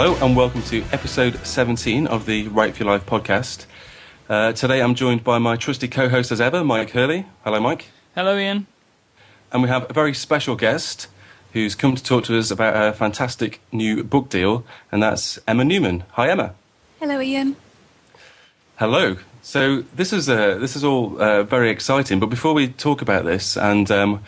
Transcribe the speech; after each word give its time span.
Hello 0.00 0.16
and 0.24 0.34
welcome 0.34 0.62
to 0.62 0.82
episode 0.92 1.36
17 1.46 2.06
of 2.06 2.24
the 2.24 2.48
Write 2.48 2.74
for 2.74 2.84
Your 2.84 2.92
Life 2.94 3.04
podcast. 3.04 3.66
Uh, 4.30 4.50
today 4.52 4.80
I'm 4.80 4.94
joined 4.94 5.22
by 5.22 5.36
my 5.36 5.56
trusty 5.56 5.88
co-host 5.88 6.32
as 6.32 6.40
ever, 6.40 6.64
Mike 6.64 6.92
Hurley. 6.92 7.26
Hello, 7.44 7.60
Mike. 7.60 7.88
Hello, 8.14 8.38
Ian. 8.38 8.66
And 9.52 9.62
we 9.62 9.68
have 9.68 9.90
a 9.90 9.92
very 9.92 10.14
special 10.14 10.56
guest 10.56 11.08
who's 11.52 11.74
come 11.74 11.96
to 11.96 12.02
talk 12.02 12.24
to 12.24 12.38
us 12.38 12.50
about 12.50 12.82
a 12.82 12.94
fantastic 12.94 13.60
new 13.72 14.02
book 14.02 14.30
deal, 14.30 14.64
and 14.90 15.02
that's 15.02 15.38
Emma 15.46 15.66
Newman. 15.66 16.04
Hi, 16.12 16.30
Emma. 16.30 16.54
Hello, 16.98 17.20
Ian. 17.20 17.56
Hello. 18.76 19.18
So 19.42 19.82
this 19.94 20.14
is 20.14 20.30
uh, 20.30 20.54
this 20.54 20.76
is 20.76 20.82
all 20.82 21.20
uh, 21.20 21.42
very 21.42 21.68
exciting. 21.68 22.20
But 22.20 22.30
before 22.30 22.54
we 22.54 22.68
talk 22.68 23.02
about 23.02 23.26
this, 23.26 23.54
and 23.54 23.90
um, 23.90 24.22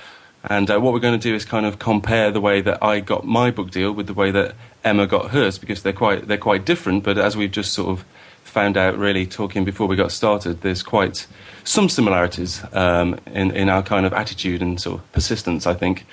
and 0.44 0.70
uh, 0.70 0.78
what 0.80 0.92
we're 0.92 1.00
going 1.00 1.18
to 1.18 1.28
do 1.30 1.34
is 1.34 1.46
kind 1.46 1.64
of 1.64 1.78
compare 1.78 2.30
the 2.30 2.42
way 2.42 2.60
that 2.60 2.82
I 2.82 3.00
got 3.00 3.24
my 3.24 3.50
book 3.50 3.70
deal 3.70 3.92
with 3.92 4.06
the 4.06 4.14
way 4.14 4.30
that 4.32 4.54
Emma 4.84 5.06
got 5.06 5.30
hers, 5.30 5.58
because 5.58 5.82
they're 5.82 5.92
quite 5.92 6.28
they're 6.28 6.38
quite 6.38 6.64
different. 6.64 7.04
But 7.04 7.18
as 7.18 7.36
we've 7.36 7.50
just 7.50 7.72
sort 7.72 7.88
of 7.88 8.04
found 8.44 8.76
out, 8.76 8.98
really 8.98 9.26
talking 9.26 9.64
before 9.64 9.86
we 9.86 9.96
got 9.96 10.12
started, 10.12 10.60
there's 10.62 10.82
quite 10.82 11.26
some 11.64 11.88
similarities 11.88 12.62
um, 12.72 13.18
in 13.26 13.50
in 13.52 13.68
our 13.68 13.82
kind 13.82 14.06
of 14.06 14.12
attitude 14.12 14.62
and 14.62 14.80
sort 14.80 15.00
of 15.00 15.12
persistence. 15.12 15.66
I 15.66 15.74
think. 15.74 16.06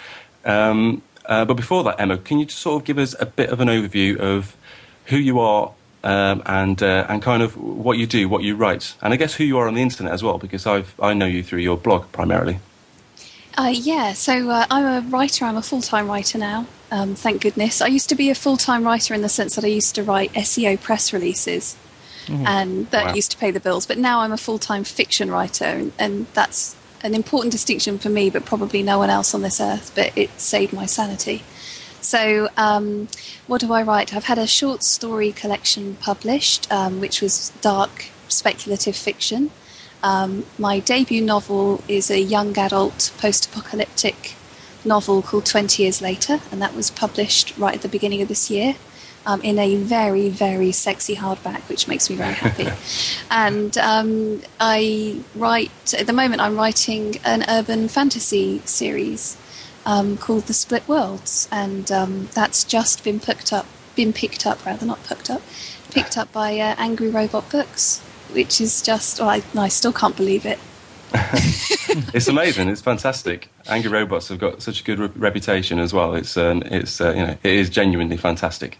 Um, 0.45 1.01
uh, 1.25 1.45
but 1.45 1.53
before 1.53 1.83
that, 1.83 1.99
Emma, 1.99 2.17
can 2.17 2.39
you 2.39 2.45
just 2.45 2.59
sort 2.59 2.81
of 2.81 2.85
give 2.85 2.97
us 2.97 3.15
a 3.19 3.25
bit 3.25 3.51
of 3.51 3.59
an 3.59 3.67
overview 3.67 4.17
of 4.17 4.57
who 5.05 5.17
you 5.17 5.39
are 5.39 5.71
um, 6.03 6.41
and 6.45 6.81
uh, 6.81 7.05
and 7.09 7.21
kind 7.21 7.43
of 7.43 7.57
what 7.57 7.97
you 7.97 8.07
do, 8.07 8.29
what 8.29 8.43
you 8.43 8.55
write, 8.55 8.95
and 9.01 9.13
I 9.13 9.17
guess 9.17 9.35
who 9.35 9.43
you 9.43 9.57
are 9.57 9.67
on 9.67 9.73
the 9.75 9.81
internet 9.81 10.13
as 10.13 10.23
well, 10.23 10.37
because 10.37 10.65
I've 10.65 10.93
I 10.99 11.13
know 11.13 11.25
you 11.25 11.43
through 11.43 11.59
your 11.59 11.77
blog 11.77 12.11
primarily. 12.11 12.59
Uh, 13.57 13.73
yeah, 13.73 14.13
so 14.13 14.49
uh, 14.49 14.65
I'm 14.71 14.85
a 14.85 15.07
writer. 15.09 15.45
I'm 15.45 15.57
a 15.57 15.61
full 15.61 15.81
time 15.81 16.07
writer 16.07 16.37
now. 16.37 16.65
Um, 16.91 17.13
thank 17.15 17.41
goodness. 17.41 17.81
I 17.81 17.87
used 17.87 18.09
to 18.09 18.15
be 18.15 18.29
a 18.29 18.35
full 18.35 18.57
time 18.57 18.83
writer 18.83 19.13
in 19.13 19.21
the 19.21 19.29
sense 19.29 19.55
that 19.55 19.63
I 19.63 19.67
used 19.67 19.93
to 19.95 20.03
write 20.03 20.33
SEO 20.33 20.79
press 20.81 21.13
releases, 21.13 21.75
Mm-hmm. 22.25 22.45
and 22.45 22.89
that 22.91 23.05
Wow. 23.07 23.13
used 23.15 23.31
to 23.31 23.37
pay 23.37 23.49
the 23.49 23.59
bills. 23.59 23.87
But 23.87 23.97
now 23.97 24.19
I'm 24.19 24.31
a 24.31 24.37
full 24.37 24.59
time 24.59 24.83
fiction 24.83 25.31
writer, 25.31 25.65
and, 25.65 25.91
and 25.97 26.27
that's 26.33 26.75
an 27.01 27.15
important 27.15 27.51
distinction 27.51 27.97
for 27.97 28.09
me, 28.09 28.29
but 28.29 28.45
probably 28.45 28.83
no 28.83 28.97
one 28.99 29.09
else 29.09 29.33
on 29.33 29.41
this 29.41 29.59
earth. 29.59 29.91
But 29.95 30.15
it 30.15 30.29
saved 30.39 30.71
my 30.73 30.85
sanity. 30.85 31.43
So, 32.01 32.47
um, 32.55 33.07
what 33.47 33.61
do 33.61 33.73
I 33.73 33.81
write? 33.83 34.13
I've 34.13 34.25
had 34.25 34.37
a 34.37 34.47
short 34.47 34.83
story 34.83 35.31
collection 35.31 35.95
published, 35.95 36.71
um, 36.71 36.99
which 36.99 37.21
was 37.21 37.51
dark 37.61 38.05
speculative 38.27 38.95
fiction. 38.95 39.51
Um, 40.03 40.45
my 40.57 40.79
debut 40.79 41.21
novel 41.21 41.83
is 41.87 42.09
a 42.11 42.19
young 42.21 42.57
adult 42.57 43.11
post 43.17 43.47
apocalyptic 43.47 44.35
novel 44.85 45.21
called 45.21 45.45
20 45.45 45.83
Years 45.83 46.01
Later, 46.01 46.39
and 46.51 46.61
that 46.61 46.75
was 46.75 46.91
published 46.91 47.57
right 47.57 47.75
at 47.75 47.81
the 47.81 47.89
beginning 47.89 48.21
of 48.21 48.27
this 48.27 48.49
year. 48.49 48.75
Um, 49.25 49.41
in 49.41 49.59
a 49.59 49.75
very, 49.75 50.29
very 50.29 50.71
sexy 50.71 51.17
hardback, 51.17 51.67
which 51.67 51.89
makes 51.89 52.09
me 52.09 52.15
very 52.15 52.33
happy. 52.33 52.69
and 53.29 53.77
um, 53.77 54.41
I 54.61 55.19
write, 55.35 55.93
at 55.93 56.07
the 56.07 56.13
moment, 56.13 56.41
I'm 56.41 56.55
writing 56.55 57.17
an 57.25 57.43
urban 57.47 57.89
fantasy 57.89 58.61
series 58.63 59.37
um, 59.85 60.17
called 60.17 60.43
The 60.43 60.53
Split 60.53 60.87
Worlds, 60.87 61.49
and 61.51 61.91
um, 61.91 62.29
that's 62.33 62.63
just 62.63 63.03
been 63.03 63.19
picked 63.19 63.51
up, 63.51 63.65
been 63.95 64.13
picked 64.13 64.47
up 64.47 64.65
rather, 64.65 64.85
not 64.85 65.03
picked 65.03 65.29
up, 65.29 65.41
picked 65.91 66.17
up 66.17 66.31
by 66.31 66.57
uh, 66.57 66.75
Angry 66.77 67.09
Robot 67.09 67.51
Books, 67.51 67.99
which 68.31 68.61
is 68.61 68.81
just, 68.81 69.19
well, 69.19 69.29
I, 69.29 69.43
I 69.55 69.67
still 69.67 69.93
can't 69.93 70.15
believe 70.15 70.45
it. 70.45 70.59
it's 72.13 72.27
amazing. 72.27 72.69
It's 72.69 72.81
fantastic. 72.81 73.49
Angry 73.67 73.89
Robots 73.89 74.29
have 74.29 74.39
got 74.39 74.61
such 74.61 74.81
a 74.81 74.83
good 74.83 74.99
re- 74.99 75.09
reputation 75.15 75.79
as 75.79 75.93
well. 75.93 76.13
It's 76.13 76.37
um, 76.37 76.61
it's 76.65 77.01
uh, 77.01 77.11
you 77.11 77.25
know 77.25 77.37
it 77.43 77.53
is 77.53 77.69
genuinely 77.69 78.17
fantastic, 78.17 78.77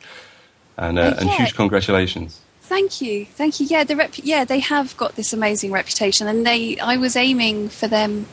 and 0.78 1.00
uh, 1.00 1.02
Uh, 1.02 1.16
and 1.20 1.30
huge 1.30 1.56
congratulations. 1.56 2.42
Thank 2.62 3.02
you, 3.02 3.26
thank 3.26 3.60
you. 3.60 3.66
Yeah, 3.66 3.84
the 3.84 3.96
rep- 3.96 4.24
yeah 4.24 4.46
they 4.46 4.60
have 4.60 4.96
got 4.98 5.16
this 5.16 5.34
amazing 5.34 5.72
reputation, 5.72 6.28
and 6.28 6.46
they 6.46 6.78
I 6.80 6.98
was 6.98 7.16
aiming 7.16 7.70
for 7.70 7.88
them 7.88 8.28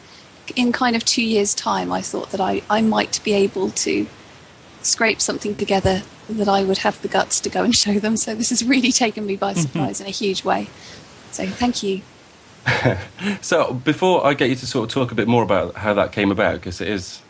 in 0.54 0.72
kind 0.72 0.94
of 0.94 1.04
two 1.04 1.24
years' 1.24 1.54
time. 1.54 1.90
I 1.90 2.02
thought 2.02 2.30
that 2.30 2.40
I, 2.40 2.62
I 2.68 2.82
might 2.82 3.20
be 3.24 3.32
able 3.32 3.70
to 3.70 4.06
scrape 4.82 5.20
something 5.20 5.56
together 5.56 6.02
that 6.28 6.48
I 6.48 6.62
would 6.62 6.78
have 6.78 7.00
the 7.02 7.08
guts 7.08 7.40
to 7.40 7.48
go 7.50 7.64
and 7.64 7.74
show 7.84 7.98
them. 7.98 8.16
So 8.16 8.34
this 8.34 8.50
has 8.50 8.62
really 8.64 8.92
taken 8.92 9.26
me 9.26 9.36
by 9.36 9.54
surprise 9.54 10.00
in 10.00 10.06
a 10.06 10.10
huge 10.10 10.44
way. 10.44 10.68
So 11.32 11.46
thank 11.46 11.82
you. 11.82 12.02
So 13.40 13.74
before 13.74 14.26
I 14.26 14.34
get 14.34 14.50
you 14.50 14.56
to 14.56 14.66
sort 14.66 14.88
of 14.88 14.94
talk 14.94 15.12
a 15.12 15.14
bit 15.14 15.28
more 15.28 15.42
about 15.42 15.74
how 15.76 15.94
that 15.94 16.12
came 16.12 16.30
about, 16.30 16.54
because 16.54 16.80
it 16.80 16.88
is 16.88 17.20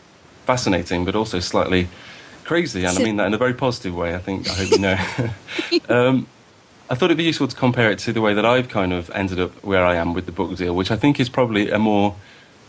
fascinating, 0.45 1.05
but 1.05 1.15
also 1.15 1.39
slightly 1.39 1.87
crazy, 2.43 2.85
and 2.85 2.97
I 2.97 3.03
mean 3.03 3.17
that 3.17 3.27
in 3.27 3.33
a 3.33 3.37
very 3.37 3.53
positive 3.53 3.95
way. 3.95 4.15
I 4.15 4.19
think 4.19 4.49
I 4.49 4.53
hope 4.53 4.71
you 4.71 4.79
know. 4.79 4.97
um, 5.89 6.27
I 6.89 6.95
thought 6.95 7.05
it'd 7.05 7.17
be 7.17 7.25
useful 7.25 7.49
to 7.49 7.55
compare 7.55 7.91
it 7.91 7.99
to 7.99 8.13
the 8.13 8.21
way 8.21 8.33
that 8.33 8.45
I've 8.45 8.69
kind 8.69 8.93
of 8.93 9.11
ended 9.11 9.39
up 9.39 9.51
where 9.63 9.85
I 9.85 9.95
am 9.95 10.13
with 10.13 10.25
the 10.25 10.31
book 10.31 10.55
deal, 10.55 10.73
which 10.73 10.89
I 10.89 10.95
think 10.95 11.19
is 11.19 11.27
probably 11.27 11.69
a 11.69 11.77
more 11.77 12.15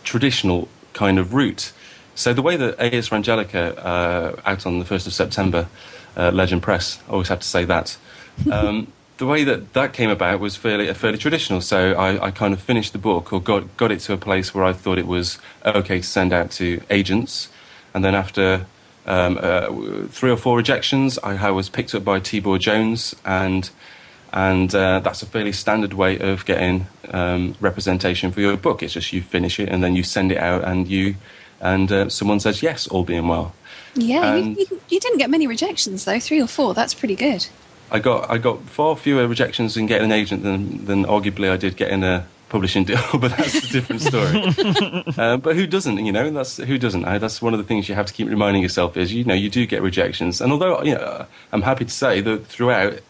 traditional 0.02 0.68
kind 0.92 1.18
of 1.18 1.34
route. 1.34 1.72
So 2.16 2.32
the 2.32 2.42
way 2.42 2.56
that 2.56 2.74
A.S. 2.80 3.10
Rangelica, 3.10 3.78
uh, 3.78 4.32
out 4.44 4.66
on 4.66 4.80
the 4.80 4.84
1st 4.84 5.06
of 5.06 5.12
September, 5.12 5.68
uh, 6.16 6.32
Legend 6.32 6.64
Press, 6.64 7.00
I 7.08 7.12
always 7.12 7.28
have 7.28 7.38
to 7.38 7.46
say 7.46 7.64
that, 7.66 7.96
um, 8.50 8.92
the 9.18 9.26
way 9.26 9.44
that 9.44 9.72
that 9.74 9.92
came 9.92 10.10
about 10.10 10.40
was 10.40 10.56
fairly, 10.56 10.92
fairly 10.94 11.18
traditional. 11.18 11.60
So 11.60 11.92
I, 11.92 12.26
I 12.26 12.30
kind 12.30 12.54
of 12.54 12.60
finished 12.60 12.92
the 12.92 12.98
book 12.98 13.32
or 13.32 13.40
got, 13.40 13.76
got 13.76 13.92
it 13.92 14.00
to 14.00 14.12
a 14.12 14.16
place 14.16 14.54
where 14.54 14.64
I 14.64 14.72
thought 14.72 14.98
it 14.98 15.06
was 15.06 15.38
okay 15.66 15.98
to 15.98 16.06
send 16.06 16.32
out 16.32 16.50
to 16.52 16.80
agents. 16.88 17.48
And 17.94 18.04
then 18.04 18.14
after 18.14 18.66
um, 19.06 19.38
uh, 19.40 20.06
three 20.08 20.30
or 20.30 20.36
four 20.36 20.56
rejections, 20.56 21.18
I, 21.18 21.48
I 21.48 21.50
was 21.50 21.68
picked 21.68 21.94
up 21.94 22.04
by 22.04 22.20
Tibor 22.20 22.58
Jones 22.58 23.14
and 23.24 23.68
and 24.32 24.74
uh, 24.74 25.00
that's 25.00 25.22
a 25.22 25.26
fairly 25.26 25.52
standard 25.52 25.94
way 25.94 26.18
of 26.18 26.44
getting 26.44 26.86
um, 27.12 27.56
representation 27.60 28.30
for 28.30 28.40
your 28.40 28.56
book. 28.56 28.82
It's 28.82 28.92
just 28.92 29.12
you 29.12 29.22
finish 29.22 29.58
it 29.58 29.70
and 29.70 29.82
then 29.82 29.96
you 29.96 30.02
send 30.02 30.30
it 30.30 30.38
out, 30.38 30.64
and 30.64 30.86
you 30.86 31.16
and 31.60 31.90
uh, 31.90 32.08
someone 32.08 32.38
says 32.38 32.62
yes, 32.62 32.86
all 32.86 33.04
being 33.04 33.26
well. 33.26 33.54
Yeah, 33.94 34.36
you, 34.36 34.66
you, 34.70 34.80
you 34.90 35.00
didn't 35.00 35.18
get 35.18 35.30
many 35.30 35.46
rejections 35.46 36.04
though, 36.04 36.20
three 36.20 36.42
or 36.42 36.46
four. 36.46 36.74
That's 36.74 36.94
pretty 36.94 37.16
good. 37.16 37.46
I 37.90 37.98
got 37.98 38.30
I 38.30 38.38
got 38.38 38.60
far 38.62 38.96
fewer 38.96 39.26
rejections 39.26 39.76
in 39.76 39.86
getting 39.86 40.06
an 40.06 40.12
agent 40.12 40.42
than 40.42 40.84
than 40.84 41.04
arguably 41.04 41.50
I 41.50 41.56
did 41.56 41.76
getting 41.76 42.04
a 42.04 42.26
publishing 42.48 42.84
deal, 42.90 43.00
but 43.14 43.36
that's 43.36 43.54
a 43.56 43.68
different 43.68 44.02
story. 44.02 44.42
uh, 45.18 45.36
but 45.36 45.56
who 45.56 45.66
doesn't? 45.66 46.04
You 46.04 46.12
know, 46.12 46.30
that's 46.30 46.56
who 46.56 46.78
doesn't. 46.78 47.04
I, 47.04 47.18
that's 47.18 47.40
one 47.40 47.54
of 47.54 47.58
the 47.58 47.64
things 47.64 47.88
you 47.88 47.94
have 47.94 48.06
to 48.06 48.12
keep 48.12 48.28
reminding 48.28 48.62
yourself 48.62 48.96
is 48.96 49.12
you 49.12 49.24
know 49.24 49.34
you 49.34 49.50
do 49.50 49.66
get 49.66 49.82
rejections, 49.82 50.40
and 50.40 50.52
although 50.52 50.82
you 50.82 50.94
know, 50.94 51.26
I'm 51.52 51.62
happy 51.62 51.84
to 51.84 51.90
say 51.90 52.20
that 52.20 52.46
throughout. 52.46 53.00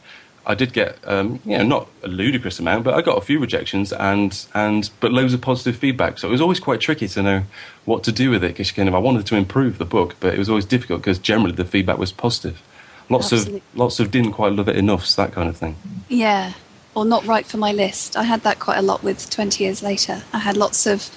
I 0.47 0.55
did 0.55 0.73
get, 0.73 0.97
um, 1.05 1.41
you 1.45 1.59
know, 1.59 1.63
not 1.63 1.89
a 2.03 2.09
ludicrous 2.09 2.59
amount, 2.59 2.85
but 2.85 2.95
I 2.95 3.03
got 3.03 3.19
a 3.19 3.21
few 3.21 3.39
rejections 3.39 3.93
and 3.93 4.47
and 4.55 4.89
but 4.99 5.13
loads 5.13 5.35
of 5.35 5.43
positive 5.43 5.77
feedback. 5.77 6.19
So 6.19 6.27
it 6.27 6.31
was 6.31 6.41
always 6.41 6.59
quite 6.59 6.81
tricky 6.81 7.07
to 7.07 7.23
know 7.23 7.43
what 7.85 8.03
to 8.05 8.13
do 8.13 8.31
with 8.31 8.43
it 8.43 8.49
because 8.49 8.73
kind 8.73 8.89
of 8.89 8.95
I 8.95 8.99
wanted 8.99 9.27
to 9.27 9.37
improve 9.37 9.77
the 9.77 9.85
book, 9.85 10.17
but 10.21 10.33
it 10.33 10.39
was 10.39 10.49
always 10.49 10.65
difficult 10.65 11.03
because 11.03 11.19
generally 11.19 11.55
the 11.55 11.67
feedback 11.67 11.99
was 11.99 12.13
positive. 12.13 12.63
Lots 13.11 13.33
Absolutely. 13.33 13.59
of 13.59 13.79
lots 13.79 14.01
of 14.01 14.11
didn't 14.11 14.33
quite 14.33 14.53
love 14.53 14.69
it 14.69 14.77
enough, 14.77 15.07
so 15.07 15.23
that 15.23 15.33
kind 15.33 15.49
of 15.49 15.57
thing. 15.57 15.77
Yeah, 16.09 16.53
or 16.95 17.05
not 17.05 17.25
right 17.27 17.47
for 17.47 17.57
my 17.57 17.73
list. 17.73 18.17
I 18.17 18.25
had 18.25 18.43
that 18.43 18.59
quite 18.59 18.79
a 18.79 18.83
lot 18.83 19.03
with 19.03 19.31
20 19.31 19.65
years 19.65 19.83
later. 19.83 20.23
I 20.33 20.39
had 20.39 20.57
lots 20.57 20.87
of, 20.87 21.09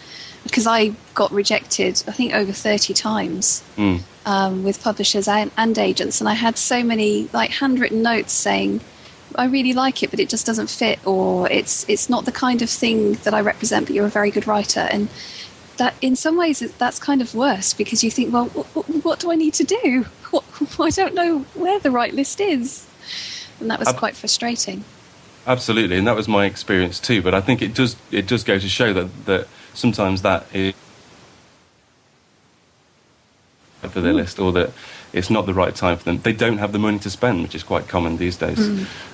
because 0.43 0.65
I 0.67 0.93
got 1.15 1.31
rejected, 1.31 2.01
I 2.07 2.11
think 2.11 2.33
over 2.33 2.51
30 2.51 2.93
times 2.93 3.63
Mm. 3.77 4.01
um, 4.25 4.63
with 4.63 4.81
publishers 4.81 5.27
and, 5.27 5.51
and 5.57 5.77
agents, 5.77 6.21
and 6.21 6.29
I 6.29 6.33
had 6.33 6.57
so 6.57 6.83
many 6.83 7.29
like 7.33 7.51
handwritten 7.51 8.01
notes 8.01 8.31
saying, 8.33 8.81
I 9.35 9.45
really 9.45 9.73
like 9.73 10.03
it, 10.03 10.11
but 10.11 10.19
it 10.19 10.29
just 10.29 10.45
doesn't 10.45 10.69
fit, 10.69 10.99
or 11.05 11.49
it's 11.49 11.85
it's 11.89 12.09
not 12.09 12.25
the 12.25 12.31
kind 12.31 12.61
of 12.61 12.69
thing 12.69 13.13
that 13.23 13.33
I 13.33 13.41
represent, 13.41 13.87
but 13.87 13.95
you're 13.95 14.05
a 14.05 14.09
very 14.09 14.29
good 14.31 14.45
writer. 14.47 14.81
And 14.91 15.07
that, 15.77 15.95
in 16.01 16.15
some 16.15 16.37
ways, 16.37 16.59
that's 16.77 16.99
kind 16.99 17.21
of 17.21 17.33
worse 17.33 17.73
because 17.73 18.03
you 18.03 18.11
think, 18.11 18.33
well, 18.33 18.45
what, 18.47 18.85
what 19.03 19.19
do 19.19 19.31
I 19.31 19.35
need 19.35 19.53
to 19.55 19.63
do? 19.63 20.05
What, 20.31 20.43
I 20.79 20.89
don't 20.89 21.13
know 21.13 21.39
where 21.53 21.79
the 21.79 21.91
right 21.91 22.13
list 22.13 22.39
is, 22.39 22.87
and 23.59 23.69
that 23.69 23.79
was 23.79 23.89
Ab- 23.89 23.97
quite 23.97 24.15
frustrating. 24.15 24.83
Absolutely, 25.47 25.97
and 25.97 26.07
that 26.07 26.15
was 26.15 26.27
my 26.27 26.45
experience 26.45 26.99
too. 26.99 27.21
But 27.21 27.33
I 27.33 27.41
think 27.41 27.61
it 27.61 27.73
does 27.73 27.95
it 28.11 28.27
does 28.27 28.43
go 28.43 28.59
to 28.59 28.69
show 28.69 28.93
that 28.93 29.25
that 29.25 29.47
sometimes 29.73 30.21
that 30.21 30.45
is 30.53 30.73
for 33.91 34.01
their 34.01 34.13
list, 34.13 34.39
or 34.39 34.51
that 34.53 34.71
it's 35.13 35.29
not 35.29 35.45
the 35.45 35.53
right 35.53 35.75
time 35.75 35.97
for 35.97 36.05
them. 36.05 36.19
They 36.19 36.33
don't 36.33 36.57
have 36.57 36.71
the 36.71 36.79
money 36.79 36.99
to 36.99 37.09
spend, 37.09 37.43
which 37.43 37.55
is 37.55 37.63
quite 37.63 37.87
common 37.87 38.17
these 38.17 38.37
days, 38.37 38.59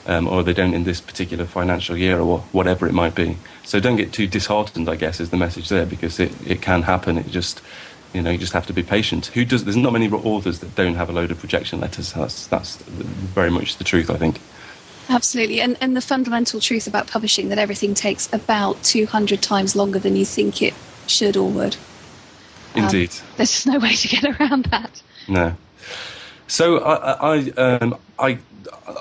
um, 0.06 0.28
or 0.28 0.44
they 0.44 0.54
don't 0.54 0.74
in 0.74 0.84
this 0.84 1.02
particular 1.02 1.46
financial 1.46 1.98
year, 1.98 2.20
or 2.20 2.40
whatever 2.52 2.88
it 2.88 2.94
might 2.94 3.16
be. 3.16 3.38
So 3.64 3.80
don't 3.80 3.98
get 3.98 4.14
too 4.14 4.28
disheartened. 4.28 4.88
I 4.90 4.96
guess 4.96 5.20
is 5.20 5.30
the 5.30 5.38
message 5.38 5.70
there, 5.70 5.86
because 5.86 6.20
it, 6.20 6.32
it 6.46 6.62
can 6.62 6.84
happen. 6.84 7.18
It 7.18 7.28
just 7.28 7.62
you 8.14 8.22
know 8.22 8.30
you 8.30 8.38
just 8.38 8.54
have 8.54 8.68
to 8.68 8.74
be 8.74 8.84
patient. 8.84 9.28
Who 9.28 9.44
does? 9.44 9.64
There's 9.64 9.76
not 9.76 9.94
many 9.94 10.10
authors 10.10 10.60
that 10.60 10.76
don't 10.76 10.96
have 10.96 11.10
a 11.10 11.14
load 11.14 11.32
of 11.32 11.42
rejection 11.44 11.80
letters. 11.80 12.14
That's 12.14 12.48
that's 12.48 12.78
very 12.78 13.52
much 13.52 13.78
the 13.78 13.84
truth. 13.84 14.10
I 14.10 14.18
think. 14.18 14.40
Absolutely, 15.10 15.62
and 15.62 15.78
and 15.82 15.96
the 15.96 16.02
fundamental 16.02 16.60
truth 16.60 16.86
about 16.86 17.08
publishing 17.08 17.50
that 17.50 17.58
everything 17.58 17.94
takes 17.94 18.32
about 18.34 18.84
two 18.84 19.06
hundred 19.06 19.42
times 19.42 19.76
longer 19.76 20.00
than 20.00 20.16
you 20.16 20.26
think 20.26 20.62
it 20.62 20.74
should 21.08 21.38
or 21.38 21.50
would. 21.50 21.78
Um, 22.78 22.86
Indeed. 22.86 23.12
There's 23.38 23.52
just 23.52 23.68
no 23.68 23.80
way 23.80 23.96
to 23.96 24.08
get 24.08 24.24
around 24.40 24.66
that. 24.66 25.02
No. 25.28 25.56
So 26.48 26.78
I, 26.78 27.36
I, 27.36 27.50
um, 27.58 27.98
I, 28.18 28.40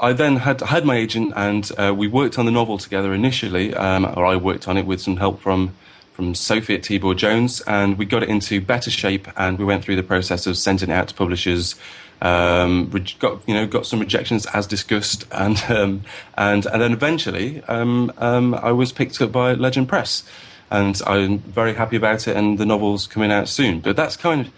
I 0.02 0.12
then 0.12 0.37
had 0.37 0.61
had 0.61 0.84
my 0.84 0.96
agent, 0.96 1.32
and 1.37 1.70
uh, 1.78 1.94
we 1.96 2.08
worked 2.08 2.38
on 2.38 2.46
the 2.46 2.50
novel 2.50 2.78
together 2.78 3.14
initially, 3.14 3.75
um, 3.75 4.05
or 4.05 4.25
I 4.25 4.37
worked 4.37 4.67
on 4.67 4.76
it 4.76 4.87
with 4.87 5.00
some 5.00 5.17
help 5.17 5.40
from 5.40 5.75
from 6.12 6.34
Sophie 6.34 6.75
at 6.75 6.81
Tibor 6.81 7.14
Jones, 7.14 7.61
and 7.62 7.99
we 7.99 8.06
got 8.06 8.23
it 8.23 8.31
into 8.31 8.61
better 8.61 8.90
shape, 8.90 9.28
and 9.37 9.58
we 9.58 9.64
went 9.64 9.84
through 9.84 9.96
the 9.96 10.02
process 10.02 10.46
of 10.46 10.56
sending 10.56 10.88
it 10.88 10.93
out 10.93 11.08
to 11.08 11.14
publishers. 11.14 11.76
Um, 12.23 12.88
got 13.19 13.46
you 13.46 13.55
know 13.55 13.67
got 13.67 13.87
some 13.87 14.00
rejections 14.00 14.46
as 14.46 14.67
discussed, 14.67 15.26
and 15.31 15.62
um, 15.69 16.02
and 16.37 16.67
and 16.67 16.82
then 16.82 16.93
eventually 16.93 17.62
um, 17.64 18.11
um, 18.19 18.55
I 18.55 18.73
was 18.73 18.93
picked 18.93 19.20
up 19.20 19.31
by 19.31 19.52
Legend 19.52 19.88
Press, 19.88 20.25
and 20.70 21.00
I'm 21.06 21.38
very 21.38 21.74
happy 21.74 21.96
about 21.96 22.26
it. 22.28 22.36
And 22.36 22.58
the 22.58 22.66
novel's 22.66 23.06
coming 23.06 23.32
out 23.32 23.48
soon. 23.48 23.80
But 23.80 23.96
that's 23.96 24.16
kind 24.16 24.46
of, 24.46 24.52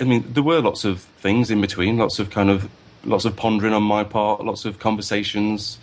I 0.00 0.04
mean, 0.04 0.24
there 0.32 0.42
were 0.42 0.60
lots 0.60 0.84
of 0.84 1.00
things 1.00 1.50
in 1.50 1.60
between, 1.60 1.98
lots 1.98 2.18
of 2.18 2.30
kind 2.30 2.50
of 2.50 2.68
lots 3.04 3.24
of 3.24 3.36
pondering 3.36 3.72
on 3.72 3.82
my 3.82 4.04
part, 4.04 4.44
lots 4.44 4.64
of 4.64 4.78
conversations, 4.78 5.78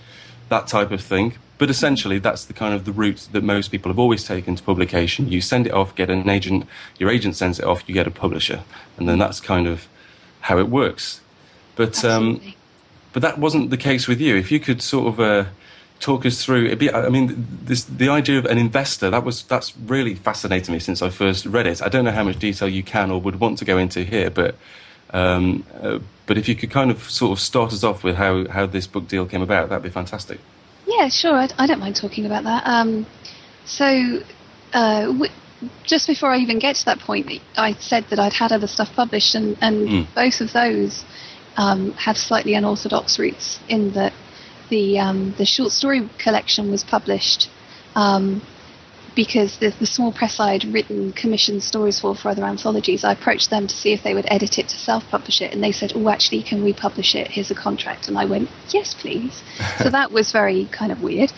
that 0.50 0.68
type 0.68 0.92
of 0.92 1.02
thing. 1.02 1.36
But 1.58 1.70
essentially, 1.70 2.20
that's 2.20 2.46
the 2.46 2.54
kind 2.54 2.74
of 2.74 2.86
the 2.86 2.92
route 2.92 3.28
that 3.32 3.44
most 3.44 3.70
people 3.70 3.90
have 3.90 4.00
always 4.00 4.24
taken 4.24 4.56
to 4.56 4.64
publication. 4.64 5.32
You 5.32 5.40
send 5.40 5.68
it 5.68 5.74
off, 5.74 5.96
get 5.96 6.10
an 6.10 6.28
agent, 6.28 6.66
your 7.00 7.10
agent 7.10 7.36
sends 7.36 7.60
it 7.60 7.66
off, 7.66 7.88
you 7.88 7.94
get 7.94 8.08
a 8.08 8.12
publisher, 8.12 8.64
and 8.98 9.08
then 9.08 9.20
that's 9.20 9.40
kind 9.40 9.68
of 9.68 9.88
how 10.42 10.58
it 10.58 10.68
works. 10.68 11.22
But 11.76 12.04
um, 12.04 12.42
but 13.14 13.22
that 13.22 13.38
wasn't 13.38 13.70
the 13.70 13.78
case 13.78 14.08
with 14.08 14.20
you. 14.20 14.36
If 14.36 14.52
you 14.52 14.60
could 14.60 14.82
sort 14.82 15.08
of 15.08 15.20
uh, 15.20 15.46
talk 16.04 16.26
us 16.26 16.44
through, 16.44 16.76
be, 16.76 16.92
I 16.92 17.08
mean, 17.08 17.48
this, 17.64 17.86
the 17.86 18.10
idea 18.10 18.38
of 18.38 18.46
an 18.46 18.58
investor 18.58 19.10
that 19.10 19.24
was 19.24 19.44
that's 19.44 19.76
really 19.78 20.16
fascinated 20.16 20.70
me 20.70 20.80
since 20.80 21.02
I 21.02 21.10
first 21.10 21.46
read 21.46 21.66
it. 21.66 21.82
I 21.82 21.88
don't 21.88 22.04
know 22.04 22.12
how 22.12 22.26
much 22.26 22.40
detail 22.40 22.68
you 22.68 22.84
can 22.84 23.10
or 23.10 23.22
would 23.22 23.40
want 23.40 23.58
to 23.60 23.66
go 23.66 23.78
into 23.78 24.04
here, 24.04 24.30
but 24.30 24.56
um, 25.12 25.66
uh, 25.82 26.00
but 26.26 26.38
if 26.38 26.50
you 26.50 26.56
could 26.56 26.72
kind 26.72 26.92
of 26.92 27.10
sort 27.10 27.32
of 27.32 27.40
start 27.40 27.72
us 27.72 27.84
off 27.84 28.04
with 28.04 28.18
how 28.18 28.48
how 28.50 28.66
this 28.66 28.86
book 28.86 29.08
deal 29.08 29.26
came 29.26 29.42
about, 29.42 29.70
that'd 29.70 29.84
be 29.84 29.90
fantastic. 29.90 30.40
Yeah, 30.86 31.08
sure. 31.08 31.36
I, 31.36 31.48
I 31.58 31.68
don't 31.68 31.80
mind 31.80 31.96
talking 31.96 32.26
about 32.26 32.44
that. 32.44 32.68
Um, 32.68 33.06
so, 33.64 34.22
uh, 34.74 35.06
w- 35.06 35.32
just 35.84 36.08
before 36.08 36.30
I 36.32 36.40
even 36.40 36.60
get 36.60 36.76
to 36.76 36.86
that 36.86 37.00
point, 37.00 37.42
I 37.56 37.74
said 37.74 38.10
that 38.10 38.20
I'd 38.20 38.34
had 38.34 38.52
other 38.52 38.68
stuff 38.68 38.94
published, 38.94 39.36
and, 39.36 39.58
and 39.62 39.88
mm. 39.88 40.08
both 40.14 40.42
of 40.42 40.52
those 40.52 41.06
um, 41.56 41.94
had 41.94 42.18
slightly 42.18 42.56
unorthodox 42.56 43.18
roots 43.18 43.62
in 43.70 43.92
that 43.94 44.12
the 44.74 44.98
um, 44.98 45.36
the 45.38 45.46
short 45.46 45.72
story 45.72 46.10
collection 46.18 46.72
was 46.72 46.84
published 46.84 47.48
um, 47.94 48.42
because 49.16 49.60
the, 49.60 49.70
the, 49.80 49.86
small 49.86 50.12
press 50.12 50.40
I 50.40 50.54
had 50.54 50.66
written 50.74 51.14
commissioned 51.14 51.62
stories 51.62 52.00
for 52.00 52.16
for 52.16 52.30
other 52.30 52.44
anthologies. 52.44 53.04
I 53.04 53.12
approached 53.14 53.52
them 53.52 53.68
to 53.68 53.76
see 53.82 53.94
if 53.94 54.02
they 54.02 54.16
would 54.16 54.26
edit 54.30 54.58
it 54.58 54.68
to 54.70 54.78
self-publish 54.78 55.42
it, 55.42 55.54
and 55.54 55.64
they 55.64 55.72
said, 55.72 55.94
"Oh, 55.96 56.10
actually, 56.10 56.42
can 56.42 56.64
we 56.64 56.74
publish 56.74 57.14
it? 57.14 57.28
Here's 57.28 57.52
a 57.52 57.60
contract." 57.68 58.08
And 58.08 58.18
I 58.18 58.26
went, 58.26 58.50
"Yes, 58.70 58.96
please." 58.96 59.44
so 59.78 59.92
that 59.92 60.12
was 60.12 60.32
very 60.32 60.66
kind 60.80 60.92
of 60.92 61.04
weird. 61.04 61.32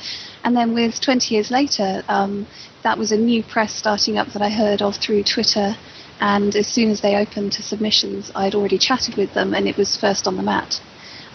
And 0.46 0.56
then 0.56 0.74
with 0.74 1.02
20 1.02 1.36
years 1.36 1.52
later, 1.52 2.04
um, 2.08 2.48
that 2.84 2.98
was 2.98 3.12
a 3.12 3.18
new 3.18 3.44
press 3.44 3.74
starting 3.76 4.18
up 4.18 4.28
that 4.34 4.42
I 4.42 4.50
heard 4.50 4.82
of 4.82 4.96
through 4.96 5.24
Twitter. 5.24 5.76
And 6.22 6.56
as 6.56 6.68
soon 6.68 6.90
as 6.92 7.02
they 7.02 7.18
opened 7.18 7.52
to 7.54 7.62
submissions, 7.64 8.32
I'd 8.34 8.56
already 8.56 8.78
chatted 8.78 9.16
with 9.18 9.34
them, 9.34 9.54
and 9.54 9.68
it 9.68 9.76
was 9.76 9.98
first 9.98 10.28
on 10.28 10.38
the 10.38 10.44
mat, 10.44 10.80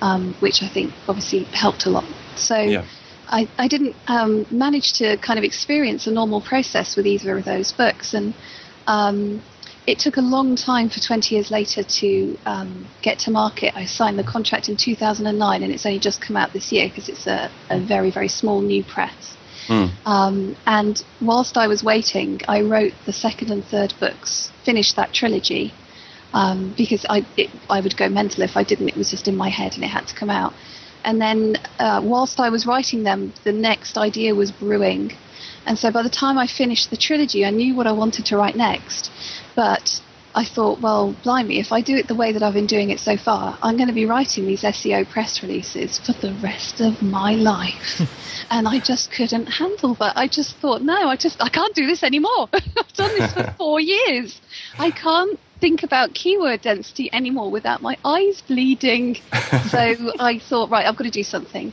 um, 0.01 0.35
which 0.41 0.63
I 0.63 0.69
think 0.69 0.93
obviously 1.09 1.45
helped 1.45 1.87
a 1.87 1.91
lot. 1.91 2.05
So. 2.37 2.57
Yeah 2.57 2.85
I, 3.31 3.49
I 3.59 3.69
didn't 3.69 3.95
um, 4.09 4.45
manage 4.51 4.95
to 4.95 5.17
kind 5.19 5.39
of 5.39 5.45
experience 5.45 6.07
a 6.07 6.11
normal 6.11 6.41
process 6.41 6.97
with 6.97 7.07
either 7.07 7.39
of 7.39 7.45
those 7.45 7.71
books. 7.71 8.13
And 8.13 8.35
um, 8.87 9.43
it 9.87 9.99
took 10.01 10.17
a 10.17 10.21
long 10.21 10.57
time 10.57 10.91
for 10.91 11.01
20 11.01 11.35
years 11.35 11.51
later 11.51 11.83
to 11.83 12.37
um, 12.45 12.87
get 13.03 13.21
to 13.21 13.31
market. 13.31 13.77
I 13.77 13.87
signed 13.87 14.19
the 14.19 14.25
contract 14.25 14.69
in 14.69 14.77
2009 14.77 15.63
and 15.63 15.73
it's 15.73 15.87
only 15.87 16.01
just 16.01 16.21
come 16.21 16.37
out 16.37 16.53
this 16.53 16.73
year 16.73 16.89
because 16.89 17.09
it's 17.09 17.27
a, 17.27 17.51
a, 17.71 17.81
very, 17.81 18.11
very 18.11 18.29
small 18.29 18.61
new 18.61 18.83
press. 18.83 19.37
Mm. 19.69 19.93
Um, 20.05 20.57
and 20.67 21.03
whilst 21.21 21.57
I 21.57 21.69
was 21.69 21.85
waiting, 21.85 22.41
I 22.49 22.63
wrote 22.63 22.93
the 23.07 23.13
second 23.13 23.53
and 23.53 23.65
third 23.65 23.95
books, 24.01 24.51
finished 24.65 24.97
that 24.97 25.13
trilogy. 25.13 25.73
Um, 26.33 26.75
because 26.77 27.05
I, 27.09 27.27
it, 27.37 27.51
I 27.69 27.81
would 27.81 27.97
go 27.97 28.09
mental 28.09 28.43
if 28.43 28.57
I 28.57 28.63
didn't. 28.63 28.89
It 28.89 28.97
was 28.97 29.11
just 29.11 29.27
in 29.27 29.37
my 29.37 29.49
head 29.49 29.75
and 29.75 29.83
it 29.83 29.89
had 29.89 30.07
to 30.07 30.15
come 30.15 30.31
out. 30.31 30.53
And 31.05 31.21
then, 31.21 31.57
uh, 31.79 32.01
whilst 32.05 32.39
I 32.39 32.51
was 32.51 32.67
writing 32.67 33.03
them, 33.03 33.33
the 33.45 33.53
next 33.53 33.97
idea 33.97 34.35
was 34.35 34.53
brewing. 34.53 35.13
And 35.67 35.79
so 35.79 35.91
by 35.91 36.03
the 36.03 36.11
time 36.11 36.39
I 36.39 36.47
finished 36.47 36.91
the 36.91 36.97
trilogy, 36.97 37.45
I 37.45 37.51
knew 37.51 37.75
what 37.75 37.87
I 37.87 37.93
wanted 37.93 38.27
to 38.27 38.37
write 38.37 38.55
next. 38.55 39.11
But 39.57 40.01
I 40.35 40.45
thought, 40.45 40.81
well, 40.81 41.15
blimey, 41.25 41.59
if 41.59 41.73
I 41.73 41.81
do 41.81 41.97
it 41.97 42.07
the 42.07 42.15
way 42.15 42.33
that 42.33 42.43
I've 42.43 42.55
been 42.55 42.67
doing 42.67 42.91
it 42.91 43.01
so 43.01 43.17
far, 43.17 43.59
I'm 43.63 43.77
going 43.77 43.89
to 43.89 43.95
be 43.95 44.07
writing 44.07 44.47
these 44.47 44.63
SEO 44.63 45.09
press 45.09 45.43
releases 45.43 45.99
for 45.99 46.13
the 46.13 46.33
rest 46.43 46.81
of 46.81 47.03
my 47.03 47.33
life. 47.33 48.01
and 48.51 48.69
I 48.69 48.79
just 48.79 49.11
couldn't 49.11 49.47
handle 49.47 49.95
that. 49.97 50.17
I 50.17 50.29
just 50.29 50.57
thought, 50.59 50.83
no, 50.83 51.09
I 51.09 51.17
just, 51.17 51.43
I 51.43 51.49
can't 51.49 51.75
do 51.75 51.87
this 51.87 52.05
anymore. 52.05 52.49
I've 52.53 52.93
done 52.95 53.19
this 53.19 53.33
for 53.33 53.53
four 53.59 53.81
years. 53.81 54.41
I 54.79 54.93
can't 54.93 55.39
think 55.61 55.83
about 55.83 56.15
keyword 56.15 56.63
density 56.63 57.11
anymore 57.13 57.51
without 57.51 57.83
my 57.83 57.97
eyes 58.05 58.43
bleeding. 58.43 59.15
so 59.69 60.13
I 60.19 60.41
thought, 60.43 60.71
right, 60.71 60.87
I've 60.87 60.97
got 60.97 61.05
to 61.05 61.11
do 61.11 61.23
something. 61.23 61.73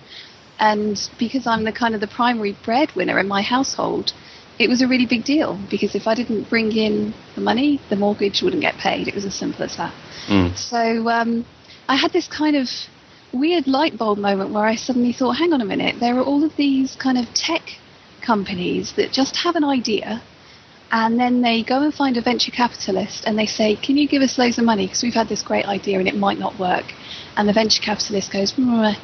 And 0.59 0.99
because 1.19 1.47
I'm 1.47 1.63
the 1.63 1.71
kind 1.71 1.93
of 1.95 2.01
the 2.01 2.07
primary 2.07 2.57
breadwinner 2.63 3.19
in 3.19 3.27
my 3.27 3.41
household, 3.41 4.13
it 4.59 4.69
was 4.69 4.81
a 4.81 4.87
really 4.87 5.05
big 5.05 5.23
deal 5.23 5.59
because 5.69 5.93
if 5.93 6.07
I 6.07 6.15
didn't 6.15 6.49
bring 6.49 6.71
in 6.71 7.13
the 7.35 7.41
money, 7.41 7.79
the 7.89 7.95
mortgage 7.95 8.41
wouldn't 8.41 8.61
get 8.61 8.75
paid. 8.75 9.07
It 9.07 9.15
was 9.15 9.25
as 9.25 9.35
simple 9.35 9.63
as 9.63 9.77
that. 9.77 9.93
Mm. 10.27 10.57
So 10.57 11.09
um, 11.09 11.45
I 11.87 11.95
had 11.95 12.11
this 12.11 12.27
kind 12.27 12.55
of 12.55 12.67
weird 13.31 13.67
light 13.67 13.97
bulb 13.97 14.17
moment 14.17 14.51
where 14.51 14.65
I 14.65 14.75
suddenly 14.75 15.13
thought, 15.13 15.33
hang 15.33 15.53
on 15.53 15.61
a 15.61 15.65
minute, 15.65 15.99
there 15.99 16.17
are 16.17 16.23
all 16.23 16.43
of 16.43 16.55
these 16.55 16.95
kind 16.95 17.17
of 17.17 17.31
tech 17.33 17.77
companies 18.21 18.93
that 18.93 19.11
just 19.11 19.37
have 19.37 19.55
an 19.55 19.63
idea 19.63 20.21
and 20.91 21.19
then 21.19 21.41
they 21.41 21.63
go 21.63 21.81
and 21.81 21.93
find 21.93 22.15
a 22.15 22.21
venture 22.21 22.51
capitalist 22.51 23.25
and 23.25 23.37
they 23.37 23.45
say, 23.45 23.75
Can 23.75 23.97
you 23.97 24.07
give 24.07 24.21
us 24.21 24.37
loads 24.37 24.57
of 24.57 24.63
money? 24.65 24.87
Because 24.87 25.03
we've 25.03 25.13
had 25.13 25.27
this 25.27 25.41
great 25.41 25.65
idea 25.65 25.99
and 25.99 26.07
it 26.07 26.15
might 26.15 26.39
not 26.39 26.57
work. 26.57 26.85
And 27.35 27.47
the 27.47 27.53
venture 27.53 27.81
capitalist 27.81 28.31
goes, 28.31 28.53
mm, 28.53 28.95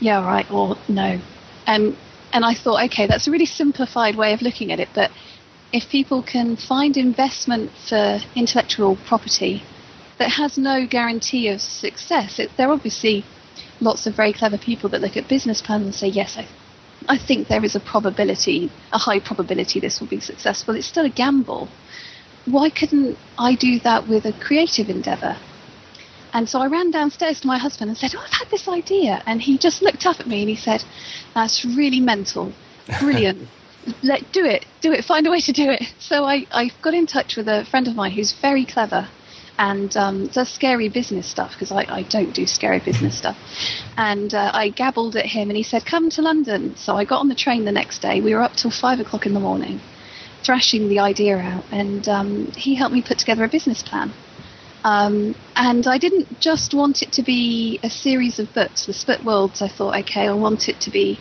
Yeah, 0.00 0.24
right, 0.24 0.50
or 0.50 0.76
no. 0.88 1.20
Um, 1.66 1.96
and 2.32 2.44
I 2.44 2.54
thought, 2.54 2.82
okay, 2.86 3.06
that's 3.06 3.26
a 3.26 3.30
really 3.30 3.46
simplified 3.46 4.16
way 4.16 4.32
of 4.32 4.40
looking 4.42 4.72
at 4.72 4.80
it. 4.80 4.88
But 4.94 5.10
if 5.72 5.88
people 5.88 6.22
can 6.22 6.56
find 6.56 6.96
investment 6.96 7.70
for 7.88 8.18
intellectual 8.34 8.96
property 9.06 9.62
that 10.18 10.30
has 10.30 10.56
no 10.56 10.86
guarantee 10.86 11.48
of 11.48 11.60
success, 11.60 12.38
it, 12.38 12.50
there 12.56 12.68
are 12.68 12.72
obviously 12.72 13.24
lots 13.80 14.06
of 14.06 14.16
very 14.16 14.32
clever 14.32 14.56
people 14.56 14.88
that 14.90 15.02
look 15.02 15.18
at 15.18 15.28
business 15.28 15.60
plans 15.60 15.84
and 15.84 15.94
say, 15.94 16.08
Yes, 16.08 16.38
I 16.38 16.46
I 17.08 17.18
think 17.18 17.48
there 17.48 17.64
is 17.64 17.76
a 17.76 17.80
probability, 17.80 18.70
a 18.92 18.98
high 18.98 19.20
probability 19.20 19.80
this 19.80 20.00
will 20.00 20.08
be 20.08 20.20
successful. 20.20 20.74
It's 20.74 20.86
still 20.86 21.04
a 21.04 21.10
gamble. 21.10 21.68
Why 22.46 22.70
couldn't 22.70 23.18
I 23.38 23.54
do 23.54 23.80
that 23.80 24.08
with 24.08 24.24
a 24.24 24.32
creative 24.32 24.88
endeavor? 24.88 25.36
And 26.32 26.48
so 26.48 26.60
I 26.60 26.66
ran 26.66 26.90
downstairs 26.90 27.40
to 27.40 27.46
my 27.46 27.58
husband 27.58 27.88
and 27.88 27.96
said, 27.98 28.12
Oh, 28.14 28.22
I've 28.22 28.32
had 28.32 28.50
this 28.50 28.68
idea. 28.68 29.22
And 29.26 29.40
he 29.40 29.56
just 29.58 29.82
looked 29.82 30.06
up 30.06 30.20
at 30.20 30.26
me 30.26 30.40
and 30.40 30.48
he 30.48 30.56
said, 30.56 30.84
That's 31.34 31.64
really 31.64 32.00
mental. 32.00 32.52
Brilliant. 33.00 33.48
Let 34.02 34.32
do 34.32 34.44
it. 34.44 34.66
Do 34.80 34.92
it. 34.92 35.04
Find 35.04 35.26
a 35.26 35.30
way 35.30 35.40
to 35.40 35.52
do 35.52 35.70
it. 35.70 35.82
So 35.98 36.24
I, 36.24 36.46
I 36.50 36.70
got 36.82 36.94
in 36.94 37.06
touch 37.06 37.36
with 37.36 37.48
a 37.48 37.64
friend 37.64 37.86
of 37.88 37.94
mine 37.94 38.10
who's 38.10 38.32
very 38.32 38.66
clever 38.66 39.08
and 39.58 39.96
um, 39.96 40.26
does 40.26 40.48
scary 40.48 40.88
business 40.88 41.26
stuff 41.26 41.52
because 41.52 41.72
I, 41.72 41.86
I, 41.88 42.02
don't 42.02 42.34
do 42.34 42.46
scary 42.46 42.80
business 42.80 43.16
stuff. 43.22 43.38
And 43.96 44.32
uh, 44.34 44.50
I 44.52 44.68
gabbled 44.68 45.16
at 45.16 45.26
him, 45.26 45.48
and 45.50 45.56
he 45.56 45.62
said, 45.62 45.84
"Come 45.84 46.10
to 46.10 46.22
London." 46.22 46.76
So 46.76 46.96
I 46.96 47.04
got 47.04 47.20
on 47.20 47.28
the 47.28 47.34
train 47.34 47.64
the 47.64 47.72
next 47.72 48.00
day. 48.00 48.20
We 48.20 48.34
were 48.34 48.42
up 48.42 48.54
till 48.54 48.70
five 48.70 49.00
o'clock 49.00 49.26
in 49.26 49.34
the 49.34 49.40
morning, 49.40 49.80
thrashing 50.42 50.88
the 50.88 51.00
idea 51.00 51.38
out, 51.38 51.64
and 51.70 52.08
um, 52.08 52.46
he 52.52 52.74
helped 52.74 52.94
me 52.94 53.02
put 53.02 53.18
together 53.18 53.44
a 53.44 53.48
business 53.48 53.82
plan. 53.82 54.12
Um, 54.84 55.34
and 55.56 55.86
I 55.86 55.98
didn't 55.98 56.38
just 56.38 56.72
want 56.72 57.02
it 57.02 57.12
to 57.12 57.22
be 57.22 57.80
a 57.82 57.90
series 57.90 58.38
of 58.38 58.52
books. 58.54 58.86
The 58.86 58.92
Split 58.92 59.24
Worlds, 59.24 59.60
I 59.60 59.68
thought, 59.68 59.96
okay, 59.96 60.28
I 60.28 60.32
want 60.32 60.68
it 60.68 60.80
to 60.82 60.90
be 60.90 61.18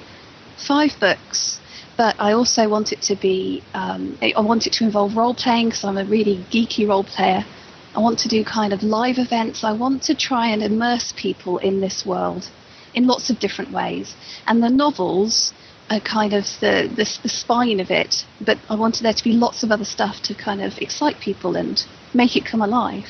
five 0.58 0.92
books 1.00 1.60
but 1.98 2.16
I 2.20 2.34
also 2.34 2.68
want 2.68 2.92
it 2.92 3.02
to 3.04 3.16
be 3.16 3.64
um, 3.74 4.18
I 4.22 4.42
want 4.42 4.68
it 4.68 4.74
to 4.74 4.84
involve 4.84 5.16
role 5.16 5.34
playing 5.34 5.68
because 5.68 5.84
I'm 5.84 5.98
a 5.98 6.06
really 6.06 6.46
geeky 6.52 6.88
role 6.88 7.04
player. 7.04 7.46
I 7.96 8.00
want 8.02 8.20
to 8.20 8.28
do 8.28 8.44
kind 8.44 8.74
of 8.74 8.84
live 8.84 9.18
events. 9.18 9.64
I 9.64 9.72
want 9.72 10.04
to 10.04 10.16
try 10.16 10.48
and 10.48 10.62
immerse 10.62 11.14
people 11.16 11.60
in 11.60 11.80
this 11.80 12.06
world 12.06 12.50
in 12.94 13.08
lots 13.08 13.30
of 13.30 13.40
different 13.40 13.72
ways. 13.72 14.16
And 14.48 14.62
the 14.62 14.70
novels 14.70 15.54
are 15.90 16.02
kind 16.02 16.34
of 16.34 16.44
the, 16.60 16.92
the, 16.94 17.06
the 17.24 17.30
spine 17.30 17.80
of 17.80 17.92
it, 17.92 18.26
but 18.42 18.58
I 18.70 18.76
wanted 18.76 19.04
there 19.04 19.14
to 19.14 19.24
be 19.24 19.32
lots 19.32 19.64
of 19.64 19.72
other 19.72 19.86
stuff 19.86 20.22
to 20.24 20.36
kind 20.36 20.62
of 20.62 20.78
excite 20.80 21.22
people 21.22 21.56
and 21.56 21.86
make 22.14 22.36
it 22.36 22.44
come 22.44 22.62
alive. 22.62 23.06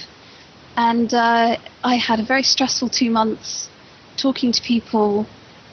And 0.77 1.11
uh, 1.13 1.57
I 1.83 1.95
had 1.95 2.19
a 2.19 2.25
very 2.25 2.43
stressful 2.43 2.89
two 2.89 3.09
months 3.09 3.69
talking 4.17 4.51
to 4.51 4.61
people, 4.61 5.25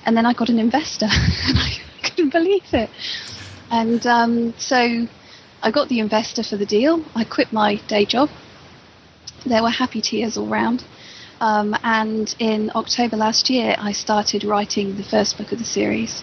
and 0.06 0.16
then 0.16 0.24
I 0.24 0.32
got 0.32 0.48
an 0.48 0.58
investor, 0.58 1.06
and 1.10 1.58
I 1.58 1.70
couldn't 2.02 2.30
believe 2.30 2.72
it. 2.72 2.88
And 3.70 4.06
um, 4.06 4.54
so 4.56 5.06
I 5.62 5.70
got 5.70 5.88
the 5.88 5.98
investor 5.98 6.42
for 6.42 6.56
the 6.56 6.66
deal. 6.66 7.04
I 7.14 7.24
quit 7.24 7.52
my 7.52 7.76
day 7.88 8.06
job 8.06 8.30
there 9.46 9.62
were 9.62 9.70
happy 9.70 10.00
tears 10.00 10.36
all 10.36 10.46
round. 10.46 10.84
Um, 11.40 11.76
and 11.82 12.34
in 12.38 12.70
October 12.74 13.16
last 13.16 13.50
year, 13.50 13.74
I 13.78 13.92
started 13.92 14.44
writing 14.44 14.96
the 14.96 15.02
first 15.02 15.36
book 15.38 15.50
of 15.52 15.58
the 15.58 15.64
series. 15.64 16.22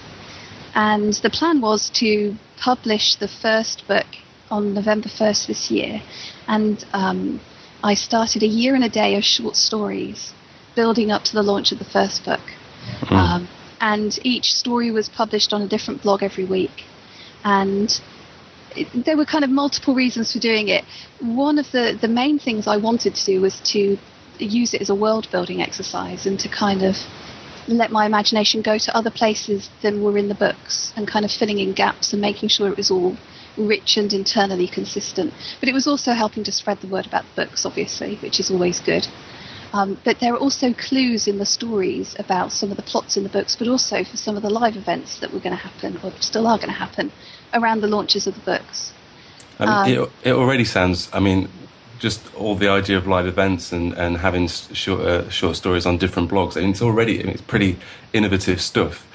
And 0.74 1.14
the 1.14 1.30
plan 1.30 1.62
was 1.62 1.90
to 1.96 2.36
publish 2.58 3.16
the 3.16 3.28
first 3.28 3.88
book 3.88 4.06
on 4.50 4.74
November 4.74 5.10
1st 5.10 5.48
this 5.48 5.70
year. 5.70 6.02
And 6.48 6.86
um, 6.94 7.42
I 7.84 7.94
started 7.94 8.44
a 8.44 8.48
year 8.48 8.76
and 8.76 8.84
a 8.84 8.90
day 8.90 9.16
of 9.16 9.24
short 9.24 9.56
stories 9.56 10.34
building 10.76 11.12
up 11.12 11.24
to 11.24 11.34
the 11.34 11.44
launch 11.44 11.72
of 11.72 11.80
the 11.80 11.86
first 11.86 12.24
book. 12.24 12.42
Mm. 13.02 13.12
Um, 13.12 13.48
and 13.82 14.18
each 14.24 14.54
story 14.54 14.92
was 14.92 15.10
published 15.10 15.54
on 15.54 15.62
a 15.62 15.68
different 15.68 16.02
blog 16.02 16.24
every 16.24 16.46
week. 16.46 16.84
And 17.44 18.00
there 18.94 19.18
were 19.18 19.26
kind 19.26 19.44
of 19.44 19.50
multiple 19.50 19.96
reasons 19.96 20.34
for 20.34 20.40
doing 20.40 20.68
it. 20.68 20.86
One 21.20 21.58
of 21.58 21.72
the, 21.72 21.98
the 22.00 22.08
main 22.08 22.40
things 22.40 22.68
I 22.68 22.78
wanted 22.78 23.16
to 23.16 23.26
do 23.26 23.42
was 23.42 23.60
to 23.72 23.98
use 24.38 24.74
it 24.74 24.82
as 24.82 24.90
a 24.90 24.96
world 24.96 25.28
building 25.32 25.62
exercise 25.62 26.26
and 26.26 26.40
to 26.40 26.50
kind 26.50 26.84
of 26.84 26.96
let 27.68 27.92
my 27.92 28.06
imagination 28.06 28.62
go 28.62 28.78
to 28.78 28.96
other 28.96 29.12
places 29.12 29.70
than 29.82 30.04
were 30.04 30.18
in 30.18 30.28
the 30.28 30.36
books 30.36 30.94
and 30.96 31.08
kind 31.08 31.26
of 31.26 31.32
filling 31.32 31.60
in 31.60 31.74
gaps 31.74 32.14
and 32.14 32.22
making 32.22 32.50
sure 32.50 32.68
it 32.68 32.78
was 32.78 32.90
all 32.90 33.16
rich 33.58 33.98
and 33.98 34.14
internally 34.14 34.68
consistent. 34.68 35.34
But 35.60 35.70
it 35.70 35.74
was 35.74 35.88
also 35.88 36.14
helping 36.14 36.44
to 36.46 36.52
spread 36.52 36.82
the 36.82 36.88
word 36.88 37.06
about 37.06 37.26
the 37.26 37.46
books, 37.46 37.66
obviously, 37.66 38.16
which 38.18 38.40
is 38.40 38.50
always 38.50 38.80
good. 38.80 39.08
Um, 39.72 40.00
but 40.04 40.20
there 40.20 40.34
are 40.34 40.38
also 40.38 40.74
clues 40.74 41.28
in 41.28 41.38
the 41.38 41.46
stories 41.46 42.16
about 42.18 42.52
some 42.52 42.72
of 42.72 42.78
the 42.78 42.84
plots 42.84 43.18
in 43.18 43.24
the 43.24 43.30
books, 43.30 43.56
but 43.56 43.68
also 43.68 44.04
for 44.04 44.18
some 44.18 44.36
of 44.36 44.42
the 44.42 44.50
live 44.50 44.76
events 44.76 45.20
that 45.20 45.32
were 45.32 45.40
going 45.40 45.56
to 45.56 45.62
happen, 45.62 46.00
or 46.04 46.12
still 46.20 46.48
are 46.48 46.58
going 46.58 46.70
to 46.70 46.74
happen, 46.74 47.12
around 47.54 47.82
the 47.82 47.88
launches 47.88 48.28
of 48.28 48.36
the 48.36 48.42
books. 48.42 48.94
Um, 49.60 49.90
it, 49.90 50.10
it 50.24 50.34
already 50.34 50.64
sounds, 50.64 51.10
I 51.12 51.20
mean, 51.20 51.50
just 52.00 52.34
all 52.36 52.56
the 52.56 52.70
idea 52.70 52.98
of 52.98 53.08
live 53.08 53.28
events 53.28 53.74
and, 53.74 53.94
and 53.94 54.18
having 54.18 54.48
short, 54.48 55.02
uh, 55.02 55.30
short 55.30 55.56
stories 55.58 55.86
on 55.86 55.98
different 55.98 56.32
blogs, 56.32 56.56
I 56.56 56.62
mean, 56.62 56.70
it's 56.72 56.82
already 56.82 57.20
I 57.20 57.24
mean, 57.24 57.34
it's 57.34 57.42
pretty 57.42 57.78
innovative 58.14 58.62
stuff. 58.62 59.06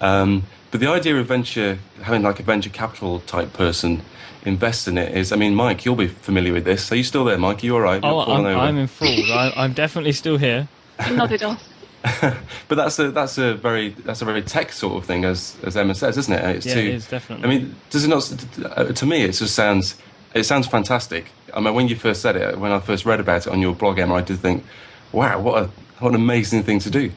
Um, 0.00 0.44
but 0.70 0.80
the 0.80 0.86
idea 0.86 1.16
of 1.16 1.26
venture, 1.26 1.78
having 2.02 2.22
like 2.22 2.40
a 2.40 2.42
venture 2.42 2.70
capital 2.70 3.20
type 3.20 3.52
person 3.52 4.02
invest 4.42 4.88
in 4.88 4.96
it 4.96 5.14
is, 5.14 5.32
I 5.32 5.36
mean, 5.36 5.54
Mike, 5.54 5.84
you'll 5.84 5.96
be 5.96 6.08
familiar 6.08 6.54
with 6.54 6.64
this. 6.64 6.90
Are 6.90 6.96
you 6.96 7.04
still 7.04 7.24
there, 7.24 7.36
Mike? 7.36 7.62
Are 7.62 7.66
you 7.66 7.74
all 7.74 7.82
right? 7.82 8.00
Oh, 8.02 8.20
I'm, 8.20 8.46
I'm 8.46 8.78
in 8.78 8.86
full. 8.86 9.08
I, 9.08 9.52
I'm 9.56 9.74
definitely 9.74 10.12
still 10.12 10.38
here. 10.38 10.68
Nodded 11.10 11.42
off. 11.42 11.62
but 12.68 12.76
that's 12.76 12.98
a 12.98 13.10
that's 13.10 13.36
a 13.36 13.54
very 13.54 13.90
that's 13.90 14.22
a 14.22 14.24
very 14.24 14.42
tech 14.42 14.72
sort 14.72 14.96
of 14.96 15.04
thing, 15.04 15.24
as 15.24 15.56
as 15.62 15.76
Emma 15.76 15.94
says, 15.94 16.16
isn't 16.16 16.32
it? 16.32 16.56
It's 16.56 16.66
yeah, 16.66 16.74
too, 16.74 16.80
it 16.80 16.94
is 16.94 17.08
definitely. 17.08 17.44
I 17.44 17.48
mean, 17.48 17.76
does 17.90 18.04
it 18.04 18.08
not? 18.08 18.78
Uh, 18.78 18.92
to 18.92 19.06
me, 19.06 19.22
it 19.22 19.32
just 19.32 19.54
sounds 19.54 19.96
it 20.34 20.44
sounds 20.44 20.66
fantastic. 20.66 21.26
I 21.52 21.60
mean, 21.60 21.74
when 21.74 21.88
you 21.88 21.96
first 21.96 22.22
said 22.22 22.36
it, 22.36 22.58
when 22.58 22.72
I 22.72 22.80
first 22.80 23.04
read 23.04 23.20
about 23.20 23.46
it 23.46 23.52
on 23.52 23.60
your 23.60 23.74
blog, 23.74 23.98
Emma, 23.98 24.14
I 24.14 24.22
did 24.22 24.38
think, 24.38 24.64
wow, 25.12 25.40
what 25.40 25.62
a 25.62 25.66
what 25.98 26.10
an 26.10 26.14
amazing 26.14 26.62
thing 26.62 26.78
to 26.80 26.90
do. 26.90 27.12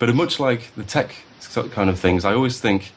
But 0.00 0.12
much 0.14 0.40
like 0.40 0.74
the 0.74 0.82
tech 0.82 1.14
kind 1.70 1.88
of 1.88 2.00
things, 2.00 2.24
I 2.24 2.34
always 2.34 2.60
think 2.60 2.92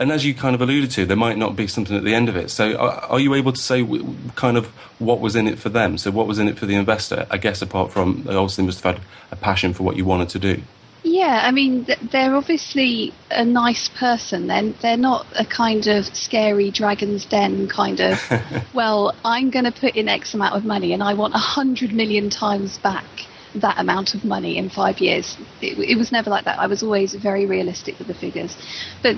and 0.00 0.10
as 0.10 0.24
you 0.24 0.32
kind 0.32 0.54
of 0.54 0.62
alluded 0.62 0.90
to, 0.92 1.04
there 1.04 1.16
might 1.16 1.36
not 1.36 1.54
be 1.54 1.66
something 1.66 1.94
at 1.94 2.04
the 2.04 2.14
end 2.14 2.30
of 2.30 2.36
it. 2.36 2.50
So, 2.50 2.74
are, 2.74 3.00
are, 3.02 3.20
you 3.20 3.34
able 3.34 3.52
to 3.52 3.60
say 3.60 3.86
kind 4.34 4.56
of 4.56 4.68
what 4.98 5.20
was 5.20 5.36
in 5.36 5.46
it 5.46 5.58
for 5.58 5.68
them? 5.68 5.98
So, 5.98 6.10
what 6.10 6.26
was 6.26 6.38
in 6.38 6.48
it 6.48 6.58
for 6.58 6.64
the 6.64 6.74
investor? 6.74 7.26
I 7.30 7.36
guess 7.36 7.60
apart 7.60 7.92
from 7.92 8.22
they 8.22 8.34
obviously 8.34 8.64
must 8.64 8.82
have 8.82 8.96
had 8.96 9.04
a 9.30 9.36
passion 9.36 9.74
for 9.74 9.82
what 9.82 9.98
you 9.98 10.06
wanted 10.06 10.30
to 10.30 10.38
do. 10.38 10.62
Yeah, 11.10 11.40
I 11.42 11.50
mean, 11.50 11.88
they're 12.12 12.36
obviously 12.36 13.12
a 13.32 13.44
nice 13.44 13.88
person. 13.88 14.46
Then 14.46 14.66
they're, 14.80 14.80
they're 14.82 14.96
not 14.96 15.26
a 15.36 15.44
kind 15.44 15.88
of 15.88 16.04
scary 16.14 16.70
dragon's 16.70 17.26
den 17.26 17.66
kind 17.66 17.98
of. 17.98 18.20
well, 18.74 19.12
I'm 19.24 19.50
going 19.50 19.64
to 19.64 19.72
put 19.72 19.96
in 19.96 20.06
X 20.06 20.34
amount 20.34 20.54
of 20.54 20.64
money, 20.64 20.92
and 20.92 21.02
I 21.02 21.14
want 21.14 21.34
a 21.34 21.38
hundred 21.38 21.92
million 21.92 22.30
times 22.30 22.78
back 22.78 23.26
that 23.56 23.80
amount 23.80 24.14
of 24.14 24.24
money 24.24 24.56
in 24.56 24.70
five 24.70 25.00
years. 25.00 25.36
It, 25.60 25.76
it, 25.80 25.98
was 25.98 26.12
never 26.12 26.30
like 26.30 26.44
that. 26.44 26.60
I 26.60 26.68
was 26.68 26.80
always 26.80 27.12
very 27.12 27.44
realistic 27.44 27.98
with 27.98 28.06
the 28.06 28.14
figures. 28.14 28.56
But 29.02 29.16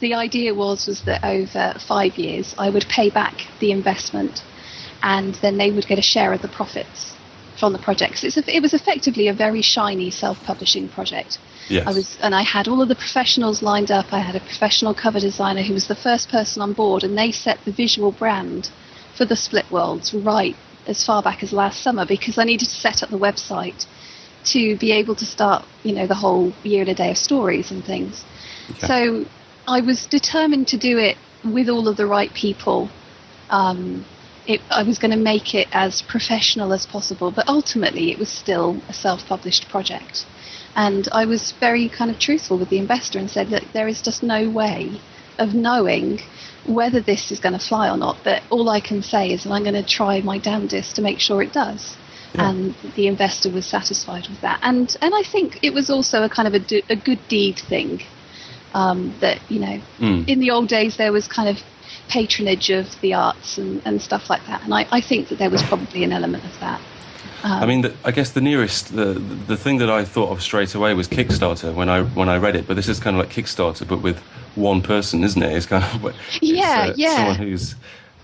the 0.00 0.12
idea 0.12 0.54
was 0.54 0.86
was 0.86 1.00
that 1.04 1.24
over 1.24 1.72
five 1.88 2.18
years 2.18 2.54
I 2.58 2.68
would 2.68 2.84
pay 2.90 3.08
back 3.08 3.46
the 3.60 3.72
investment, 3.72 4.42
and 5.02 5.34
then 5.36 5.56
they 5.56 5.70
would 5.70 5.86
get 5.86 5.98
a 5.98 6.02
share 6.02 6.34
of 6.34 6.42
the 6.42 6.48
profits 6.48 7.16
from 7.60 7.72
the 7.72 7.78
project. 7.78 8.18
So 8.18 8.26
a, 8.26 8.56
it 8.56 8.62
was 8.62 8.74
effectively 8.74 9.28
a 9.28 9.34
very 9.34 9.62
shiny 9.62 10.10
self-publishing 10.10 10.88
project. 10.88 11.38
Yes. 11.68 11.86
I 11.86 11.92
was, 11.92 12.18
and 12.20 12.34
I 12.34 12.42
had 12.42 12.66
all 12.66 12.80
of 12.82 12.88
the 12.88 12.96
professionals 12.96 13.62
lined 13.62 13.90
up. 13.90 14.06
I 14.12 14.18
had 14.18 14.34
a 14.34 14.40
professional 14.40 14.94
cover 14.94 15.20
designer 15.20 15.62
who 15.62 15.74
was 15.74 15.86
the 15.86 15.94
first 15.94 16.30
person 16.30 16.62
on 16.62 16.72
board, 16.72 17.04
and 17.04 17.16
they 17.16 17.30
set 17.30 17.58
the 17.64 17.72
visual 17.72 18.10
brand 18.10 18.70
for 19.16 19.24
the 19.26 19.36
Split 19.36 19.70
Worlds 19.70 20.14
right 20.14 20.56
as 20.86 21.04
far 21.04 21.22
back 21.22 21.42
as 21.42 21.52
last 21.52 21.82
summer 21.82 22.06
because 22.06 22.38
I 22.38 22.44
needed 22.44 22.68
to 22.68 22.74
set 22.74 23.02
up 23.02 23.10
the 23.10 23.18
website 23.18 23.86
to 24.42 24.76
be 24.78 24.92
able 24.92 25.14
to 25.16 25.26
start, 25.26 25.64
you 25.82 25.94
know, 25.94 26.06
the 26.06 26.14
whole 26.14 26.52
year 26.62 26.80
and 26.80 26.90
a 26.90 26.94
day 26.94 27.10
of 27.10 27.18
stories 27.18 27.70
and 27.70 27.84
things. 27.84 28.24
Okay. 28.70 28.86
So 28.86 29.24
I 29.68 29.80
was 29.82 30.06
determined 30.06 30.68
to 30.68 30.78
do 30.78 30.98
it 30.98 31.16
with 31.44 31.68
all 31.68 31.86
of 31.88 31.96
the 31.96 32.06
right 32.06 32.32
people. 32.32 32.88
Um, 33.50 34.04
it, 34.46 34.60
I 34.70 34.82
was 34.82 34.98
going 34.98 35.10
to 35.10 35.16
make 35.16 35.54
it 35.54 35.68
as 35.72 36.02
professional 36.02 36.72
as 36.72 36.86
possible, 36.86 37.30
but 37.30 37.48
ultimately 37.48 38.10
it 38.10 38.18
was 38.18 38.28
still 38.28 38.80
a 38.88 38.92
self-published 38.92 39.68
project. 39.68 40.24
And 40.74 41.08
I 41.12 41.24
was 41.26 41.52
very 41.52 41.88
kind 41.88 42.10
of 42.10 42.18
truthful 42.18 42.58
with 42.58 42.70
the 42.70 42.78
investor 42.78 43.18
and 43.18 43.30
said, 43.30 43.48
that 43.50 43.64
there 43.72 43.88
is 43.88 44.02
just 44.02 44.22
no 44.22 44.48
way 44.48 45.00
of 45.38 45.54
knowing 45.54 46.20
whether 46.66 47.00
this 47.00 47.32
is 47.32 47.40
going 47.40 47.58
to 47.58 47.64
fly 47.64 47.88
or 47.90 47.96
not, 47.96 48.18
but 48.22 48.42
all 48.50 48.68
I 48.68 48.80
can 48.80 49.02
say 49.02 49.32
is 49.32 49.44
that 49.44 49.50
I'm 49.50 49.62
going 49.62 49.74
to 49.74 49.86
try 49.86 50.20
my 50.20 50.38
damnedest 50.38 50.96
to 50.96 51.02
make 51.02 51.18
sure 51.18 51.42
it 51.42 51.52
does. 51.52 51.96
Yeah. 52.34 52.50
And 52.50 52.74
the 52.94 53.08
investor 53.08 53.50
was 53.50 53.66
satisfied 53.66 54.28
with 54.28 54.40
that. 54.42 54.60
And 54.62 54.96
and 55.00 55.14
I 55.14 55.22
think 55.22 55.64
it 55.64 55.72
was 55.74 55.90
also 55.90 56.22
a 56.22 56.28
kind 56.28 56.46
of 56.46 56.54
a, 56.54 56.60
do, 56.60 56.82
a 56.88 56.94
good 56.94 57.18
deed 57.28 57.58
thing. 57.58 58.02
Um, 58.72 59.16
that, 59.20 59.40
you 59.50 59.58
know, 59.58 59.80
mm. 59.98 60.28
in 60.28 60.38
the 60.38 60.52
old 60.52 60.68
days 60.68 60.96
there 60.96 61.10
was 61.10 61.26
kind 61.26 61.48
of 61.48 61.56
patronage 62.10 62.70
of 62.70 63.00
the 63.00 63.14
arts 63.14 63.56
and, 63.56 63.80
and 63.84 64.02
stuff 64.02 64.28
like 64.28 64.44
that. 64.46 64.62
And 64.64 64.74
I, 64.74 64.86
I 64.90 65.00
think 65.00 65.28
that 65.28 65.38
there 65.38 65.50
was 65.50 65.62
probably 65.62 66.04
an 66.04 66.12
element 66.12 66.44
of 66.44 66.58
that. 66.60 66.80
Um, 67.42 67.62
I 67.62 67.66
mean, 67.66 67.80
the, 67.82 67.94
I 68.04 68.10
guess 68.10 68.32
the 68.32 68.40
nearest, 68.42 68.94
the 68.94 69.14
the 69.14 69.56
thing 69.56 69.78
that 69.78 69.88
I 69.88 70.04
thought 70.04 70.30
of 70.30 70.42
straight 70.42 70.74
away 70.74 70.92
was 70.92 71.08
Kickstarter 71.08 71.74
when 71.74 71.88
I 71.88 72.02
when 72.02 72.28
I 72.28 72.36
read 72.36 72.54
it. 72.54 72.66
But 72.66 72.74
this 72.74 72.88
is 72.88 73.00
kind 73.00 73.16
of 73.16 73.20
like 73.20 73.32
Kickstarter, 73.32 73.88
but 73.88 74.02
with 74.02 74.18
one 74.56 74.82
person, 74.82 75.24
isn't 75.24 75.42
it? 75.42 75.56
It's 75.56 75.66
kind 75.66 75.82
of 75.82 76.14
yeah, 76.42 76.88
uh, 76.90 76.94
yeah. 76.96 77.16
Someone 77.16 77.36
who's 77.36 77.74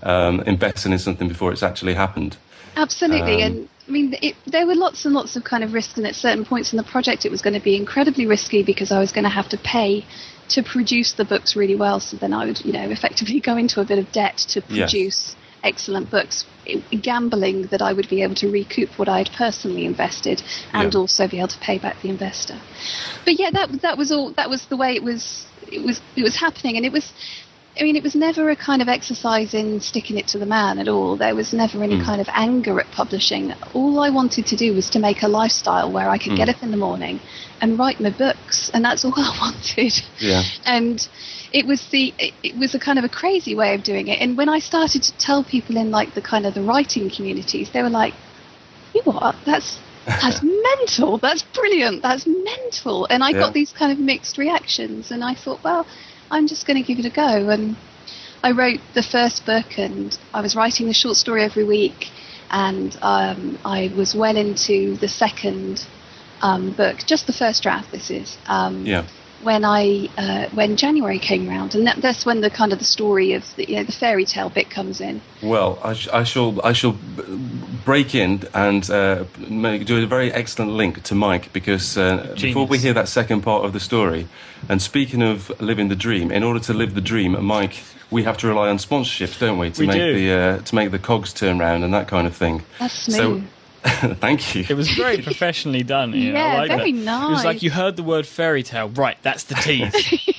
um, 0.03 0.41
investing 0.41 0.91
in 0.91 0.99
something 0.99 1.27
before 1.27 1.51
it's 1.51 1.63
actually 1.63 1.95
happened. 1.95 2.37
Absolutely, 2.75 3.41
um, 3.41 3.51
and 3.51 3.69
I 3.87 3.91
mean, 3.91 4.15
it, 4.21 4.35
there 4.45 4.67
were 4.67 4.75
lots 4.75 5.05
and 5.05 5.15
lots 5.15 5.35
of 5.35 5.43
kind 5.43 5.63
of 5.63 5.73
risks, 5.73 5.97
and 5.97 6.05
at 6.05 6.13
certain 6.13 6.45
points 6.45 6.71
in 6.71 6.77
the 6.77 6.83
project, 6.83 7.25
it 7.25 7.31
was 7.31 7.41
going 7.41 7.55
to 7.55 7.59
be 7.59 7.75
incredibly 7.75 8.27
risky 8.27 8.61
because 8.61 8.91
I 8.91 8.99
was 8.99 9.11
going 9.11 9.23
to 9.23 9.31
have 9.31 9.49
to 9.49 9.57
pay 9.57 10.05
to 10.49 10.63
produce 10.63 11.13
the 11.13 11.25
books 11.25 11.55
really 11.55 11.75
well. 11.75 11.99
So 11.99 12.17
then 12.17 12.33
I 12.33 12.45
would, 12.45 12.63
you 12.63 12.73
know, 12.73 12.89
effectively 12.89 13.39
go 13.39 13.57
into 13.57 13.81
a 13.81 13.85
bit 13.85 13.99
of 13.99 14.11
debt 14.11 14.37
to 14.49 14.61
produce. 14.61 15.35
Yes 15.35 15.35
excellent 15.63 16.09
books, 16.09 16.45
gambling 17.01 17.63
that 17.67 17.81
I 17.81 17.93
would 17.93 18.09
be 18.09 18.23
able 18.23 18.35
to 18.35 18.49
recoup 18.49 18.97
what 18.97 19.09
I 19.09 19.19
had 19.19 19.31
personally 19.31 19.85
invested 19.85 20.41
and 20.73 20.93
yeah. 20.93 20.99
also 20.99 21.27
be 21.27 21.39
able 21.39 21.49
to 21.49 21.59
pay 21.59 21.77
back 21.77 22.01
the 22.01 22.09
investor. 22.09 22.59
But 23.25 23.39
yeah, 23.39 23.51
that 23.51 23.81
that 23.81 23.97
was 23.97 24.11
all. 24.11 24.31
That 24.33 24.49
was 24.49 24.65
the 24.67 24.77
way 24.77 24.95
it 24.95 25.03
was. 25.03 25.45
It 25.71 25.83
was 25.83 26.01
it 26.15 26.23
was 26.23 26.37
happening, 26.37 26.77
and 26.77 26.85
it 26.85 26.91
was. 26.91 27.11
I 27.79 27.83
mean, 27.83 27.95
it 27.95 28.01
was 28.01 28.15
never 28.15 28.49
a 28.49 28.55
kind 28.55 28.81
of 28.81 28.87
exercise 28.87 29.53
in 29.53 29.81
sticking 29.81 30.17
it 30.17 30.27
to 30.29 30.39
the 30.39 30.47
man 30.47 30.79
at 30.79 30.87
all. 30.87 31.15
There 31.15 31.35
was 31.35 31.53
never 31.53 31.83
any 31.83 31.97
mm. 31.97 32.03
kind 32.03 32.19
of 32.19 32.27
anger 32.33 32.79
at 32.79 32.89
publishing. 32.89 33.53
All 33.75 33.99
I 33.99 34.09
wanted 34.09 34.47
to 34.47 34.55
do 34.55 34.73
was 34.73 34.89
to 34.91 34.99
make 34.99 35.21
a 35.21 35.27
lifestyle 35.27 35.91
where 35.91 36.09
I 36.09 36.17
could 36.17 36.31
mm. 36.31 36.37
get 36.37 36.49
up 36.49 36.63
in 36.63 36.71
the 36.71 36.77
morning 36.77 37.19
and 37.61 37.77
write 37.79 37.99
my 37.99 38.09
books, 38.09 38.69
and 38.73 38.83
that's 38.83 39.03
all 39.05 39.13
I 39.17 39.37
wanted. 39.39 39.93
Yeah. 40.19 40.43
And 40.65 41.07
it 41.51 41.65
was 41.65 41.87
the 41.89 42.13
it 42.19 42.57
was 42.57 42.75
a 42.75 42.79
kind 42.79 42.99
of 42.99 43.05
a 43.05 43.09
crazy 43.09 43.55
way 43.55 43.73
of 43.73 43.83
doing 43.83 44.07
it. 44.07 44.19
And 44.21 44.37
when 44.37 44.49
I 44.49 44.59
started 44.59 45.03
to 45.03 45.17
tell 45.17 45.43
people 45.43 45.77
in 45.77 45.91
like 45.91 46.13
the 46.13 46.21
kind 46.21 46.45
of 46.45 46.53
the 46.53 46.61
writing 46.61 47.09
communities, 47.09 47.71
they 47.71 47.81
were 47.81 47.89
like, 47.89 48.13
"You 48.93 49.01
what? 49.03 49.35
That's 49.45 49.79
that's 50.05 50.41
mental. 50.43 51.17
That's 51.17 51.43
brilliant. 51.43 52.01
That's 52.01 52.27
mental." 52.27 53.07
And 53.09 53.23
I 53.23 53.29
yeah. 53.29 53.39
got 53.39 53.53
these 53.53 53.71
kind 53.71 53.91
of 53.91 53.99
mixed 53.99 54.37
reactions, 54.37 55.11
and 55.11 55.23
I 55.23 55.33
thought, 55.35 55.63
well, 55.63 55.85
I'm 56.29 56.47
just 56.47 56.67
going 56.67 56.81
to 56.81 56.87
give 56.87 57.03
it 57.03 57.09
a 57.09 57.13
go. 57.13 57.49
And 57.49 57.75
I 58.43 58.51
wrote 58.51 58.79
the 58.93 59.03
first 59.03 59.45
book, 59.45 59.77
and 59.77 60.17
I 60.33 60.41
was 60.41 60.55
writing 60.55 60.87
the 60.87 60.93
short 60.93 61.15
story 61.15 61.43
every 61.43 61.63
week, 61.63 62.09
and 62.51 62.97
um, 63.01 63.57
I 63.65 63.91
was 63.95 64.13
well 64.13 64.37
into 64.37 64.95
the 64.97 65.07
second 65.07 65.85
um, 66.41 66.71
book, 66.71 66.97
just 67.05 67.27
the 67.27 67.33
first 67.33 67.63
draft. 67.63 67.91
This 67.91 68.09
is. 68.09 68.37
Um, 68.47 68.85
yeah 68.85 69.05
when 69.43 69.63
I 69.63 70.09
uh, 70.17 70.49
when 70.49 70.75
January 70.77 71.19
came 71.19 71.49
around, 71.49 71.75
and 71.75 71.85
that, 71.87 71.97
that's 71.97 72.25
when 72.25 72.41
the 72.41 72.49
kind 72.49 72.73
of 72.73 72.79
the 72.79 72.85
story 72.85 73.33
of 73.33 73.55
the, 73.55 73.69
you 73.69 73.75
know, 73.75 73.83
the 73.83 73.91
fairy 73.91 74.25
tale 74.25 74.49
bit 74.49 74.69
comes 74.69 74.99
in. 74.99 75.21
Well, 75.43 75.79
I, 75.83 75.93
sh- 75.93 76.07
I 76.11 76.23
shall 76.23 76.59
I 76.65 76.73
shall 76.73 76.97
break 77.85 78.15
in 78.15 78.47
and 78.53 78.89
uh, 78.89 79.25
make, 79.47 79.85
do 79.85 80.03
a 80.03 80.07
very 80.07 80.31
excellent 80.31 80.71
link 80.71 81.03
to 81.03 81.15
Mike 81.15 81.53
because 81.53 81.97
uh, 81.97 82.35
before 82.39 82.65
we 82.65 82.79
hear 82.79 82.93
that 82.93 83.07
second 83.07 83.41
part 83.41 83.63
of 83.63 83.73
the 83.73 83.79
story, 83.79 84.27
and 84.67 84.81
speaking 84.81 85.21
of 85.21 85.49
living 85.61 85.89
the 85.89 85.95
dream, 85.95 86.31
in 86.31 86.43
order 86.43 86.59
to 86.59 86.73
live 86.73 86.95
the 86.95 87.01
dream, 87.01 87.41
Mike, 87.43 87.83
we 88.09 88.23
have 88.23 88.37
to 88.39 88.47
rely 88.47 88.69
on 88.69 88.77
sponsorships, 88.77 89.39
don't 89.39 89.59
we, 89.59 89.69
to 89.71 89.81
we 89.81 89.87
make 89.87 89.97
do. 89.97 90.13
the 90.13 90.31
uh, 90.31 90.57
to 90.59 90.75
make 90.75 90.91
the 90.91 90.99
cogs 90.99 91.31
turn 91.33 91.59
round 91.59 91.83
and 91.83 91.93
that 91.93 92.07
kind 92.07 92.25
of 92.25 92.35
thing. 92.35 92.63
That's 92.79 92.93
smooth. 92.93 93.43
So, 93.43 93.56
Thank 94.15 94.55
you. 94.55 94.65
It 94.69 94.73
was 94.75 94.89
very 94.91 95.17
professionally 95.21 95.83
done. 95.83 96.13
Ian. 96.15 96.35
I 96.35 96.39
Yeah, 96.39 96.57
like 96.59 96.67
very 96.69 96.91
that. 96.91 97.03
nice. 97.05 97.27
It 97.29 97.31
was 97.31 97.45
like 97.45 97.63
you 97.63 97.71
heard 97.71 97.95
the 97.95 98.03
word 98.03 98.25
fairy 98.27 98.63
tale. 98.63 98.89
Right, 98.89 99.17
that's 99.21 99.43
the 99.45 99.55
tease. 99.55 100.13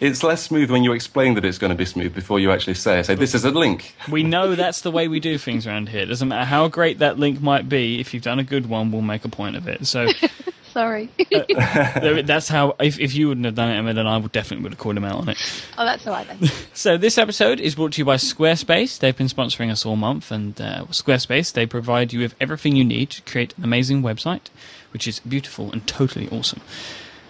It's 0.00 0.22
less 0.22 0.42
smooth 0.42 0.70
when 0.70 0.82
you 0.82 0.92
explain 0.92 1.34
that 1.34 1.44
it's 1.44 1.58
going 1.58 1.70
to 1.70 1.76
be 1.76 1.84
smooth 1.84 2.14
before 2.14 2.40
you 2.40 2.50
actually 2.50 2.74
say 2.74 3.00
it. 3.00 3.04
Say, 3.06 3.14
this 3.16 3.34
is 3.34 3.44
a 3.44 3.50
link. 3.50 3.94
we 4.10 4.22
know 4.22 4.54
that's 4.54 4.80
the 4.80 4.90
way 4.90 5.08
we 5.08 5.20
do 5.20 5.36
things 5.36 5.66
around 5.66 5.90
here. 5.90 6.00
It 6.00 6.06
doesn't 6.06 6.26
matter 6.28 6.44
how 6.46 6.68
great 6.68 6.98
that 7.00 7.18
link 7.18 7.40
might 7.42 7.68
be. 7.68 8.00
If 8.00 8.12
you've 8.14 8.22
done 8.22 8.38
a 8.38 8.44
good 8.44 8.66
one, 8.66 8.90
we'll 8.92 9.02
make 9.02 9.24
a 9.24 9.28
point 9.28 9.56
of 9.56 9.68
it. 9.68 9.86
So 9.86 10.06
Sorry. 10.74 11.08
there- 11.30 12.22
that's 12.22 12.48
how. 12.48 12.74
If, 12.80 12.98
if 12.98 13.14
you 13.14 13.28
wouldn't 13.28 13.46
have 13.46 13.54
done 13.54 13.70
it, 13.70 13.76
Emma, 13.76 13.94
then 13.94 14.06
I 14.08 14.16
would 14.18 14.32
definitely 14.32 14.64
would 14.64 14.72
have 14.72 14.78
called 14.78 14.96
him 14.96 15.04
out 15.04 15.14
on 15.20 15.28
it. 15.28 15.38
oh, 15.78 15.84
that's 15.84 16.04
all 16.06 16.12
right 16.12 16.26
then. 16.26 16.50
So 16.74 16.98
this 16.98 17.16
episode 17.16 17.60
is 17.60 17.76
brought 17.76 17.92
to 17.92 17.98
you 18.00 18.04
by 18.04 18.16
Squarespace. 18.16 18.98
They've 18.98 19.16
been 19.16 19.28
sponsoring 19.28 19.70
us 19.70 19.86
all 19.86 19.94
month, 19.94 20.32
and 20.32 20.60
uh, 20.60 20.84
Squarespace 20.90 21.52
they 21.52 21.64
provide 21.66 22.12
you 22.12 22.18
with 22.20 22.34
everything 22.40 22.74
you 22.74 22.84
need 22.84 23.10
to 23.10 23.22
create 23.22 23.56
an 23.56 23.62
amazing 23.64 24.02
website, 24.02 24.48
which 24.92 25.06
is 25.06 25.20
beautiful 25.20 25.70
and 25.70 25.86
totally 25.86 26.28
awesome. 26.30 26.60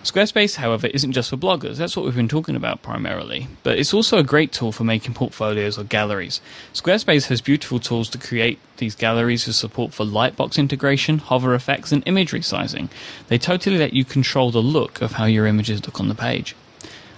Squarespace, 0.04 0.56
however, 0.56 0.86
isn't 0.88 1.12
just 1.12 1.30
for 1.30 1.38
bloggers. 1.38 1.76
That's 1.76 1.96
what 1.96 2.04
we've 2.04 2.14
been 2.14 2.28
talking 2.28 2.56
about 2.56 2.82
primarily. 2.82 3.48
But 3.62 3.78
it's 3.78 3.94
also 3.94 4.18
a 4.18 4.22
great 4.22 4.52
tool 4.52 4.70
for 4.70 4.84
making 4.84 5.14
portfolios 5.14 5.78
or 5.78 5.84
galleries. 5.84 6.42
Squarespace 6.74 7.28
has 7.28 7.40
beautiful 7.40 7.80
tools 7.80 8.10
to 8.10 8.18
create 8.18 8.58
these 8.76 8.94
galleries 8.94 9.46
with 9.46 9.56
support 9.56 9.94
for 9.94 10.04
lightbox 10.04 10.58
integration, 10.58 11.18
hover 11.18 11.54
effects, 11.54 11.90
and 11.90 12.02
image 12.06 12.32
resizing. 12.32 12.90
They 13.28 13.38
totally 13.38 13.78
let 13.78 13.94
you 13.94 14.04
control 14.04 14.50
the 14.50 14.60
look 14.60 15.00
of 15.00 15.12
how 15.12 15.24
your 15.24 15.46
images 15.46 15.86
look 15.86 15.98
on 15.98 16.08
the 16.08 16.14
page. 16.14 16.54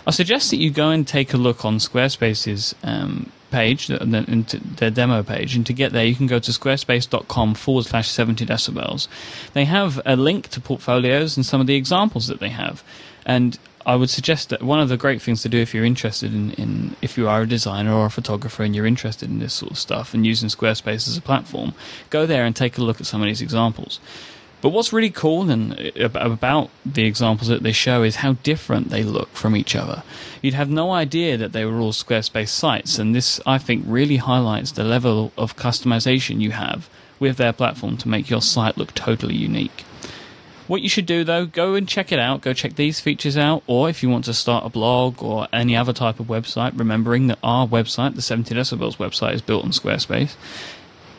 I 0.07 0.13
suggest 0.13 0.51
that 0.51 0.59
you 0.59 0.71
go 0.71 0.91
and 0.91 1.07
take 1.07 1.35
a 1.35 1.37
look 1.37 1.65
on 1.65 1.79
Squarespace's 1.79 2.77
um, 2.85 3.33
page, 3.51 3.87
their 3.89 4.91
demo 4.91 5.23
page, 5.23 5.57
and 5.57 5.67
to 5.67 5.73
get 5.73 5.93
there, 5.93 6.05
you 6.05 6.15
can 6.15 6.27
go 6.27 6.39
to 6.39 6.51
squarespace.com 6.51 7.55
forward 7.55 7.85
slash 7.85 8.11
70 8.11 8.47
decibels. 8.47 9.09
They 9.53 9.65
have 9.65 10.01
a 10.05 10.17
link 10.17 10.49
to 10.49 10.61
portfolios 10.61 11.37
and 11.37 11.45
some 11.45 11.61
of 11.61 11.67
the 11.67 11.77
examples 11.77 12.27
that 12.29 12.41
they 12.41 12.51
have. 12.51 12.83
And 13.25 13.59
I 13.87 13.95
would 13.95 14.11
suggest 14.11 14.49
that 14.49 14.65
one 14.65 14.81
of 14.81 14.89
the 14.89 14.97
great 14.97 15.23
things 15.23 15.43
to 15.43 15.49
do 15.49 15.59
if 15.59 15.73
you're 15.73 15.85
interested 15.85 16.35
in, 16.35 16.51
in 16.53 16.97
if 17.01 17.17
you 17.17 17.29
are 17.29 17.43
a 17.43 17.49
designer 17.49 17.93
or 17.93 18.07
a 18.07 18.11
photographer 18.11 18.65
and 18.65 18.75
you're 18.75 18.85
interested 18.85 19.31
in 19.31 19.39
this 19.39 19.55
sort 19.55 19.71
of 19.71 19.79
stuff 19.79 20.13
and 20.13 20.27
using 20.27 20.49
Squarespace 20.49 21.07
as 21.07 21.17
a 21.17 21.23
platform, 21.23 21.73
go 22.11 22.27
there 22.27 22.45
and 22.45 22.57
take 22.57 22.79
a 22.79 22.83
look 22.83 23.01
at 23.01 23.07
some 23.07 23.23
of 23.23 23.27
these 23.27 23.41
examples. 23.41 24.01
But 24.67 24.73
what's 24.73 24.93
really 24.93 25.11
cool 25.11 25.49
and 25.49 25.93
uh, 25.97 26.09
about 26.15 26.71
the 26.85 27.05
examples 27.05 27.47
that 27.47 27.63
they 27.63 27.71
show 27.71 28.03
is 28.03 28.17
how 28.17 28.33
different 28.43 28.89
they 28.89 29.05
look 29.05 29.29
from 29.29 29.55
each 29.55 29.77
other. 29.77 30.03
You'd 30.43 30.55
have 30.55 30.69
no 30.69 30.91
idea 30.91 31.37
that 31.37 31.53
they 31.53 31.65
were 31.65 31.79
all 31.79 31.93
Squarespace 31.93 32.49
sites, 32.49 32.99
and 32.99 33.15
this, 33.15 33.41
I 33.47 33.59
think, 33.59 33.85
really 33.87 34.17
highlights 34.17 34.73
the 34.73 34.83
level 34.83 35.31
of 35.39 35.55
customization 35.55 36.41
you 36.41 36.51
have 36.51 36.91
with 37.21 37.37
their 37.37 37.53
platform 37.53 37.97
to 37.99 38.09
make 38.09 38.29
your 38.29 38.43
site 38.43 38.77
look 38.77 38.93
totally 38.93 39.37
unique. 39.37 39.85
What 40.67 40.83
you 40.83 40.89
should 40.89 41.07
do 41.07 41.23
though, 41.23 41.47
go 41.47 41.75
and 41.77 41.87
check 41.87 42.11
it 42.11 42.19
out. 42.19 42.41
Go 42.41 42.53
check 42.53 42.75
these 42.75 42.99
features 42.99 43.37
out, 43.37 43.63
or 43.69 43.89
if 43.89 44.03
you 44.03 44.11
want 44.11 44.25
to 44.25 44.35
start 44.35 44.67
a 44.67 44.69
blog 44.69 45.23
or 45.23 45.47
any 45.53 45.77
other 45.77 45.93
type 45.93 46.19
of 46.19 46.27
website, 46.27 46.77
remembering 46.77 47.29
that 47.29 47.39
our 47.45 47.69
website, 47.69 48.17
the 48.17 48.23
70 48.23 48.53
Decibels 48.53 48.97
website, 48.97 49.35
is 49.35 49.43
built 49.43 49.65
on 49.65 49.71
Squarespace. 49.71 50.35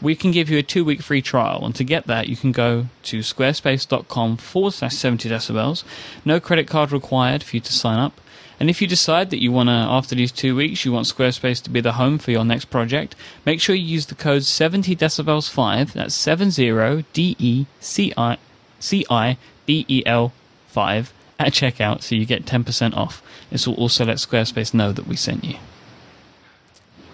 We 0.01 0.16
can 0.16 0.32
give 0.32 0.50
you 0.50 0.60
a 0.60 0.63
two 0.63 0.86
week 0.86 1.01
free 1.01 1.22
trial, 1.22 1.66
and 1.66 1.74
to 1.75 1.84
get 1.84 2.06
that, 2.08 2.27
you 2.27 2.36
can 2.36 2.51
go 2.51 2.88
to 3.04 3.20
squarespace.com 3.20 4.38
forward 4.38 4.74
slash 4.74 4.96
70 4.96 5.30
decibels. 5.30 5.84
No 6.24 6.39
credit 6.39 6.68
card 6.68 6.92
required 6.92 7.44
for 7.44 7.56
you 7.56 7.62
to 7.62 7.74
sign 7.74 8.00
up. 8.00 8.20
And 8.60 8.70
if 8.70 8.82
you 8.82 8.88
decide 8.88 9.30
that 9.30 9.42
you 9.42 9.51
want 9.51 9.70
to, 9.70 9.74
after 9.74 10.16
these 10.16 10.32
two 10.32 10.56
weeks, 10.56 10.84
you 10.84 10.92
want 10.92 11.06
Squarespace 11.06 11.62
to 11.63 11.70
be 11.70 11.80
the 11.82 11.94
home 11.94 12.18
for 12.18 12.32
your 12.32 12.44
next 12.44 12.66
project, 12.66 13.16
make 13.46 13.62
sure 13.62 13.75
you 13.75 13.86
use 13.86 14.08
the 14.08 14.16
code 14.16 14.44
70 14.44 14.96
decibels 14.96 15.50
5, 15.50 15.94
that's 15.94 16.16
70 16.16 17.06
D 17.13 17.36
E 17.38 17.66
C 17.80 18.13
I 18.18 18.38
C 18.80 19.06
I 19.10 19.38
B 19.66 19.86
E 19.88 20.04
L 20.06 20.34
5 20.69 21.13
at 21.39 21.54
checkout 21.54 22.02
so 22.02 22.15
you 22.15 22.26
get 22.26 22.45
10% 22.45 22.95
off. 22.95 23.21
This 23.52 23.67
will 23.67 23.76
also 23.76 24.06
let 24.06 24.17
Squarespace 24.17 24.74
know 24.74 24.91
that 24.91 25.08
we 25.08 25.15
sent 25.15 25.43
you. 25.43 25.58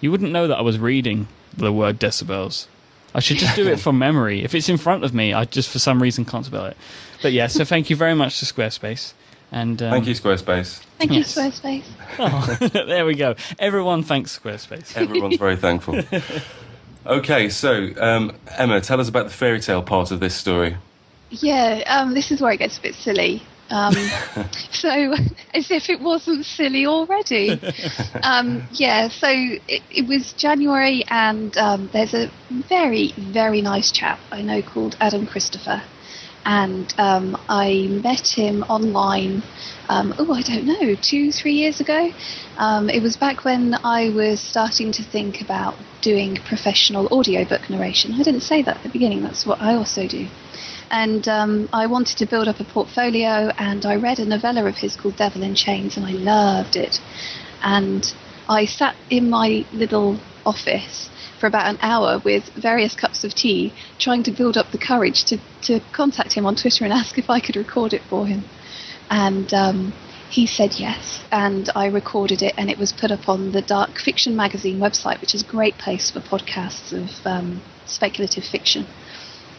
You 0.00 0.10
wouldn't 0.10 0.32
know 0.32 0.48
that 0.48 0.58
I 0.58 0.62
was 0.62 0.78
reading 0.78 1.28
the 1.54 1.72
word 1.72 1.98
decibels. 1.98 2.66
I 3.14 3.20
should 3.20 3.36
just 3.38 3.54
do 3.56 3.68
it 3.68 3.78
from 3.78 3.98
memory. 3.98 4.42
If 4.42 4.54
it's 4.54 4.68
in 4.68 4.76
front 4.76 5.04
of 5.04 5.14
me, 5.14 5.32
I 5.32 5.44
just 5.44 5.70
for 5.70 5.78
some 5.78 6.02
reason 6.02 6.24
can't 6.24 6.44
spell 6.44 6.64
it. 6.66 6.76
But 7.22 7.32
yeah, 7.32 7.46
so 7.46 7.64
thank 7.64 7.88
you 7.90 7.96
very 7.96 8.14
much 8.14 8.40
to 8.40 8.44
Squarespace. 8.44 9.12
And 9.52 9.80
um, 9.82 9.92
Thank 9.92 10.06
you, 10.08 10.14
Squarespace. 10.14 10.78
Thank 10.98 11.12
Yes. 11.12 11.36
you, 11.36 11.42
Squarespace. 11.42 11.84
oh, 12.18 12.68
there 12.86 13.06
we 13.06 13.14
go. 13.14 13.36
Everyone 13.60 14.02
thanks 14.02 14.36
Squarespace. 14.36 14.96
Everyone's 14.96 15.36
very 15.36 15.56
thankful. 15.56 16.00
Okay, 17.06 17.50
so 17.50 17.90
um, 17.98 18.34
Emma, 18.56 18.80
tell 18.80 18.98
us 18.98 19.10
about 19.10 19.26
the 19.26 19.32
fairy 19.34 19.60
tale 19.60 19.82
part 19.82 20.10
of 20.10 20.20
this 20.20 20.34
story. 20.34 20.78
Yeah, 21.28 21.82
um, 21.86 22.14
this 22.14 22.30
is 22.30 22.40
where 22.40 22.52
it 22.52 22.56
gets 22.56 22.78
a 22.78 22.80
bit 22.80 22.94
silly. 22.94 23.42
Um, 23.70 23.94
so, 24.70 25.14
as 25.54 25.70
if 25.70 25.88
it 25.88 26.00
wasn't 26.00 26.44
silly 26.44 26.86
already. 26.86 27.60
Um, 28.22 28.66
yeah, 28.70 29.08
so 29.08 29.28
it, 29.28 29.82
it 29.90 30.06
was 30.08 30.32
January, 30.32 31.04
and 31.08 31.54
um, 31.58 31.90
there's 31.92 32.14
a 32.14 32.30
very, 32.68 33.12
very 33.18 33.60
nice 33.60 33.90
chap 33.90 34.18
I 34.32 34.40
know 34.40 34.62
called 34.62 34.96
Adam 34.98 35.26
Christopher. 35.26 35.82
And 36.46 36.92
um, 36.96 37.36
I 37.48 37.88
met 38.02 38.26
him 38.26 38.62
online, 38.64 39.42
um, 39.90 40.14
oh, 40.18 40.32
I 40.32 40.40
don't 40.40 40.64
know, 40.64 40.94
two, 40.94 41.32
three 41.32 41.52
years 41.52 41.80
ago. 41.80 42.12
Um, 42.56 42.88
it 42.88 43.02
was 43.02 43.16
back 43.16 43.44
when 43.44 43.74
I 43.84 44.10
was 44.10 44.40
starting 44.40 44.90
to 44.92 45.02
think 45.02 45.42
about 45.42 45.74
doing 46.00 46.36
professional 46.36 47.06
audiobook 47.08 47.68
narration. 47.68 48.14
I 48.14 48.22
didn't 48.22 48.42
say 48.42 48.62
that 48.62 48.78
at 48.78 48.82
the 48.82 48.88
beginning, 48.88 49.22
that's 49.22 49.44
what 49.44 49.60
I 49.60 49.74
also 49.74 50.08
do 50.08 50.28
and 50.90 51.26
um, 51.28 51.68
I 51.72 51.86
wanted 51.86 52.18
to 52.18 52.26
build 52.26 52.48
up 52.48 52.60
a 52.60 52.64
portfolio. 52.64 53.50
And 53.58 53.84
I 53.84 53.96
read 53.96 54.18
a 54.18 54.24
novella 54.24 54.64
of 54.66 54.76
his 54.76 54.96
called 54.96 55.16
Devil 55.16 55.42
in 55.42 55.54
Chains, 55.54 55.96
and 55.96 56.06
I 56.06 56.12
loved 56.12 56.76
it. 56.76 57.00
And 57.62 58.12
I 58.48 58.66
sat 58.66 58.94
in 59.10 59.30
my 59.30 59.64
little 59.72 60.18
office 60.44 61.10
for 61.40 61.46
about 61.46 61.66
an 61.66 61.78
hour 61.80 62.20
with 62.24 62.44
various 62.54 62.94
cups 62.94 63.24
of 63.24 63.34
tea, 63.34 63.72
trying 63.98 64.22
to 64.24 64.30
build 64.30 64.56
up 64.56 64.70
the 64.70 64.78
courage 64.78 65.24
to, 65.24 65.38
to 65.62 65.80
contact 65.92 66.32
him 66.32 66.46
on 66.46 66.54
Twitter 66.56 66.84
and 66.84 66.92
ask 67.02 67.18
if 67.18 67.30
I 67.30 67.40
could 67.40 67.56
record 67.56 67.92
it 67.92 68.02
for 68.08 68.26
him. 68.26 68.44
And 69.10 69.52
um, 69.52 69.92
he 70.30 70.46
said 70.46 70.74
yes, 70.78 71.22
and 71.30 71.70
I 71.74 71.86
recorded 71.86 72.42
it, 72.42 72.54
and 72.56 72.70
it 72.70 72.78
was 72.78 72.92
put 72.92 73.10
up 73.10 73.28
on 73.28 73.52
the 73.52 73.62
Dark 73.62 73.98
Fiction 73.98 74.36
Magazine 74.36 74.78
website, 74.78 75.20
which 75.20 75.34
is 75.34 75.42
a 75.42 75.46
great 75.46 75.76
place 75.78 76.10
for 76.10 76.20
podcasts 76.20 76.92
of 76.92 77.26
um, 77.26 77.62
speculative 77.86 78.44
fiction 78.44 78.86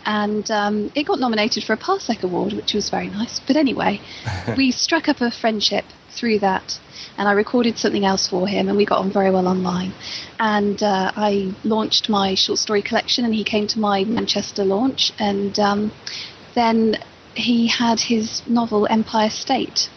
and 0.06 0.50
um, 0.52 0.92
it 0.96 1.04
got 1.04 1.20
nominated 1.20 1.64
for 1.64 1.74
a 1.74 1.78
Parsec 1.78 2.24
Award, 2.24 2.54
which 2.54 2.74
was 2.74 2.90
very 2.90 3.10
nice. 3.10 3.40
But 3.46 3.56
anyway, 3.56 4.00
we 4.58 4.72
struck 4.72 5.10
up 5.10 5.22
a 5.22 5.32
friendship 5.32 5.86
through 6.12 6.40
that, 6.40 6.80
and 7.18 7.28
I 7.28 7.34
recorded 7.34 7.78
something 7.78 8.06
else 8.06 8.28
for 8.28 8.48
him, 8.48 8.68
and 8.68 8.78
we 8.78 8.86
got 8.86 9.00
on 9.00 9.12
very 9.12 9.32
well 9.32 9.48
online. 9.48 9.94
And 10.40 10.82
uh, 10.82 11.12
I 11.16 11.54
launched 11.64 12.10
my 12.10 12.36
short 12.36 12.60
story 12.60 12.82
collection, 12.82 13.26
and 13.26 13.34
he 13.34 13.44
came 13.44 13.68
to 13.68 13.80
my 13.80 14.04
Manchester 14.04 14.64
launch, 14.64 15.12
and 15.20 15.58
um, 15.60 15.92
then 16.54 16.98
he 17.34 17.68
had 17.68 18.00
his 18.00 18.44
novel 18.48 18.88
Empire 18.90 19.30
State 19.30 19.90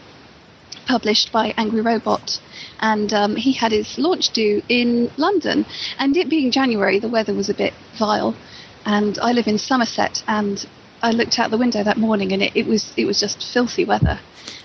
published 0.87 1.31
by 1.31 1.53
Angry 1.57 1.83
Robot. 1.83 2.41
And 2.81 3.13
um, 3.13 3.37
he 3.37 3.53
had 3.53 3.73
his 3.73 3.99
launch 3.99 4.31
due 4.31 4.63
in 4.69 5.11
London. 5.19 5.67
And 5.99 6.17
it 6.17 6.31
being 6.31 6.51
January, 6.51 6.99
the 6.99 7.09
weather 7.09 7.35
was 7.35 7.51
a 7.51 7.55
bit 7.55 7.75
vile 7.99 8.35
and 8.89 9.19
I 9.19 9.33
live 9.33 9.47
in 9.47 9.59
Somerset, 9.59 10.23
and 10.27 10.67
I 11.03 11.11
looked 11.13 11.39
out 11.39 11.51
the 11.51 11.59
window 11.59 11.85
that 11.85 11.99
morning, 11.99 12.33
and 12.33 12.43
it, 12.43 12.53
it 12.57 12.67
was 12.67 12.93
it 12.97 13.05
was 13.05 13.21
just 13.21 13.39
filthy 13.53 13.85
weather. 13.85 14.19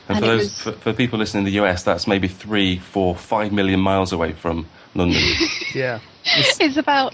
And, 0.08 0.18
And 0.18 0.20
for 0.20 0.26
those 0.26 0.40
was- 0.44 0.62
for, 0.62 0.72
for 0.84 0.94
people 0.94 1.20
listening 1.20 1.46
in 1.46 1.54
the 1.54 1.60
US, 1.64 1.84
that's 1.84 2.08
maybe 2.08 2.28
three, 2.28 2.80
four, 2.80 3.16
five 3.16 3.52
million 3.52 3.80
miles 3.80 4.12
away 4.14 4.34
from 4.34 4.66
London. 4.96 5.22
Yeah. 5.76 6.00
It's 6.60 6.78
about 6.78 7.14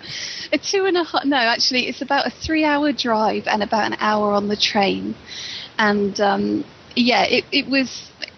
a 0.52 0.58
two 0.60 0.86
and 0.86 0.96
a 0.98 1.04
half. 1.04 1.26
No, 1.26 1.38
actually, 1.38 1.88
it's 1.88 2.02
about 2.02 2.28
a 2.28 2.30
three-hour 2.30 2.92
drive 2.94 3.48
and 3.48 3.64
about 3.64 3.86
an 3.92 3.98
hour 4.00 4.34
on 4.34 4.50
the 4.50 4.56
train. 4.56 5.16
And 5.80 6.20
um, 6.20 6.64
yeah, 6.96 7.24
it 7.24 7.44
it 7.52 7.68
was. 7.68 7.90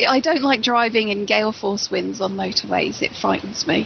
I 0.07 0.19
don't 0.21 0.43
like 0.43 0.61
driving 0.61 1.09
in 1.09 1.25
gale 1.25 1.51
force 1.51 1.91
winds 1.91 2.21
on 2.21 2.35
motorways. 2.37 3.01
It 3.01 3.11
frightens 3.13 3.67
me. 3.67 3.85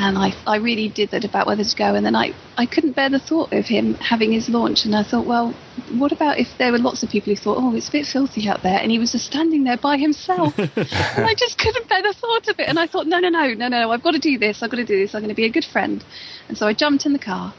And 0.00 0.16
I, 0.16 0.32
I 0.46 0.58
really 0.58 0.88
did 0.88 1.10
that 1.10 1.24
about 1.24 1.48
whether 1.48 1.64
to 1.64 1.76
go. 1.76 1.96
And 1.96 2.06
then 2.06 2.14
I, 2.14 2.32
I 2.56 2.66
couldn't 2.66 2.94
bear 2.94 3.10
the 3.10 3.18
thought 3.18 3.52
of 3.52 3.66
him 3.66 3.94
having 3.94 4.30
his 4.30 4.48
launch. 4.48 4.84
And 4.84 4.94
I 4.94 5.02
thought, 5.02 5.26
well, 5.26 5.52
what 5.90 6.12
about 6.12 6.38
if 6.38 6.46
there 6.56 6.70
were 6.70 6.78
lots 6.78 7.02
of 7.02 7.10
people 7.10 7.34
who 7.34 7.36
thought, 7.36 7.58
oh, 7.58 7.74
it's 7.74 7.88
a 7.88 7.92
bit 7.92 8.06
filthy 8.06 8.48
out 8.48 8.62
there, 8.62 8.78
and 8.78 8.92
he 8.92 9.00
was 9.00 9.10
just 9.10 9.26
standing 9.26 9.64
there 9.64 9.76
by 9.76 9.96
himself? 9.96 10.56
and 10.58 10.70
I 10.78 11.34
just 11.36 11.58
couldn't 11.58 11.88
bear 11.88 12.00
the 12.00 12.12
thought 12.12 12.46
of 12.46 12.60
it. 12.60 12.68
And 12.68 12.78
I 12.78 12.86
thought, 12.86 13.08
no, 13.08 13.18
no, 13.18 13.28
no, 13.28 13.52
no, 13.54 13.66
no, 13.66 13.90
I've 13.90 14.04
got 14.04 14.12
to 14.12 14.20
do 14.20 14.38
this. 14.38 14.62
I've 14.62 14.70
got 14.70 14.76
to 14.76 14.84
do 14.84 15.00
this. 15.00 15.16
I'm 15.16 15.20
going 15.20 15.30
to 15.30 15.34
be 15.34 15.46
a 15.46 15.50
good 15.50 15.64
friend. 15.64 16.04
And 16.46 16.56
so 16.56 16.68
I 16.68 16.74
jumped 16.74 17.04
in 17.04 17.12
the 17.12 17.18
car 17.18 17.52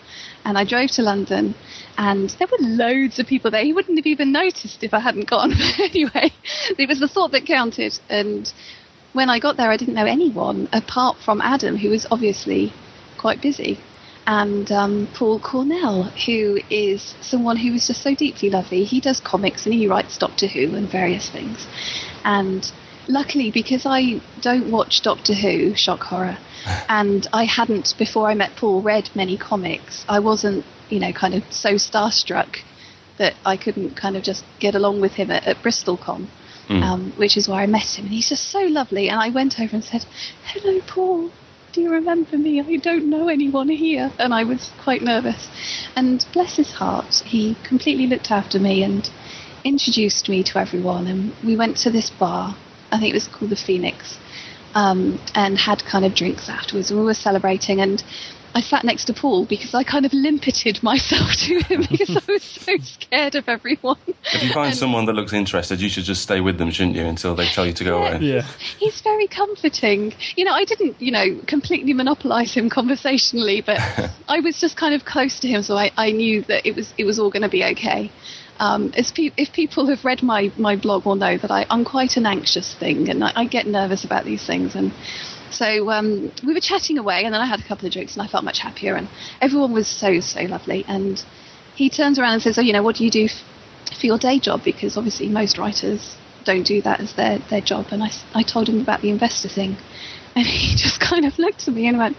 and 0.45 0.57
I 0.57 0.63
drove 0.63 0.91
to 0.91 1.01
London. 1.01 1.55
And 1.97 2.29
there 2.29 2.47
were 2.49 2.65
loads 2.65 3.19
of 3.19 3.27
people 3.27 3.51
there. 3.51 3.65
He 3.65 3.73
wouldn't 3.73 3.97
have 3.97 4.05
even 4.05 4.31
noticed 4.31 4.81
if 4.81 4.93
I 4.93 4.99
hadn't 4.99 5.29
gone. 5.29 5.51
But 5.59 5.79
anyway, 5.89 6.31
it 6.77 6.87
was 6.87 7.01
the 7.01 7.09
thought 7.09 7.31
that 7.31 7.45
counted. 7.45 7.99
And 8.09 8.51
when 9.19 9.29
I 9.29 9.39
got 9.39 9.57
there, 9.57 9.69
I 9.69 9.75
didn't 9.75 9.95
know 9.95 10.05
anyone 10.05 10.69
apart 10.71 11.17
from 11.17 11.41
Adam, 11.41 11.75
who 11.75 11.89
was 11.89 12.07
obviously 12.09 12.71
quite 13.17 13.41
busy. 13.41 13.77
and 14.25 14.71
um, 14.71 15.09
Paul 15.13 15.41
Cornell, 15.41 16.03
who 16.25 16.59
is 16.69 17.15
someone 17.19 17.57
who 17.57 17.73
is 17.73 17.87
just 17.87 18.01
so 18.01 18.15
deeply 18.15 18.49
lovely. 18.49 18.85
He 18.85 19.01
does 19.01 19.19
comics 19.19 19.65
and 19.65 19.75
he 19.75 19.87
writes 19.87 20.17
Doctor 20.17 20.47
Who 20.47 20.73
and 20.73 20.87
various 20.89 21.29
things. 21.29 21.67
And 22.23 22.71
luckily, 23.09 23.51
because 23.51 23.85
I 23.85 24.21
don't 24.39 24.71
watch 24.71 25.01
Doctor 25.01 25.33
Who, 25.33 25.75
shock 25.75 26.03
horror, 26.03 26.37
and 26.87 27.27
I 27.33 27.43
hadn't, 27.43 27.95
before 27.97 28.29
I 28.29 28.35
met 28.35 28.55
Paul, 28.55 28.81
read 28.81 29.09
many 29.15 29.35
comics, 29.37 30.05
I 30.07 30.19
wasn't, 30.19 30.63
you 30.87 31.01
know, 31.01 31.11
kind 31.11 31.33
of 31.33 31.43
so 31.49 31.71
starstruck 31.71 32.59
that 33.17 33.33
I 33.45 33.57
couldn't 33.57 33.97
kind 33.97 34.15
of 34.15 34.23
just 34.23 34.45
get 34.59 34.75
along 34.75 35.01
with 35.01 35.15
him 35.15 35.29
at, 35.29 35.45
at 35.45 35.57
BristolCon. 35.57 36.27
Mm. 36.69 36.83
Um, 36.83 37.13
which 37.17 37.35
is 37.35 37.47
where 37.49 37.61
I 37.61 37.65
met 37.65 37.97
him, 37.97 38.05
and 38.05 38.13
he's 38.13 38.29
just 38.29 38.51
so 38.51 38.61
lovely. 38.61 39.09
And 39.09 39.19
I 39.19 39.29
went 39.29 39.59
over 39.59 39.75
and 39.75 39.83
said, 39.83 40.05
"Hello, 40.45 40.79
Paul. 40.85 41.31
Do 41.73 41.81
you 41.81 41.91
remember 41.91 42.37
me? 42.37 42.61
I 42.61 42.75
don't 42.75 43.09
know 43.09 43.27
anyone 43.27 43.69
here." 43.69 44.11
And 44.19 44.35
I 44.35 44.43
was 44.43 44.69
quite 44.83 45.01
nervous. 45.01 45.49
And 45.95 46.23
bless 46.31 46.57
his 46.57 46.71
heart, 46.73 47.23
he 47.25 47.55
completely 47.63 48.05
looked 48.05 48.29
after 48.29 48.59
me 48.59 48.83
and 48.83 49.09
introduced 49.63 50.29
me 50.29 50.43
to 50.43 50.59
everyone. 50.59 51.07
And 51.07 51.33
we 51.43 51.55
went 51.55 51.75
to 51.77 51.89
this 51.89 52.11
bar. 52.11 52.55
I 52.91 52.99
think 52.99 53.09
it 53.11 53.15
was 53.15 53.27
called 53.27 53.49
the 53.49 53.55
Phoenix, 53.55 54.19
um, 54.75 55.19
and 55.33 55.57
had 55.57 55.83
kind 55.85 56.05
of 56.05 56.13
drinks 56.13 56.49
afterwards. 56.49 56.91
And 56.91 56.99
we 56.99 57.05
were 57.05 57.15
celebrating, 57.15 57.81
and 57.81 58.03
I 58.55 58.61
sat 58.61 58.83
next 58.83 59.05
to 59.05 59.13
Paul 59.13 59.45
because 59.45 59.73
I 59.75 59.83
kind 59.83 60.05
of 60.05 60.13
limpited 60.13 60.81
myself 60.83 61.33
to 61.45 61.59
him 61.59 61.81
because 61.89 62.17
I 62.17 62.31
was 62.31 62.43
so 62.43 62.77
scared 62.79 63.35
of 63.35 63.47
everyone. 63.47 63.97
If 64.33 64.43
you 64.43 64.51
find 64.53 64.69
And- 64.71 64.77
someone 64.77 65.05
that 65.05 65.13
looks 65.13 65.33
interested, 65.33 65.79
you 65.81 65.89
should 65.89 66.03
just 66.05 66.21
stay 66.23 66.41
with 66.41 66.57
them, 66.57 66.71
shouldn't 66.71 66.95
you, 66.95 67.05
until 67.05 67.35
they 67.35 67.45
tell 67.47 67.65
you 67.65 67.73
to 67.73 67.83
go 67.83 68.01
Yeah. 68.03 68.09
away? 68.15 68.25
Yeah. 68.25 68.41
He's 68.79 69.01
very 69.01 69.27
comforting. 69.27 70.13
You 70.35 70.45
know, 70.45 70.53
I 70.53 70.65
didn't, 70.65 70.99
you 71.01 71.11
know, 71.11 71.39
completely 71.47 71.93
monopolise 71.93 72.53
him 72.53 72.69
conversationally, 72.69 73.61
but 73.61 73.77
I 74.27 74.39
was 74.39 74.59
just 74.59 74.75
kind 74.77 74.93
of 74.95 75.05
close 75.05 75.39
to 75.41 75.47
him, 75.47 75.61
so 75.63 75.77
I, 75.77 75.91
I 75.97 76.11
knew 76.11 76.41
that 76.43 76.65
it 76.65 76.75
was 76.75 76.93
it 76.97 77.05
was 77.05 77.19
all 77.19 77.29
going 77.29 77.43
to 77.43 77.49
be 77.49 77.63
okay. 77.63 78.11
Um, 78.59 78.91
as 78.97 79.09
pe- 79.11 79.31
if 79.37 79.53
people 79.53 79.87
have 79.87 80.03
read 80.03 80.21
my, 80.21 80.51
my 80.57 80.75
blog 80.75 81.05
will 81.05 81.15
know 81.15 81.37
that 81.37 81.49
I, 81.49 81.65
I'm 81.69 81.85
quite 81.85 82.17
an 82.17 82.25
anxious 82.25 82.73
thing, 82.73 83.07
and 83.09 83.23
I, 83.23 83.31
I 83.35 83.45
get 83.45 83.67
nervous 83.67 84.03
about 84.03 84.25
these 84.25 84.45
things. 84.45 84.75
And 84.75 84.91
so 85.51 85.89
um, 85.89 86.31
we 86.45 86.53
were 86.53 86.59
chatting 86.59 86.97
away, 86.97 87.23
and 87.23 87.33
then 87.33 87.41
I 87.41 87.45
had 87.45 87.59
a 87.59 87.63
couple 87.63 87.85
of 87.87 87.93
drinks, 87.93 88.15
and 88.15 88.23
I 88.23 88.27
felt 88.27 88.43
much 88.43 88.59
happier. 88.59 88.95
And 88.95 89.07
everyone 89.41 89.73
was 89.73 89.87
so 89.87 90.19
so 90.19 90.41
lovely. 90.43 90.85
And 90.87 91.23
he 91.75 91.89
turns 91.89 92.19
around 92.19 92.33
and 92.33 92.41
says, 92.41 92.57
"Oh, 92.57 92.61
you 92.61 92.73
know, 92.73 92.83
what 92.83 92.97
do 92.97 93.05
you 93.05 93.11
do 93.11 93.25
f- 93.25 93.43
for 93.99 94.05
your 94.05 94.17
day 94.17 94.39
job?" 94.39 94.63
Because 94.63 94.97
obviously 94.97 95.29
most 95.29 95.57
writers 95.57 96.15
don't 96.45 96.65
do 96.65 96.81
that 96.83 96.99
as 96.99 97.13
their 97.13 97.39
their 97.49 97.61
job. 97.61 97.87
And 97.91 98.03
I 98.03 98.11
I 98.33 98.43
told 98.43 98.69
him 98.69 98.79
about 98.81 99.01
the 99.01 99.09
investor 99.09 99.49
thing, 99.49 99.77
and 100.35 100.45
he 100.45 100.75
just 100.83 100.99
kind 100.99 101.25
of 101.25 101.37
looked 101.37 101.67
at 101.67 101.73
me 101.73 101.87
and 101.87 101.97
went, 101.97 102.17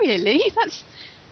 "Really? 0.00 0.40
That's." 0.54 0.84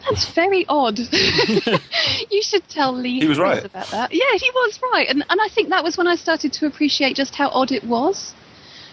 That's 0.06 0.34
very 0.34 0.66
odd. 0.68 0.98
you 2.30 2.42
should 2.42 2.68
tell 2.68 2.92
Lee 2.92 3.20
He 3.20 3.26
was 3.26 3.38
right. 3.38 3.64
about 3.64 3.90
that. 3.90 4.12
Yeah, 4.12 4.34
he 4.34 4.50
was 4.50 4.78
right, 4.92 5.08
and 5.08 5.24
and 5.30 5.40
I 5.40 5.48
think 5.48 5.70
that 5.70 5.82
was 5.82 5.96
when 5.96 6.06
I 6.06 6.14
started 6.14 6.52
to 6.52 6.66
appreciate 6.66 7.16
just 7.16 7.34
how 7.34 7.48
odd 7.48 7.72
it 7.72 7.84
was 7.84 8.34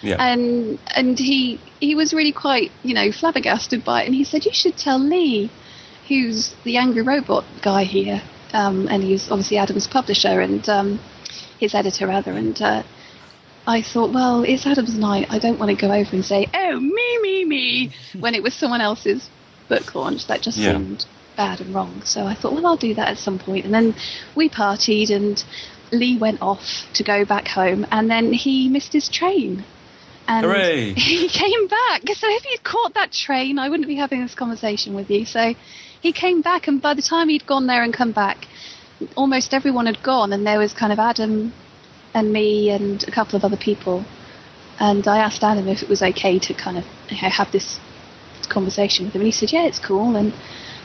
Yeah. 0.01 0.17
and 0.19 0.79
and 0.95 1.17
he 1.17 1.59
he 1.79 1.95
was 1.95 2.13
really 2.13 2.31
quite 2.31 2.71
you 2.83 2.93
know 2.93 3.11
flabbergasted 3.11 3.83
by 3.83 4.03
it 4.03 4.05
and 4.07 4.15
he 4.15 4.23
said 4.23 4.45
you 4.45 4.53
should 4.53 4.77
tell 4.77 4.99
lee 4.99 5.49
who's 6.07 6.55
the 6.63 6.77
angry 6.77 7.01
robot 7.03 7.45
guy 7.61 7.83
here 7.83 8.21
um, 8.53 8.87
and 8.89 9.03
he's 9.03 9.29
obviously 9.31 9.57
adam's 9.57 9.87
publisher 9.87 10.41
and 10.41 10.67
um, 10.69 10.99
his 11.59 11.75
editor 11.75 12.07
rather 12.07 12.31
and 12.31 12.61
uh, 12.61 12.83
I 13.67 13.83
thought, 13.83 14.11
well, 14.11 14.43
it's 14.43 14.65
Adam's 14.65 14.97
night. 14.97 15.27
I 15.29 15.37
don't 15.37 15.59
want 15.59 15.69
to 15.69 15.75
go 15.79 15.93
over 15.93 16.15
and 16.15 16.25
say, 16.25 16.47
"Oh, 16.51 16.79
me, 16.79 17.19
me, 17.21 17.45
me," 17.45 17.91
when 18.19 18.33
it 18.33 18.41
was 18.41 18.55
someone 18.55 18.81
else's 18.81 19.29
book 19.69 19.93
launch. 19.93 20.25
That 20.27 20.41
just 20.41 20.57
Yeah. 20.57 20.73
seemed 20.73 21.05
bad 21.37 21.61
and 21.61 21.73
wrong. 21.73 22.01
So 22.03 22.25
I 22.25 22.33
thought, 22.33 22.53
well, 22.53 22.65
I'll 22.65 22.75
do 22.75 22.95
that 22.95 23.07
at 23.09 23.17
some 23.19 23.37
point. 23.37 23.65
And 23.65 23.73
then 23.73 23.93
we 24.33 24.49
partied, 24.49 25.11
and 25.11 25.43
Lee 25.91 26.17
went 26.17 26.41
off 26.41 26.87
to 26.93 27.03
go 27.03 27.23
back 27.23 27.47
home, 27.49 27.85
and 27.91 28.09
then 28.09 28.33
he 28.33 28.67
missed 28.67 28.93
his 28.93 29.07
train. 29.07 29.63
And 30.27 30.45
Hooray. 30.45 30.93
he 30.97 31.27
came 31.27 31.67
back. 31.67 32.01
So 32.15 32.27
if 32.29 32.43
he'd 32.43 32.63
caught 32.63 32.93
that 32.93 33.11
train, 33.11 33.59
I 33.59 33.69
wouldn't 33.69 33.87
be 33.87 33.95
having 33.95 34.21
this 34.21 34.35
conversation 34.35 34.93
with 34.93 35.09
you. 35.09 35.25
So 35.25 35.53
he 36.01 36.11
came 36.11 36.41
back, 36.41 36.67
and 36.67 36.81
by 36.81 36.93
the 36.93 37.01
time 37.01 37.29
he'd 37.29 37.45
gone 37.45 37.67
there 37.67 37.83
and 37.83 37.93
come 37.93 38.11
back, 38.11 38.47
almost 39.15 39.53
everyone 39.53 39.85
had 39.85 40.01
gone, 40.03 40.33
and 40.33 40.45
there 40.45 40.59
was 40.59 40.73
kind 40.73 40.93
of 40.93 40.99
Adam 40.99 41.53
and 42.13 42.31
me 42.31 42.69
and 42.69 43.03
a 43.07 43.11
couple 43.11 43.35
of 43.35 43.43
other 43.43 43.57
people. 43.57 44.05
And 44.79 45.07
I 45.07 45.19
asked 45.19 45.43
Adam 45.43 45.67
if 45.67 45.83
it 45.83 45.89
was 45.89 46.01
okay 46.01 46.39
to 46.39 46.53
kind 46.53 46.77
of 46.77 46.85
you 47.09 47.21
know, 47.21 47.29
have 47.29 47.51
this 47.51 47.79
conversation 48.49 49.05
with 49.05 49.15
him, 49.15 49.21
and 49.21 49.27
he 49.27 49.31
said, 49.31 49.51
"Yeah, 49.51 49.65
it's 49.65 49.79
cool." 49.79 50.15
And 50.15 50.33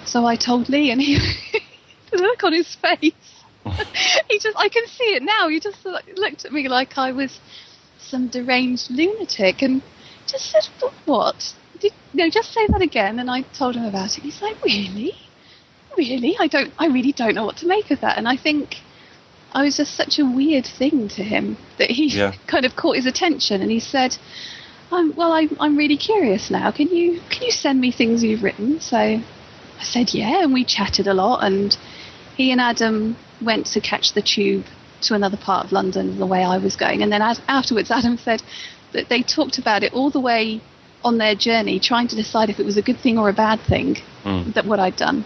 so 0.05 0.27
I 0.27 0.37
told 0.37 0.68
Lee, 0.68 0.90
and 0.90 1.01
he 1.01 1.18
the 2.11 2.18
look 2.18 2.44
on 2.44 2.53
his 2.53 2.75
face. 2.75 3.12
Oh. 3.64 3.70
he 4.29 4.38
just, 4.38 4.57
I 4.57 4.68
can 4.68 4.87
see 4.87 5.14
it 5.14 5.22
now. 5.22 5.49
He 5.49 5.61
just 5.61 5.85
looked 5.85 6.44
at 6.44 6.53
me 6.53 6.68
like 6.68 6.99
I 6.99 7.12
was 7.12 7.40
some 7.98 8.28
deranged 8.28 8.90
lunatic, 8.90 9.62
and 9.62 9.82
just 10.26 10.50
said, 10.50 10.68
"But 10.80 10.92
"What? 11.04 11.54
Did, 11.80 11.92
no, 12.14 12.28
just 12.30 12.52
say 12.52 12.66
that 12.68 12.82
again." 12.82 13.18
And 13.18 13.30
I 13.30 13.42
told 13.42 13.76
him 13.76 13.85
about 13.85 14.16
it. 14.18 14.22
He's 14.24 14.42
like, 14.42 14.62
"Really? 14.64 15.14
Really? 15.96 16.37
I 16.38 16.46
don't. 16.46 16.72
I 16.78 16.87
really 16.87 17.12
don't 17.12 17.35
know 17.35 17.44
what 17.44 17.56
to 17.59 17.66
make 17.66 17.90
of 17.90 18.00
that." 18.00 18.18
And 18.18 18.28
I 18.28 18.37
think 18.37 18.76
I 19.52 19.62
was 19.62 19.76
just 19.76 19.94
such 19.94 20.18
a 20.18 20.24
weird 20.24 20.66
thing 20.66 21.09
to 21.09 21.22
him 21.22 21.56
that 21.78 21.90
he 21.90 22.09
Yeah. 22.09 22.32
kind 22.46 22.64
of 22.66 22.76
caught 22.76 22.96
his 22.96 23.06
attention, 23.06 23.62
and 23.62 23.70
he 23.70 23.80
said. 23.80 24.16
I'm, 24.92 25.16
well, 25.16 25.32
I'm, 25.32 25.56
I'm 25.59 25.76
really 25.76 25.96
curious 25.96 26.48
now. 26.48 26.70
Can 26.70 26.87
you 26.88 27.20
can 27.28 27.42
you 27.42 27.50
send 27.50 27.80
me 27.80 27.90
things 27.90 28.22
you've 28.22 28.44
written? 28.44 28.78
So 28.80 28.96
I 28.96 29.82
said 29.82 30.14
yeah, 30.14 30.44
and 30.44 30.52
we 30.54 30.64
chatted 30.64 31.09
a 31.09 31.12
lot. 31.12 31.42
And 31.42 31.76
he 32.37 32.52
and 32.52 32.61
Adam 32.61 33.16
went 33.40 33.66
to 33.66 33.80
catch 33.80 34.12
the 34.12 34.22
tube 34.22 34.64
to 35.02 35.14
another 35.14 35.37
part 35.37 35.66
of 35.66 35.72
London 35.72 36.18
the 36.18 36.26
way 36.26 36.42
I 36.42 36.59
was 36.59 36.76
going. 36.76 37.02
And 37.02 37.12
then 37.12 37.22
as, 37.22 37.40
afterwards, 37.48 37.90
Adam 37.90 38.16
said 38.16 38.42
that 38.92 39.09
they 39.09 39.22
talked 39.22 39.59
about 39.59 39.82
it 39.82 39.92
all 39.92 40.11
the 40.11 40.20
way 40.20 40.61
on 41.04 41.18
their 41.18 41.35
journey, 41.35 41.78
trying 41.78 42.09
to 42.09 42.16
decide 42.16 42.50
if 42.50 42.59
it 42.59 42.66
was 42.66 42.76
a 42.76 42.82
good 42.82 42.98
thing 42.98 43.18
or 43.18 43.28
a 43.28 43.32
bad 43.32 43.61
thing 43.61 43.96
Mm. 44.24 44.54
that 44.54 44.66
what 44.66 44.80
I'd 44.80 44.96
done. 44.96 45.24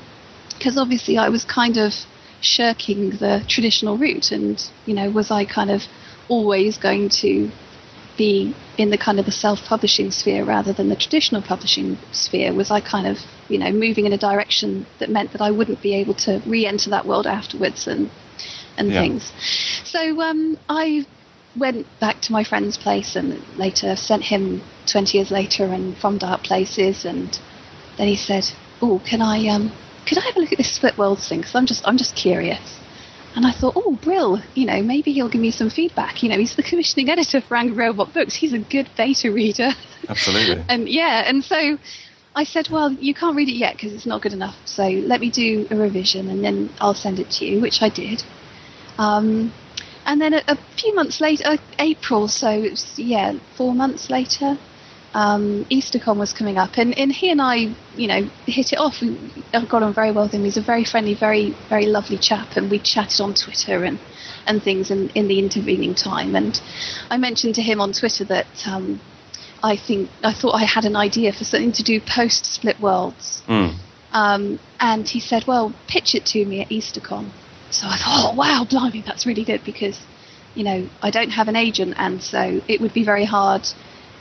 Because 0.59 0.77
obviously 0.77 1.17
I 1.17 1.31
was 1.31 1.45
kind 1.45 1.79
of 1.79 1.95
shirking 2.43 3.11
the 3.11 3.43
traditional 3.49 3.97
route, 3.97 4.31
and 4.31 4.63
you 4.85 4.95
know, 4.95 5.11
was 5.11 5.31
I 5.31 5.45
kind 5.47 5.71
of 5.71 5.83
always 6.29 6.77
going 6.77 7.09
to 7.09 7.51
be 8.19 8.55
in 8.77 8.91
the 8.91 8.99
kind 8.99 9.19
of 9.19 9.25
the 9.25 9.33
self-publishing 9.33 10.11
sphere 10.11 10.45
rather 10.45 10.73
than 10.75 10.91
the 10.91 10.97
traditional 10.97 11.41
publishing 11.41 11.97
sphere? 12.13 12.53
Was 12.53 12.71
I 12.71 12.81
kind 12.81 13.07
of, 13.07 13.19
you 13.49 13.59
know, 13.59 13.73
moving 13.73 14.05
in 14.05 14.13
a 14.13 14.19
direction 14.19 14.87
that 14.99 15.09
meant 15.09 15.33
that 15.33 15.41
I 15.41 15.51
wouldn't 15.51 15.81
be 15.81 15.95
able 15.95 16.15
to 16.27 16.43
re-enter 16.47 16.91
that 16.91 17.07
world 17.07 17.27
afterwards 17.27 17.87
and 17.87 18.11
and 18.81 18.91
Yeah. 18.91 19.03
things? 19.03 19.33
So 19.85 20.21
um, 20.21 20.59
I 20.69 21.07
went 21.57 21.87
back 22.01 22.21
to 22.23 22.33
my 22.33 22.45
friend's 22.45 22.77
place 22.77 23.17
and 23.17 23.41
later 23.57 23.97
sent 23.97 24.23
him 24.23 24.63
20 24.87 25.19
years 25.19 25.31
later 25.31 25.65
and 25.65 25.97
from 25.99 26.19
dark 26.19 26.43
places 26.43 27.05
and 27.05 27.39
then 27.97 28.07
he 28.07 28.15
said 28.15 28.49
oh 28.81 29.01
can 29.05 29.21
i 29.21 29.49
um 29.49 29.73
can 30.07 30.17
i 30.19 30.21
have 30.21 30.37
a 30.37 30.41
look 30.41 30.53
at 30.53 30.59
this 30.59 30.73
split 30.73 30.97
worlds 30.97 31.29
thing 31.29 31.41
because 31.41 31.57
i'm 31.57 31.67
just 31.67 31.87
i'm 31.89 31.99
just 31.99 32.15
curious 32.15 32.79
and 33.37 33.47
I 33.47 33.53
thought, 33.53 33.75
oh, 33.77 33.97
Brill, 34.03 34.43
you 34.55 34.67
know, 34.67 34.83
maybe 34.83 35.13
he'll 35.13 35.29
give 35.29 35.41
me 35.41 35.53
some 35.53 35.71
feedback. 35.71 36.23
You 36.23 36.29
know, 36.29 36.39
he's 36.39 36.57
the 36.57 36.65
commissioning 36.65 37.11
editor 37.11 37.41
for 37.41 37.57
Angry 37.57 37.77
Robot 37.77 38.13
Books. 38.13 38.35
He's 38.35 38.53
a 38.53 38.59
good 38.59 38.91
beta 38.97 39.31
reader. 39.31 39.71
Absolutely. 40.09 40.65
and 40.69 40.89
yeah, 40.89 41.23
and 41.27 41.45
so 41.45 41.79
I 42.35 42.45
said, 42.45 42.69
well, 42.71 42.93
you 42.93 43.15
can't 43.15 43.37
read 43.37 43.49
it 43.49 43.55
yet 43.55 43.75
because 43.75 43.93
it's 43.93 44.07
not 44.07 44.23
good 44.23 44.33
enough. 44.33 44.57
So 44.65 44.83
let 44.83 45.21
me 45.21 45.31
do 45.31 45.67
a 45.71 45.77
revision 45.77 46.29
and 46.29 46.45
then 46.45 46.71
I'll 46.81 46.95
send 46.95 47.21
it 47.21 47.31
to 47.33 47.45
you, 47.45 47.61
which 47.61 47.83
I 47.83 47.89
did. 47.89 48.25
Um, 49.01 49.53
and 50.05 50.21
then 50.21 50.35
a, 50.35 50.43
a 50.47 50.59
few 50.77 50.95
months 50.95 51.21
later, 51.23 51.45
uh, 51.47 51.57
April, 51.79 52.29
so 52.29 52.51
it 52.51 52.71
was, 52.73 52.99
yeah, 52.99 53.39
four 53.57 53.75
months 53.75 54.11
later, 54.11 54.59
um, 55.15 55.65
EasterCon 55.71 56.19
was 56.19 56.35
coming 56.35 56.59
up, 56.59 56.77
and, 56.77 56.97
and 56.99 57.11
he 57.11 57.31
and 57.31 57.41
I, 57.41 57.75
you 57.97 58.07
know, 58.07 58.29
hit 58.47 58.73
it 58.75 58.79
off. 58.79 59.01
We 59.01 59.19
I 59.55 59.65
got 59.65 59.83
on 59.83 59.95
very 59.95 60.13
well 60.13 60.25
with 60.25 60.35
him. 60.35 60.45
He's 60.45 60.59
a 60.59 60.63
very 60.63 60.85
friendly, 60.85 61.15
very, 61.15 61.57
very 61.71 61.87
lovely 61.87 62.19
chap, 62.19 62.57
and 62.57 62.71
we 62.71 62.79
chatted 62.79 63.21
on 63.23 63.33
Twitter 63.35 63.85
and, 63.85 63.99
and 64.47 64.63
things 64.63 64.91
in, 64.91 65.09
in 65.11 65.29
the 65.29 65.39
intervening 65.39 65.95
time. 65.95 66.37
And 66.37 66.61
I 67.09 67.17
mentioned 67.17 67.55
to 67.55 67.63
him 67.63 67.81
on 67.81 67.93
Twitter 67.93 68.25
that 68.25 68.69
um, 68.69 69.01
I 69.63 69.77
think 69.77 70.11
I 70.23 70.35
thought 70.35 70.55
I 70.55 70.65
had 70.65 70.85
an 70.85 70.95
idea 70.95 71.33
for 71.33 71.45
something 71.45 71.73
to 71.73 71.83
do 71.83 72.01
post 72.01 72.45
Split 72.45 72.79
Worlds. 72.81 73.43
Mm. 73.49 73.79
Um, 74.13 74.61
and 74.79 75.09
he 75.09 75.21
said, 75.21 75.47
"Well, 75.47 75.73
pitch 75.89 76.15
it 76.15 76.27
to 76.27 76.45
me 76.45 76.61
at 76.61 76.69
EasterCon." 76.69 77.31
So 77.71 77.87
I 77.87 77.97
thought, 77.97 78.33
"Oh 78.33 78.35
wow, 78.37 78.67
blimey, 78.69 79.03
that's 79.03 79.27
really 79.27 79.45
good 79.45 79.63
because, 79.65 79.99
you 80.55 80.65
know, 80.65 80.89
I 81.03 81.11
don't 81.11 81.31
have 81.31 81.49
an 81.49 81.57
agent, 81.57 81.95
and 81.97 82.23
so 82.23 82.61
it 82.69 82.81
would 82.81 82.93
be 82.93 83.05
very 83.05 83.25
hard 83.25 83.67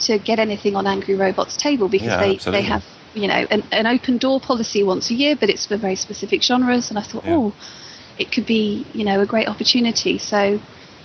to 0.01 0.17
get 0.19 0.39
anything 0.39 0.75
on 0.75 0.87
Angry 0.87 1.15
Robots' 1.15 1.57
table 1.57 1.89
because 1.89 2.07
Yeah, 2.07 2.17
they 2.17 2.33
absolutely. 2.35 2.61
they 2.61 2.67
have, 2.67 2.83
you 3.13 3.27
know, 3.27 3.47
an, 3.49 3.63
an 3.71 3.87
open 3.87 4.17
door 4.17 4.39
policy 4.39 4.83
once 4.83 5.09
a 5.09 5.13
year, 5.13 5.35
but 5.35 5.49
it's 5.49 5.65
for 5.65 5.77
very 5.77 5.95
specific 5.95 6.43
genres." 6.43 6.89
And 6.89 6.99
I 6.99 7.01
thought, 7.01 7.25
Yeah. 7.25 7.35
"Oh, 7.35 7.53
it 8.17 8.31
could 8.31 8.45
be, 8.45 8.85
you 8.93 9.03
know, 9.03 9.19
a 9.21 9.25
great 9.25 9.47
opportunity." 9.47 10.17
So 10.19 10.59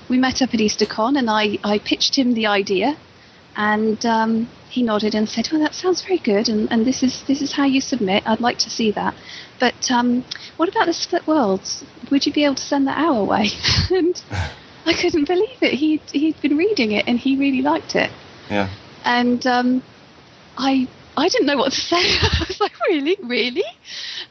we 0.08 0.18
met 0.18 0.42
up 0.42 0.52
at 0.52 0.60
EasterCon, 0.60 1.18
and 1.18 1.30
I 1.30 1.58
I 1.64 1.78
pitched 1.78 2.16
him 2.16 2.34
the 2.34 2.46
idea. 2.46 2.96
And 3.56 4.04
um, 4.04 4.48
he 4.68 4.82
nodded 4.82 5.14
and 5.14 5.28
said, 5.28 5.48
"Well, 5.50 5.60
that 5.60 5.74
sounds 5.74 6.02
very 6.02 6.18
good, 6.18 6.48
and, 6.48 6.70
and 6.72 6.84
this 6.84 7.02
is 7.02 7.22
this 7.24 7.40
is 7.40 7.52
how 7.52 7.64
you 7.64 7.80
submit. 7.80 8.24
I'd 8.26 8.40
like 8.40 8.58
to 8.58 8.70
see 8.70 8.90
that. 8.92 9.14
But 9.60 9.90
um, 9.90 10.24
what 10.56 10.68
about 10.68 10.86
the 10.86 10.92
split 10.92 11.26
worlds? 11.26 11.84
Would 12.10 12.26
you 12.26 12.32
be 12.32 12.44
able 12.44 12.56
to 12.56 12.62
send 12.62 12.86
that 12.88 12.98
our 12.98 13.22
way?" 13.24 13.50
and 13.90 14.20
I 14.86 14.92
couldn't 14.92 15.26
believe 15.26 15.62
it. 15.62 15.74
He 15.74 16.00
he'd 16.12 16.40
been 16.40 16.56
reading 16.56 16.92
it 16.92 17.06
and 17.06 17.18
he 17.18 17.36
really 17.36 17.62
liked 17.62 17.94
it. 17.94 18.10
Yeah. 18.50 18.68
And 19.04 19.46
um, 19.46 19.82
I 20.56 20.88
I 21.16 21.28
didn't 21.28 21.46
know 21.46 21.56
what 21.56 21.72
to 21.72 21.80
say. 21.80 21.96
I 22.22 22.44
was 22.48 22.60
like, 22.60 22.72
really, 22.88 23.16
really? 23.22 23.64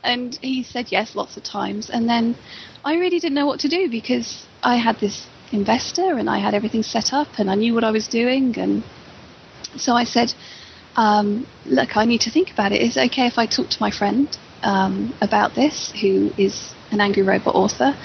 And 0.03 0.37
he 0.41 0.63
said 0.63 0.91
yes 0.91 1.15
lots 1.15 1.37
of 1.37 1.43
times. 1.43 1.89
And 1.89 2.09
then 2.09 2.35
I 2.83 2.95
really 2.95 3.19
didn't 3.19 3.35
know 3.35 3.45
what 3.45 3.61
to 3.61 3.69
do 3.69 3.89
because 3.89 4.45
I 4.61 4.75
had 4.75 4.99
this 4.99 5.27
investor 5.51 6.17
and 6.17 6.29
I 6.29 6.39
had 6.39 6.53
everything 6.53 6.83
set 6.83 7.13
up 7.13 7.27
and 7.37 7.49
I 7.49 7.55
knew 7.55 7.73
what 7.73 7.83
I 7.83 7.91
was 7.91 8.07
doing. 8.07 8.57
And 8.57 8.83
so 9.77 9.93
I 9.93 10.03
said, 10.03 10.33
um, 10.95 11.45
look, 11.65 11.97
I 11.97 12.05
need 12.05 12.21
to 12.21 12.31
think 12.31 12.51
about 12.51 12.71
it. 12.71 12.81
Is 12.81 12.97
it 12.97 13.11
okay 13.11 13.27
if 13.27 13.37
I 13.37 13.45
talk 13.45 13.69
to 13.69 13.77
my 13.81 13.91
friend 13.91 14.27
um, 14.61 15.13
about 15.21 15.55
this, 15.55 15.91
who 16.01 16.31
is 16.37 16.73
an 16.91 17.01
Angry 17.01 17.23
Robot 17.23 17.55
author? 17.55 17.95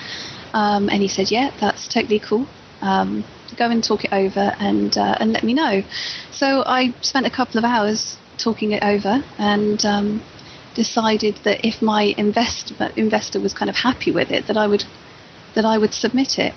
Um, 0.54 0.88
and 0.88 1.02
he 1.02 1.08
said, 1.08 1.30
yeah, 1.30 1.50
that's 1.60 1.88
totally 1.88 2.18
cool. 2.20 2.46
Um, 2.80 3.24
go 3.56 3.70
and 3.70 3.82
talk 3.82 4.04
it 4.04 4.12
over 4.12 4.54
and 4.58 4.96
uh, 4.96 5.16
and 5.20 5.32
let 5.32 5.42
me 5.42 5.52
know. 5.54 5.82
So 6.30 6.62
I 6.66 6.94
spent 7.00 7.26
a 7.26 7.30
couple 7.30 7.58
of 7.58 7.64
hours 7.64 8.16
talking 8.38 8.72
it 8.72 8.82
over 8.82 9.22
and 9.38 9.84
um, 9.84 10.22
decided 10.74 11.36
that 11.44 11.66
if 11.66 11.82
my 11.82 12.14
investor 12.16 12.74
investor 12.96 13.40
was 13.40 13.52
kind 13.52 13.68
of 13.68 13.76
happy 13.76 14.12
with 14.12 14.30
it, 14.30 14.46
that 14.46 14.56
I 14.56 14.66
would 14.66 14.84
that 15.54 15.64
I 15.64 15.76
would 15.78 15.92
submit 15.92 16.38
it. 16.38 16.54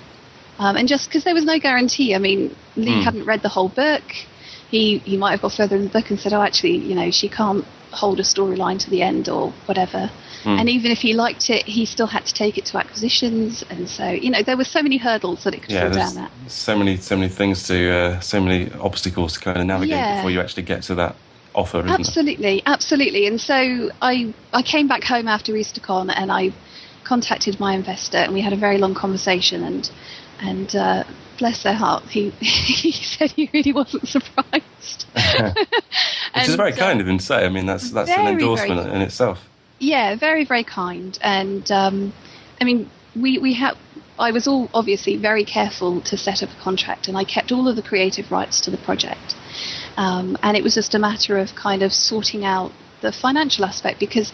Um, 0.58 0.76
and 0.76 0.86
just 0.86 1.08
because 1.08 1.24
there 1.24 1.34
was 1.34 1.44
no 1.44 1.58
guarantee, 1.58 2.14
I 2.14 2.18
mean, 2.18 2.54
Lee 2.76 3.00
Mm. 3.00 3.04
hadn't 3.04 3.24
read 3.24 3.42
the 3.42 3.48
whole 3.48 3.68
book. 3.68 4.04
He 4.72 4.98
he 5.04 5.16
might 5.18 5.32
have 5.32 5.42
got 5.42 5.52
further 5.52 5.76
in 5.76 5.84
the 5.84 5.90
book 5.90 6.08
and 6.10 6.18
said, 6.18 6.32
"Oh, 6.32 6.42
actually, 6.42 6.76
you 6.78 6.94
know, 6.94 7.10
she 7.10 7.28
can't 7.28 7.64
hold 7.92 8.18
a 8.18 8.22
storyline 8.22 8.78
to 8.84 8.90
the 8.90 9.02
end 9.02 9.28
or 9.28 9.52
whatever." 9.66 10.10
Mm. 10.44 10.58
And 10.60 10.68
even 10.70 10.90
if 10.90 10.98
he 10.98 11.12
liked 11.12 11.50
it, 11.50 11.64
he 11.66 11.84
still 11.84 12.08
had 12.08 12.24
to 12.26 12.34
take 12.34 12.56
it 12.58 12.64
to 12.70 12.78
acquisitions, 12.78 13.62
and 13.70 13.88
so 13.88 14.08
you 14.08 14.30
know 14.30 14.42
there 14.42 14.56
were 14.56 14.64
so 14.64 14.82
many 14.82 14.96
hurdles 14.96 15.44
that 15.44 15.54
it 15.54 15.62
could 15.62 15.74
Yeah, 15.74 15.88
fall 15.88 15.98
down 15.98 16.18
at. 16.24 16.30
so 16.48 16.76
many, 16.76 16.96
so 16.96 17.16
many 17.16 17.28
things 17.28 17.62
to, 17.68 17.76
uh, 17.90 18.20
so 18.20 18.40
many 18.40 18.72
obstacles 18.80 19.34
to 19.34 19.40
kind 19.40 19.58
of 19.58 19.66
navigate 19.66 19.98
Yeah. 19.98 20.14
before 20.16 20.30
you 20.30 20.40
actually 20.40 20.64
get 20.64 20.82
to 20.84 20.94
that 20.96 21.14
offer, 21.54 21.78
isn't 21.80 21.90
it? 21.90 22.00
Absolutely, 22.00 22.62
absolutely. 22.64 23.26
And 23.26 23.38
so 23.40 23.90
I 24.00 24.32
I 24.52 24.62
came 24.62 24.88
back 24.88 25.04
home 25.04 25.28
after 25.28 25.52
EasterCon 25.52 26.12
and 26.16 26.32
I 26.32 26.52
contacted 27.04 27.60
my 27.60 27.74
investor 27.74 28.18
and 28.24 28.32
we 28.32 28.40
had 28.40 28.54
a 28.54 28.56
very 28.66 28.78
long 28.78 28.94
conversation 28.94 29.62
and 29.64 29.90
and 30.40 30.74
uh, 30.74 31.04
bless 31.38 31.62
their 31.62 31.74
heart, 31.74 32.04
he 32.04 32.30
he 32.40 32.92
said 32.92 33.30
he 33.30 33.50
really 33.52 33.72
wasn't 33.72 34.08
surprised. 34.08 35.06
Which 35.14 36.48
is 36.48 36.54
very 36.54 36.72
kind 36.72 37.00
of 37.00 37.08
him 37.08 37.18
to 37.18 37.24
say. 37.24 37.44
I 37.44 37.48
mean, 37.48 37.66
that's 37.66 37.90
that's 37.90 38.10
an 38.10 38.16
Very, 38.16 38.36
very 38.36 38.42
endorsement 38.42 38.92
in 38.94 39.02
itself. 39.02 39.48
Yeah, 39.78 40.16
very 40.16 40.44
very 40.44 40.64
kind. 40.64 41.18
And 41.22 41.70
um, 41.70 42.12
I 42.60 42.64
mean, 42.64 42.90
we 43.14 43.38
we 43.38 43.54
had. 43.54 43.76
I 44.18 44.30
was 44.30 44.46
all 44.46 44.68
obviously 44.74 45.16
very 45.16 45.44
careful 45.44 46.00
to 46.02 46.16
set 46.16 46.42
up 46.42 46.50
a 46.50 46.62
contract, 46.62 47.08
and 47.08 47.16
I 47.16 47.24
kept 47.24 47.50
all 47.50 47.66
of 47.66 47.76
the 47.76 47.82
creative 47.82 48.30
rights 48.30 48.60
to 48.62 48.70
the 48.70 48.76
project. 48.76 49.34
Um, 49.96 50.38
and 50.42 50.56
it 50.56 50.62
was 50.62 50.74
just 50.74 50.94
a 50.94 50.98
matter 50.98 51.38
of 51.38 51.54
kind 51.54 51.82
of 51.82 51.92
sorting 51.92 52.44
out 52.44 52.72
the 53.00 53.12
financial 53.12 53.64
aspect 53.64 53.98
because 53.98 54.32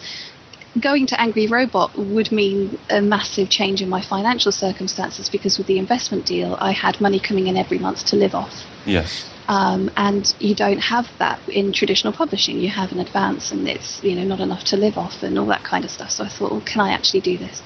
going 0.79 1.07
to 1.07 1.19
Angry 1.19 1.47
Robot 1.47 1.97
would 1.97 2.31
mean 2.31 2.77
a 2.89 3.01
massive 3.01 3.49
change 3.49 3.81
in 3.81 3.89
my 3.89 4.01
financial 4.01 4.51
circumstances 4.51 5.29
because 5.29 5.57
with 5.57 5.67
the 5.67 5.79
investment 5.79 6.25
deal, 6.25 6.57
I 6.59 6.71
had 6.71 6.99
money 7.01 7.19
coming 7.19 7.47
in 7.47 7.57
every 7.57 7.79
month 7.79 8.05
to 8.07 8.15
live 8.15 8.35
off. 8.35 8.65
Yes. 8.85 9.25
Um, 9.49 9.89
and 9.97 10.31
you 10.37 10.53
don't 10.53 10.77
have 10.77 11.09
that 11.17 11.39
in 11.49 11.73
traditional 11.73 12.13
publishing. 12.13 12.59
You 12.59 12.69
have 12.69 12.91
an 12.91 12.99
advance, 12.99 13.51
and 13.51 13.67
it's 13.67 14.01
you 14.03 14.13
know 14.15 14.23
not 14.23 14.39
enough 14.39 14.63
to 14.65 14.77
live 14.77 14.95
off, 14.95 15.23
and 15.23 15.39
all 15.39 15.47
that 15.47 15.63
kind 15.63 15.83
of 15.83 15.89
stuff. 15.89 16.11
So 16.11 16.23
I 16.23 16.27
thought, 16.27 16.51
well, 16.51 16.61
can 16.61 16.81
I 16.81 16.91
actually 16.91 17.21
do 17.21 17.35
this? 17.35 17.63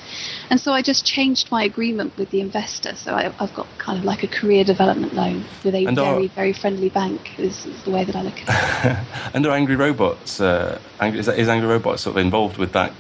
And 0.49 0.61
so 0.61 0.71
I 0.71 0.81
just 0.81 1.05
changed 1.05 1.51
my 1.51 1.61
agreement 1.65 2.17
with 2.17 2.29
the 2.29 2.39
investor. 2.39 2.95
So 2.95 3.13
I, 3.13 3.33
I've 3.37 3.53
got 3.53 3.67
kind 3.79 3.99
of 3.99 4.05
like 4.05 4.23
a 4.23 4.27
career 4.27 4.63
development 4.63 5.13
loan 5.13 5.43
with 5.65 5.75
a 5.75 5.85
And 5.85 5.99
are- 5.99 6.13
very 6.15 6.27
very 6.27 6.53
friendly 6.53 6.87
bank. 6.87 7.37
Is, 7.37 7.65
is 7.65 7.83
the 7.83 7.91
way 7.91 8.05
that 8.05 8.15
I 8.15 8.21
look 8.21 8.39
at 8.47 8.85
it. 8.85 9.07
And 9.33 9.45
are 9.45 9.51
Angry 9.51 9.75
Robots, 9.75 10.39
uh, 10.39 10.79
Angry, 11.01 11.19
is, 11.19 11.27
is 11.27 11.49
Angry 11.49 11.67
Robots 11.67 12.03
sort 12.03 12.15
of 12.15 12.23
involved 12.23 12.57
with 12.57 12.71
that 12.73 12.93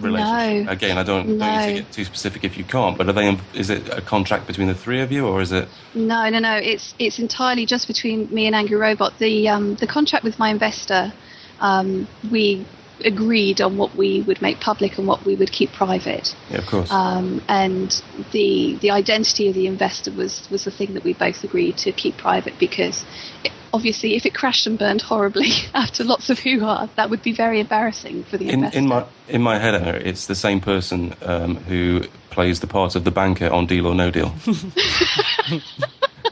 relationship? 0.00 0.66
No. 0.66 0.72
Again, 0.72 0.98
I 0.98 1.02
don't, 1.02 1.26
don't 1.26 1.38
need 1.38 1.38
No. 1.38 1.66
to 1.66 1.72
get 1.82 1.92
too 1.92 2.04
specific 2.04 2.44
if 2.44 2.56
you 2.58 2.64
can't, 2.64 2.96
but 2.98 3.08
are 3.08 3.12
they? 3.12 3.28
in- 3.28 3.40
Is 3.54 3.70
it 3.70 3.88
a 3.88 4.00
contract 4.00 4.46
between 4.46 4.68
the 4.68 4.74
three 4.74 5.00
of 5.00 5.10
you, 5.12 5.26
or 5.26 5.40
is 5.40 5.52
it? 5.52 5.68
No, 5.94 6.28
no, 6.28 6.38
no. 6.38 6.54
It's 6.56 6.94
it's 6.98 7.18
entirely 7.18 7.66
just 7.66 7.86
between 7.86 8.32
me 8.32 8.46
and 8.46 8.54
Angry 8.54 8.76
Robot. 8.76 9.18
The 9.18 9.48
um, 9.48 9.74
the 9.76 9.86
contract 9.86 10.24
with 10.24 10.38
my 10.38 10.50
investor, 10.50 11.12
um, 11.60 12.06
we 12.30 12.64
agreed 13.04 13.60
on 13.60 13.76
what 13.76 13.94
we 13.94 14.22
would 14.22 14.40
make 14.40 14.60
public 14.60 14.98
and 14.98 15.06
what 15.06 15.24
we 15.24 15.34
would 15.34 15.52
keep 15.52 15.72
private. 15.72 16.34
Yeah, 16.50 16.58
of 16.58 16.66
course. 16.66 16.90
Um, 16.90 17.42
and 17.48 18.02
the 18.32 18.76
the 18.76 18.90
identity 18.90 19.48
of 19.48 19.54
the 19.54 19.66
investor 19.66 20.10
was 20.10 20.48
was 20.50 20.64
the 20.64 20.70
thing 20.70 20.94
that 20.94 21.04
we 21.04 21.14
both 21.14 21.44
agreed 21.44 21.76
to 21.78 21.92
keep 21.92 22.16
private 22.16 22.58
because 22.58 23.04
it, 23.44 23.52
obviously 23.72 24.16
if 24.16 24.24
it 24.24 24.34
crashed 24.34 24.66
and 24.66 24.78
burned 24.78 25.02
horribly 25.02 25.50
after 25.74 26.04
lots 26.04 26.30
of 26.30 26.38
hoo 26.38 26.60
ha, 26.60 26.88
that 26.96 27.10
would 27.10 27.22
be 27.22 27.32
very 27.32 27.60
embarrassing 27.60 28.24
for 28.24 28.38
the 28.38 28.48
in, 28.48 28.54
investor. 28.54 28.78
in 28.78 28.88
my 28.88 29.04
in 29.28 29.42
my 29.42 29.58
head, 29.58 29.74
Anna, 29.74 29.98
it's 29.98 30.26
the 30.26 30.34
same 30.34 30.60
person 30.60 31.14
um, 31.22 31.56
who 31.56 32.04
plays 32.30 32.60
the 32.60 32.66
part 32.66 32.94
of 32.94 33.04
the 33.04 33.10
banker 33.10 33.48
on 33.48 33.66
Deal 33.66 33.86
or 33.86 33.94
No 33.94 34.10
Deal. 34.10 34.34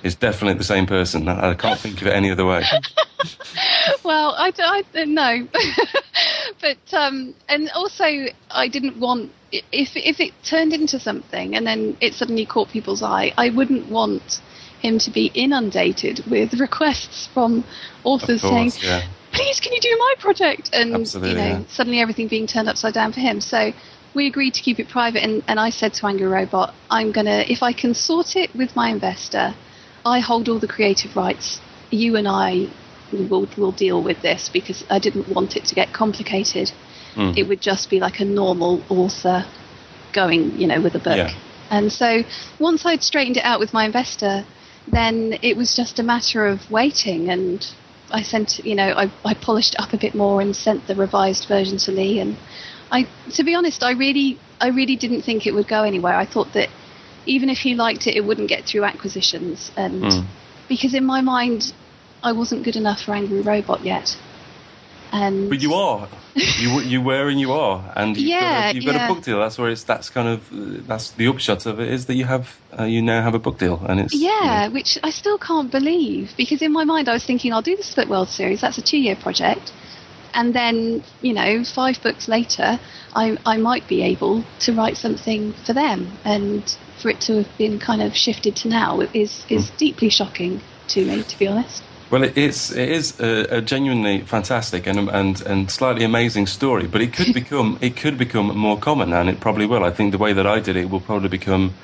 it's 0.03 0.15
definitely 0.17 0.59
the 0.59 0.65
same 0.65 0.85
person. 0.87 1.29
I, 1.29 1.55
can't 1.55 1.81
think 1.81 2.01
of 2.03 2.07
it 2.07 2.13
any 2.13 2.31
other 2.31 2.45
way. 2.45 2.63
well, 4.05 4.35
I, 4.37 4.53
I 4.59 5.05
no, 5.07 5.49
but 6.65 6.95
um, 6.99 7.35
and 7.47 7.71
also 7.75 8.07
I 8.51 8.69
didn't 8.69 8.99
want 8.99 9.31
if 9.53 9.91
if 9.97 10.19
it 10.19 10.33
turned 10.43 10.73
into 10.73 10.99
something 10.99 11.55
and 11.55 11.67
then 11.67 11.97
it 12.01 12.15
suddenly 12.15 12.47
caught 12.47 12.71
people's 12.71 13.03
eye, 13.03 13.35
I 13.37 13.51
wouldn't 13.51 13.91
want 13.91 14.41
him 14.81 14.99
to 15.01 15.11
be 15.11 15.27
inundated 15.35 16.25
with 16.27 16.55
requests 16.69 17.29
from 17.35 17.65
authors 18.03 18.43
Of 18.43 18.51
saying, 18.51 18.73
yeah. 18.81 19.03
"Please, 19.33 19.61
can 19.61 19.75
you 19.75 19.81
do 19.81 19.95
my 19.99 20.15
project?" 20.19 20.71
And 20.73 20.95
Absolutely, 20.95 21.33
you 21.33 21.37
know, 21.37 21.59
yeah. 21.59 21.63
suddenly 21.69 22.01
everything 22.01 22.29
being 22.29 22.47
turned 22.47 22.69
upside 22.69 22.95
down 22.95 23.13
for 23.13 23.21
him. 23.21 23.41
So. 23.41 23.73
We 24.17 24.29
agreed 24.29 24.55
to 24.55 24.63
keep 24.63 24.79
it 24.79 24.89
private, 24.89 25.25
and, 25.25 25.43
and 25.49 25.59
I 25.59 25.71
said 25.71 25.93
to 25.95 26.07
Angry 26.07 26.29
Robot, 26.29 26.73
I'm 26.89 27.11
gonna, 27.11 27.45
if 27.49 27.65
I 27.65 27.73
can 27.73 27.95
sort 27.95 28.37
it 28.37 28.55
with 28.55 28.77
my 28.77 28.89
investor, 28.91 29.57
I 30.07 30.21
hold 30.21 30.49
all 30.49 30.61
the 30.61 30.69
creative 30.69 31.17
rights. 31.17 31.61
You 31.91 32.15
and 32.15 32.29
I 32.29 32.69
will 33.23 33.49
we'll 33.57 33.73
deal 33.73 34.03
with 34.03 34.23
this 34.23 34.51
because 34.53 34.85
I 34.91 34.99
didn't 34.99 35.29
want 35.29 35.57
it 35.57 35.65
to 35.67 35.75
get 35.75 35.93
complicated. 35.93 36.73
Mm. 37.15 37.37
It 37.37 37.49
would 37.49 37.61
just 37.61 37.91
be 37.91 38.01
like 38.01 38.21
a 38.21 38.25
normal 38.25 38.83
author 38.89 39.45
going, 40.13 40.59
you 40.59 40.67
know, 40.67 40.81
with 40.81 40.95
a 40.95 40.99
book. 40.99 41.17
Yeah. 41.17 41.35
And 41.71 41.93
so 41.93 42.23
once 42.59 42.85
I'd 42.85 43.03
straightened 43.03 43.37
it 43.37 43.45
out 43.45 43.61
with 43.61 43.73
my 43.73 43.85
investor, 43.85 44.45
then 44.87 45.39
it 45.43 45.57
was 45.57 45.75
just 45.75 45.99
a 45.99 46.03
matter 46.03 46.47
of 46.47 46.71
waiting 46.71 47.31
and 47.31 47.67
I 48.11 48.23
sent, 48.23 48.65
you 48.65 48.75
know, 48.75 48.93
I, 48.97 49.11
I 49.25 49.35
polished 49.35 49.75
up 49.79 49.93
a 49.93 49.97
bit 49.97 50.15
more 50.15 50.41
and 50.41 50.55
sent 50.55 50.87
the 50.87 50.95
revised 50.95 51.49
version 51.49 51.79
to 51.79 51.93
Lee. 51.93 52.21
And 52.21 52.37
I, 52.91 53.09
to 53.33 53.45
be 53.45 53.55
honest, 53.55 53.83
I 53.83 53.93
really, 53.93 54.39
I 54.61 54.69
really 54.69 54.97
didn't 54.97 55.23
think 55.23 55.47
it 55.47 55.55
would 55.55 55.67
go 55.69 55.83
anywhere. 55.83 56.15
I 56.15 56.27
thought 56.27 56.53
that 56.53 56.69
even 57.27 57.49
if 57.49 57.59
he 57.59 57.75
liked 57.75 58.07
it, 58.07 58.17
it 58.17 58.25
wouldn't 58.25 58.49
get 58.49 58.65
through 58.67 58.85
acquisitions. 58.85 59.73
And 59.77 60.03
Mm. 60.03 60.27
because 60.69 60.95
in 60.95 61.05
my 61.05 61.23
mind, 61.23 61.73
I 62.25 62.33
wasn't 62.33 62.65
good 62.65 62.77
enough 62.77 63.03
for 63.03 63.15
Angry 63.15 63.41
Robot 63.43 63.85
yet. 63.85 64.17
And 65.13 65.49
But 65.49 65.61
you 65.63 65.75
are. 65.75 66.09
You 66.59 66.81
you 66.81 67.01
were 67.01 67.29
and 67.29 67.39
you 67.39 67.53
are, 67.53 67.93
and 67.95 68.17
you've, 68.17 68.41
got, 68.41 68.71
a, 68.71 68.75
you've 68.75 68.85
got 68.85 68.95
yeah. 68.97 69.07
a 69.09 69.15
book 69.15 69.23
deal. 69.25 69.39
That's 69.39 69.57
where 69.57 69.71
it's. 69.71 69.85
That's 69.85 70.11
kind 70.11 70.29
of. 70.29 70.39
That's 70.89 71.11
the 71.13 71.29
upshot 71.29 71.67
of 71.67 71.79
it 71.79 71.89
is 71.97 72.07
that 72.07 72.15
you 72.15 72.25
have. 72.25 72.59
Uh, 72.77 72.85
you 72.85 73.01
now 73.03 73.23
have 73.23 73.35
a 73.35 73.39
book 73.39 73.59
deal, 73.59 73.81
and 73.89 74.01
it's. 74.01 74.13
you 74.15 74.27
Yeah, 74.29 74.67
know, 74.67 74.75
which 74.75 74.99
I 75.05 75.11
still 75.11 75.39
can't 75.39 75.71
believe 75.71 76.33
because 76.37 76.61
in 76.63 76.73
my 76.73 76.83
mind 76.85 77.09
I 77.09 77.13
was 77.13 77.25
thinking 77.25 77.53
I'll 77.53 77.63
do 77.63 77.77
the 77.77 77.85
Split 77.85 78.09
World 78.09 78.29
series. 78.29 78.61
That's 78.63 78.79
a 78.79 78.83
two-year 78.83 79.15
project, 79.15 79.73
and 80.33 80.53
then 80.55 81.05
you 81.23 81.33
know 81.33 81.63
five 81.63 82.03
books 82.03 82.27
later, 82.27 82.81
I 83.15 83.39
I 83.47 83.57
might 83.59 83.87
be 83.87 84.03
able 84.03 84.43
to 84.61 84.73
write 84.73 84.97
something 84.97 85.53
for 85.65 85.73
them, 85.73 86.19
and 86.25 86.63
for 87.01 87.11
it 87.11 87.21
to 87.23 87.37
have 87.45 87.59
been 87.59 87.79
kind 87.79 88.03
of 88.03 88.17
shifted 88.17 88.57
to 88.57 88.69
now 88.69 89.01
is 89.13 89.45
is 89.49 89.71
Hmm. 89.71 89.77
deeply 89.77 90.09
shocking 90.09 90.61
to 90.89 91.05
me, 91.05 91.23
to 91.23 91.39
be 91.39 91.47
honest. 91.47 91.83
Well, 92.15 92.23
it 92.23 92.39
is. 92.39 92.71
It 92.71 92.91
is 92.91 93.19
a, 93.19 93.57
a 93.57 93.61
genuinely 93.61 94.21
fantastic 94.21 94.87
and 94.87 95.09
and 95.09 95.41
and 95.41 95.69
slightly 95.69 96.05
amazing 96.05 96.47
story. 96.47 96.87
But 96.87 97.01
it 97.01 97.13
could 97.13 97.35
become. 97.41 97.77
it 97.81 97.97
could 97.97 98.17
become 98.17 98.57
more 98.57 98.79
common, 98.79 99.13
and 99.13 99.29
it 99.29 99.41
probably 99.41 99.67
will. 99.67 99.83
I 99.83 99.91
think 99.91 100.13
the 100.13 100.19
way 100.19 100.33
that 100.33 100.47
I 100.47 100.61
did 100.61 100.77
it 100.77 100.91
will 100.91 101.01
probably 101.01 101.29
become 101.29 101.75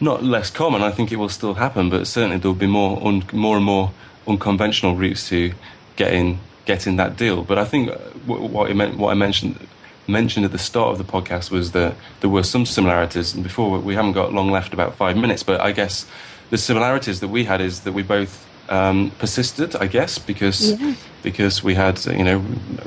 not 0.00 0.22
less 0.22 0.50
common. 0.50 0.82
I 0.82 0.92
think 0.92 1.10
it 1.10 1.16
will 1.16 1.28
still 1.28 1.54
happen, 1.54 1.90
but 1.90 2.06
certainly 2.06 2.38
there 2.38 2.48
will 2.48 2.60
be 2.68 2.68
more 2.68 3.04
un, 3.04 3.24
more 3.32 3.56
and 3.56 3.64
more 3.64 3.90
unconventional 4.28 4.94
routes 4.94 5.28
to 5.30 5.52
getting 5.96 6.38
getting 6.64 6.94
that 6.98 7.16
deal. 7.16 7.42
But 7.42 7.58
I 7.58 7.64
think 7.64 7.90
uh, 7.90 7.98
what, 8.24 8.42
what, 8.42 8.70
I 8.70 8.72
meant, 8.72 8.98
what 8.98 9.10
I 9.10 9.14
mentioned 9.14 9.58
mentioned 10.06 10.44
at 10.44 10.52
the 10.52 10.58
start 10.70 10.92
of 10.92 10.98
the 10.98 11.12
podcast 11.12 11.50
was 11.50 11.72
that 11.72 11.96
there 12.20 12.30
were 12.30 12.44
some 12.44 12.66
similarities. 12.66 13.34
And 13.34 13.42
before 13.42 13.80
we 13.80 13.96
haven't 13.96 14.12
got 14.12 14.32
long 14.32 14.48
left, 14.48 14.72
about 14.72 14.94
five 14.94 15.16
minutes. 15.16 15.42
But 15.42 15.60
I 15.60 15.72
guess 15.72 16.06
the 16.50 16.56
similarities 16.56 17.18
that 17.18 17.30
we 17.30 17.46
had 17.46 17.60
is 17.60 17.80
that 17.80 17.94
we 17.94 18.04
both 18.04 18.46
um, 18.68 19.10
persisted, 19.18 19.76
I 19.76 19.86
guess, 19.86 20.18
because 20.18 20.72
Yeah. 20.72 20.94
because 21.22 21.64
we 21.64 21.74
had, 21.74 22.04
you 22.06 22.22
know, 22.24 22.42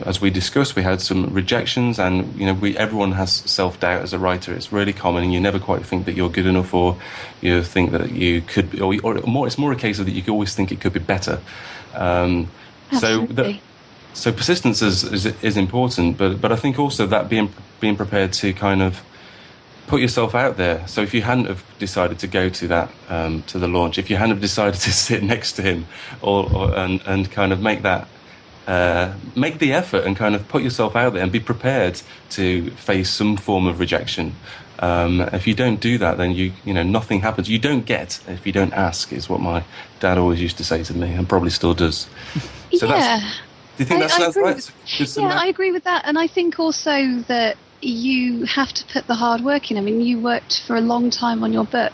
as 0.06 0.22
we 0.22 0.30
discussed, 0.30 0.76
we 0.76 0.84
had 0.84 1.02
some 1.02 1.34
rejections, 1.34 2.00
and 2.00 2.34
you 2.40 2.46
know, 2.46 2.54
we 2.54 2.78
everyone 2.78 3.12
has 3.14 3.32
self 3.46 3.80
doubt 3.80 4.02
as 4.02 4.14
a 4.14 4.18
writer. 4.20 4.54
It's 4.54 4.72
really 4.72 4.94
common, 4.94 5.24
and 5.24 5.34
you 5.34 5.40
never 5.40 5.60
quite 5.60 5.86
think 5.86 6.06
that 6.06 6.16
you're 6.16 6.30
good 6.30 6.46
enough, 6.46 6.74
or 6.74 6.96
you 7.42 7.64
think 7.64 7.92
that 7.92 8.12
you 8.12 8.42
could, 8.42 8.72
be, 8.72 8.80
or, 8.82 8.94
or 9.04 9.16
more. 9.28 9.48
It's 9.48 9.58
more 9.58 9.72
a 9.72 9.76
case 9.76 10.00
of 10.00 10.06
that 10.06 10.14
you 10.14 10.24
always 10.32 10.54
think 10.56 10.72
it 10.72 10.80
could 10.82 10.94
be 10.94 11.00
better. 11.00 11.40
Um, 11.96 12.48
so 13.00 13.26
that, 13.28 13.60
so 14.14 14.32
persistence 14.32 14.82
is, 14.82 15.04
is 15.04 15.26
is 15.42 15.58
important, 15.58 16.18
but 16.18 16.40
but 16.42 16.52
I 16.52 16.56
think 16.56 16.80
also 16.80 17.08
that 17.08 17.30
being 17.30 17.50
being 17.80 17.96
prepared 17.96 18.34
to 18.34 18.54
kind 18.54 18.82
of 18.82 19.02
put 19.90 20.00
yourself 20.02 20.36
out 20.36 20.56
there. 20.56 20.88
So 20.88 21.02
if 21.02 21.14
you 21.14 21.22
hadn't 21.24 21.46
have 21.46 21.64
decided 21.80 22.20
to 22.20 22.28
go 22.28 22.48
to 22.50 22.68
that 22.68 22.90
um, 23.10 23.42
to 23.52 23.60
the 23.60 23.68
launch, 23.68 23.98
if 23.98 24.10
you 24.10 24.16
hadn't 24.16 24.36
have 24.36 24.42
decided 24.42 24.80
to 24.88 24.94
sit 24.94 25.22
next 25.24 25.54
to 25.54 25.62
him, 25.62 25.88
or, 26.22 26.50
or 26.54 26.76
and 26.78 27.02
and 27.06 27.30
kind 27.32 27.52
of 27.52 27.60
make 27.62 27.82
that. 27.82 28.08
Uh, 28.68 29.16
make 29.36 29.58
the 29.58 29.74
effort 29.74 30.06
and 30.06 30.16
kind 30.16 30.36
of 30.36 30.48
put 30.48 30.62
yourself 30.62 30.96
out 30.96 31.14
there 31.14 31.24
and 31.24 31.32
be 31.32 31.40
prepared 31.40 32.00
to 32.30 32.70
face 32.76 33.10
some 33.10 33.36
form 33.36 33.66
of 33.66 33.80
rejection. 33.80 34.36
Um, 34.78 35.22
if 35.34 35.48
you 35.48 35.56
don't 35.56 35.80
do 35.82 35.98
that, 35.98 36.20
then 36.20 36.34
you 36.36 36.54
you 36.64 36.76
know 36.76 36.84
nothing 36.84 37.22
happens. 37.22 37.50
You 37.50 37.58
don't 37.58 37.84
get 37.84 38.20
if 38.28 38.46
you 38.46 38.52
don't 38.54 38.72
ask. 38.74 39.12
Is 39.12 39.28
what 39.28 39.42
my 39.42 39.64
dad 40.00 40.20
always 40.20 40.40
used 40.40 40.58
to 40.58 40.64
say 40.64 40.84
to 40.84 40.94
me, 40.94 41.12
and 41.14 41.28
probably 41.28 41.50
still 41.50 41.74
does. 41.74 42.08
So 42.78 42.86
yeah. 42.86 42.94
that's- 42.94 43.24
Do 43.78 43.84
you 43.84 43.86
think 43.86 44.04
I- 44.04 44.08
that's, 44.08 44.14
I 44.14 44.20
that's 44.26 44.38
right? 44.38 44.56
with- 45.00 45.18
Yeah. 45.18 45.42
I 45.44 45.48
agree 45.48 45.72
with 45.72 45.86
that, 45.86 46.04
and 46.06 46.20
I 46.20 46.28
think 46.28 46.60
also 46.60 47.24
that 47.28 47.58
you 47.82 48.46
have 48.46 48.74
to 48.74 48.86
put 48.86 49.08
the 49.08 49.16
hard 49.16 49.42
work 49.42 49.72
in. 49.72 49.78
I 49.78 49.82
mean, 49.82 50.02
you 50.02 50.20
worked 50.20 50.62
for 50.66 50.76
a 50.76 50.82
long 50.82 51.10
time 51.10 51.44
on 51.44 51.54
your 51.54 51.66
book, 51.66 51.94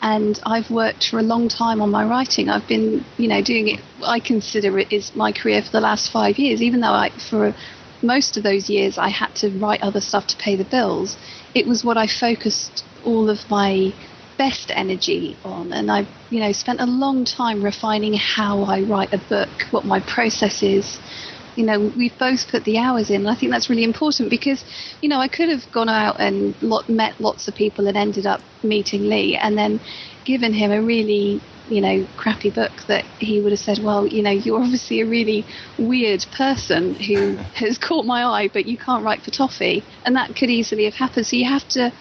and 0.00 0.38
I've 0.44 0.70
worked 0.70 1.08
for 1.08 1.18
a 1.18 1.22
long 1.22 1.48
time 1.48 1.80
on 1.80 1.90
my 1.90 2.04
writing. 2.04 2.48
I've 2.48 2.66
been, 2.66 3.04
you 3.18 3.28
know, 3.28 3.42
doing 3.42 3.68
it. 3.68 3.80
I 4.02 4.20
consider 4.20 4.78
it 4.78 4.92
is 4.92 5.14
my 5.14 5.32
career 5.32 5.62
for 5.62 5.70
the 5.70 5.80
last 5.80 6.10
five 6.10 6.38
years, 6.38 6.62
even 6.62 6.80
though 6.80 6.88
I, 6.88 7.10
for 7.10 7.54
most 8.02 8.36
of 8.36 8.42
those 8.42 8.68
years, 8.68 8.98
I 8.98 9.08
had 9.08 9.34
to 9.36 9.50
write 9.50 9.82
other 9.82 10.00
stuff 10.00 10.26
to 10.28 10.36
pay 10.36 10.56
the 10.56 10.64
bills. 10.64 11.16
It 11.54 11.66
was 11.66 11.84
what 11.84 11.96
I 11.96 12.06
focused 12.06 12.84
all 13.04 13.28
of 13.28 13.38
my 13.50 13.92
best 14.38 14.70
energy 14.74 15.36
on 15.44 15.72
and 15.72 15.90
I 15.90 16.06
you 16.30 16.40
know 16.40 16.52
spent 16.52 16.80
a 16.80 16.86
long 16.86 17.24
time 17.24 17.62
refining 17.62 18.14
how 18.14 18.62
I 18.62 18.80
write 18.80 19.12
a 19.12 19.18
book 19.18 19.50
what 19.70 19.84
my 19.84 20.00
process 20.00 20.62
is 20.62 20.98
you 21.56 21.64
know 21.64 21.80
we've 21.80 22.16
both 22.18 22.48
put 22.48 22.64
the 22.64 22.78
hours 22.78 23.10
in. 23.10 23.16
And 23.22 23.28
I 23.30 23.34
think 23.34 23.52
that's 23.52 23.70
really 23.70 23.84
important 23.84 24.30
because 24.30 24.64
you 25.00 25.08
know 25.08 25.18
I 25.20 25.28
could 25.28 25.48
have 25.48 25.70
gone 25.70 25.88
out 25.88 26.20
and 26.20 26.54
lot, 26.62 26.88
met 26.88 27.20
lots 27.20 27.48
of 27.48 27.54
people 27.54 27.86
and 27.88 27.96
ended 27.96 28.26
up 28.26 28.42
meeting 28.62 29.04
Lee 29.08 29.36
and 29.36 29.56
then 29.58 29.80
given 30.24 30.52
him 30.52 30.70
a 30.70 30.82
really 30.82 31.42
you 31.66 31.80
know 31.80 32.06
crappy 32.16 32.50
book 32.50 32.82
that 32.88 33.04
he 33.18 33.40
would 33.40 33.52
have 33.52 33.58
said 33.58 33.78
well 33.82 34.06
you 34.06 34.22
know 34.22 34.30
you're 34.30 34.60
obviously 34.62 35.00
a 35.00 35.06
really 35.06 35.46
weird 35.78 36.24
person 36.36 36.94
who 36.94 37.38
has 37.54 37.78
caught 37.78 38.04
my 38.04 38.24
eye 38.24 38.50
but 38.52 38.66
you 38.66 38.76
can't 38.78 39.04
write 39.04 39.22
for 39.22 39.30
toffee. 39.30 39.86
And 40.04 40.16
that 40.16 40.34
could 40.36 40.50
easily 40.50 40.84
have 40.84 40.94
happened. 40.94 41.26
So 41.26 41.36
you 41.36 41.48
have 41.48 41.66
to 41.68 41.92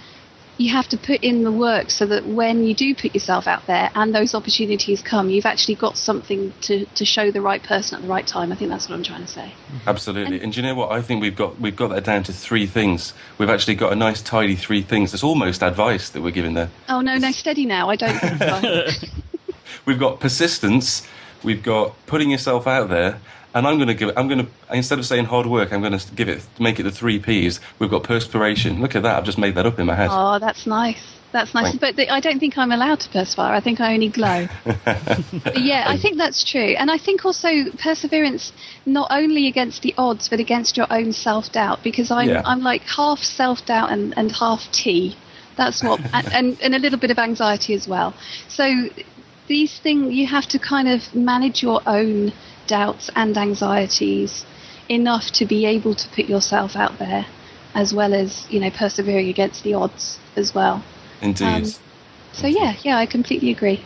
you 0.58 0.72
have 0.72 0.88
to 0.90 0.98
put 0.98 1.24
in 1.24 1.44
the 1.44 1.52
work 1.52 1.90
so 1.90 2.06
that 2.06 2.26
when 2.26 2.64
you 2.64 2.74
do 2.76 2.94
put 2.94 3.14
yourself 3.14 3.48
out 3.48 3.66
there 3.68 3.90
and 3.96 4.14
those 4.14 4.36
opportunities 4.36 5.02
come, 5.02 5.30
you've 5.30 5.46
actually 5.46 5.76
got 5.76 5.98
something 5.98 6.54
to, 6.62 6.86
to 6.86 7.06
show 7.06 7.32
the 7.32 7.42
right 7.42 7.64
person 7.64 7.96
at 7.96 8.02
the 8.02 8.08
right 8.08 8.28
time. 8.28 8.52
I 8.52 8.56
think 8.56 8.70
that's 8.70 8.88
what 8.88 8.96
I'm 8.96 9.04
trying 9.04 9.22
to 9.22 9.28
say. 9.28 9.54
Absolutely. 9.88 10.42
And, 10.42 10.54
do 10.54 10.62
you 10.62 10.68
know 10.68 10.76
what? 10.76 10.92
I 10.92 11.02
think 11.02 11.22
we've 11.22 11.36
got 11.36 11.60
we've 11.60 11.76
got 11.76 11.90
that 11.90 12.04
down 12.04 12.24
to 12.24 12.34
three 12.34 12.68
things. 12.68 13.14
We've 13.38 13.50
actually 13.50 13.76
got 13.76 13.92
a 13.92 13.96
nice 13.96 14.22
tidy 14.22 14.56
three 14.56 14.82
things. 14.82 15.14
It's 15.14 15.24
almost 15.24 15.64
advice 15.64 16.10
that 16.10 16.22
we're 16.22 16.32
giving 16.32 16.54
there. 16.54 16.70
Oh, 16.90 17.02
no, 17.02 17.18
no, 17.18 17.32
steady 17.32 17.66
now. 17.66 17.90
I 17.90 17.96
don't 17.96 18.20
think 18.20 18.38
so. 18.38 19.08
We've 19.86 20.00
got 20.00 20.20
persistence. 20.20 21.08
We've 21.44 21.64
got 21.64 21.96
putting 22.06 22.30
yourself 22.30 22.68
out 22.68 22.90
there. 22.90 23.20
And 23.54 23.68
I'm 23.68 23.76
going 23.78 23.88
to 23.90 23.94
give 23.94 24.10
it. 24.10 24.18
I'm 24.18 24.28
going 24.28 24.46
to 24.46 24.52
instead 24.76 25.00
of 25.00 25.06
saying 25.06 25.26
hard 25.26 25.46
work, 25.46 25.74
I'm 25.74 25.82
going 25.82 25.98
to 25.98 26.12
give 26.16 26.30
it 26.30 26.46
make 26.60 26.80
it 26.80 26.84
the 26.84 26.92
three 26.92 27.20
P's. 27.20 27.60
We've 27.80 27.90
got 27.90 28.04
perspiration. 28.04 28.82
Look 28.82 28.96
at 28.96 29.04
that. 29.04 29.18
I've 29.18 29.26
just 29.26 29.38
made 29.38 29.56
that 29.56 29.66
up 29.66 29.78
in 29.80 29.86
my 29.88 29.96
head. 29.96 30.10
oh, 30.12 30.40
that's 30.40 30.66
nice. 30.66 31.02
That's 31.34 31.54
nice. 31.54 31.70
Thank- 31.70 31.82
But 31.82 31.96
the, 31.96 32.10
I 32.10 32.20
don't 32.20 32.40
think 32.40 32.58
I'm 32.58 32.72
allowed 32.74 33.00
to 33.02 33.10
perspire. 33.10 33.54
I 33.54 33.62
think 33.62 33.80
I 33.80 33.94
only 33.94 34.10
glow. 34.10 34.48
yeah, 35.56 35.86
I 35.88 35.98
think 36.02 36.18
that's 36.18 36.50
true. 36.50 36.76
And 36.78 36.92
I 36.92 36.98
think 36.98 37.24
also 37.26 37.50
perseverance, 37.78 38.52
not 38.86 39.08
only 39.12 39.48
against 39.48 39.82
the 39.82 39.94
odds, 39.98 40.28
but 40.30 40.40
against 40.40 40.76
your 40.78 40.88
own 40.92 41.14
self 41.14 41.52
doubt, 41.52 41.84
because 41.84 42.12
I'm, 42.12 42.30
Yeah. 42.30 42.42
I'm 42.46 42.62
like 42.62 42.82
half 42.84 43.20
self 43.20 43.66
doubt 43.66 43.92
and, 43.92 44.14
and 44.18 44.32
half 44.32 44.70
tea. 44.72 45.16
That's 45.58 45.82
what, 45.84 46.02
and, 46.14 46.28
and, 46.34 46.62
and 46.62 46.76
a 46.76 46.80
little 46.80 47.00
bit 47.00 47.12
of 47.12 47.18
anxiety 47.20 47.74
as 47.76 47.88
well. 47.88 48.14
So 48.50 48.90
these 49.48 49.80
things, 49.80 50.14
you 50.14 50.28
have 50.28 50.48
to 50.48 50.60
kind 50.60 50.90
of 50.90 51.16
manage 51.16 51.64
your 51.64 51.82
own 51.86 52.34
doubts 52.72 53.10
and 53.16 53.38
anxieties 53.38 54.46
enough 54.90 55.26
to 55.40 55.46
be 55.46 55.66
able 55.76 55.94
to 55.96 56.08
put 56.16 56.26
yourself 56.34 56.76
out 56.76 56.98
there, 57.00 57.26
as 57.76 57.94
well 57.94 58.14
as, 58.14 58.30
you 58.52 58.60
know, 58.60 58.72
persevering 58.72 59.28
against 59.30 59.64
the 59.64 59.74
odds 59.74 60.20
as 60.36 60.54
well. 60.56 60.78
Indeed. 61.22 61.46
um, 61.48 61.66
So 62.34 62.48
yeah, 62.48 62.74
yeah, 62.84 62.98
I 62.98 63.06
completely 63.06 63.52
agree. 63.52 63.80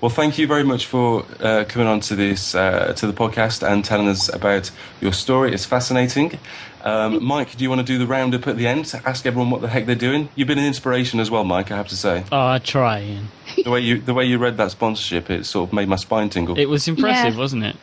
Well, 0.00 0.10
thank 0.10 0.38
you 0.38 0.46
very 0.46 0.62
much 0.72 0.84
for 0.86 1.24
uh, 1.40 1.64
coming 1.72 1.88
on 1.88 2.00
to 2.08 2.14
this 2.16 2.54
uh, 2.54 2.92
to 2.98 3.06
the 3.06 3.12
podcast 3.12 3.58
and 3.66 3.82
telling 3.84 4.08
us 4.08 4.22
about 4.40 4.70
your 5.00 5.12
story. 5.12 5.48
It's 5.54 5.64
fascinating. 5.76 6.38
Um, 6.84 7.20
Myke, 7.20 7.56
do 7.56 7.64
you 7.64 7.70
want 7.72 7.80
to 7.86 7.92
do 7.92 7.98
the 7.98 8.06
roundup 8.06 8.46
at 8.46 8.56
the 8.56 8.66
end? 8.66 8.84
To 8.92 9.00
ask 9.08 9.26
everyone 9.26 9.50
what 9.50 9.60
the 9.62 9.68
heck 9.68 9.86
they're 9.86 10.04
doing. 10.10 10.28
You've 10.36 10.48
been 10.48 10.58
an 10.58 10.66
inspiration 10.74 11.18
as 11.20 11.30
well, 11.30 11.44
Myke. 11.44 11.70
I 11.72 11.76
have 11.76 11.88
to 11.88 11.96
say, 11.96 12.24
Oh, 12.30 12.46
I 12.56 12.58
try, 12.58 12.98
Iain. 13.00 13.28
the 13.64 13.70
way 13.70 13.80
you 13.80 13.94
the 14.00 14.14
way 14.14 14.24
you 14.30 14.38
read 14.38 14.56
that 14.58 14.70
sponsorship, 14.70 15.30
it 15.30 15.44
sort 15.46 15.68
of 15.68 15.72
made 15.72 15.88
my 15.88 15.96
spine 15.96 16.28
tingle. 16.28 16.58
It 16.58 16.68
was 16.68 16.86
impressive, 16.88 17.34
Yeah. 17.34 17.40
wasn't 17.44 17.64
it? 17.64 17.76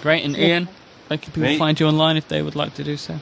Great, 0.00 0.24
and 0.24 0.36
Iain, 0.36 0.68
where 1.08 1.18
can 1.18 1.32
people 1.32 1.50
Me? 1.50 1.58
find 1.58 1.78
you 1.78 1.86
online 1.86 2.16
if 2.16 2.28
they 2.28 2.42
would 2.42 2.56
like 2.56 2.74
to 2.74 2.84
do 2.84 2.96
so? 2.96 3.20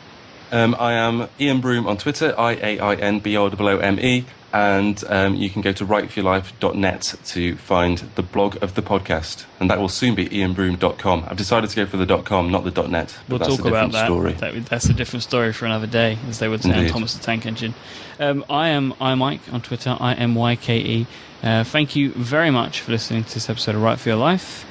Um, 0.50 0.74
I 0.78 0.94
am 0.94 1.28
Iain 1.38 1.60
Broome 1.60 1.86
on 1.86 1.96
Twitter, 1.98 2.34
I 2.38 2.52
A 2.54 2.78
I 2.78 2.94
N 2.94 3.20
B 3.20 3.36
O 3.36 3.48
O 3.48 3.78
M 3.78 4.00
E, 4.00 4.24
and 4.52 5.02
um, 5.08 5.34
you 5.34 5.50
can 5.50 5.60
go 5.60 5.72
to 5.72 5.84
writeforyourlife.net 5.84 7.14
to 7.26 7.56
find 7.56 7.98
the 8.14 8.22
blog 8.22 8.62
of 8.62 8.74
the 8.74 8.82
podcast, 8.82 9.44
and 9.60 9.70
that 9.70 9.78
will 9.78 9.90
soon 9.90 10.14
be 10.14 10.26
iainbroome.com. 10.26 11.26
I've 11.28 11.36
decided 11.36 11.68
to 11.70 11.76
go 11.76 11.86
for 11.86 11.98
the 11.98 12.22
.com, 12.22 12.50
not 12.50 12.64
the 12.64 12.88
.net. 12.88 13.18
We'll 13.28 13.40
talk 13.40 13.64
about 13.64 13.92
that. 13.92 14.06
Story. 14.06 14.32
that. 14.34 14.66
That's 14.66 14.86
a 14.86 14.94
different 14.94 15.22
story 15.22 15.52
for 15.52 15.66
another 15.66 15.86
day, 15.86 16.18
as 16.28 16.38
they 16.38 16.48
would 16.48 16.62
say 16.62 16.86
on 16.86 16.86
Thomas 16.86 17.14
the 17.14 17.22
Tank 17.22 17.44
Engine. 17.44 17.74
Um, 18.18 18.44
I 18.48 18.68
am 18.68 18.92
iMyke 18.94 19.52
on 19.52 19.60
Twitter. 19.60 19.96
I 20.00 20.14
M 20.14 20.34
Y 20.34 20.56
K 20.56 20.78
E. 20.78 21.06
Uh, 21.42 21.64
thank 21.64 21.94
you 21.94 22.10
very 22.12 22.50
much 22.50 22.80
for 22.80 22.90
listening 22.90 23.24
to 23.24 23.34
this 23.34 23.50
episode 23.50 23.74
of 23.74 23.82
Write 23.82 24.00
for 24.00 24.08
Your 24.08 24.18
Life. 24.18 24.64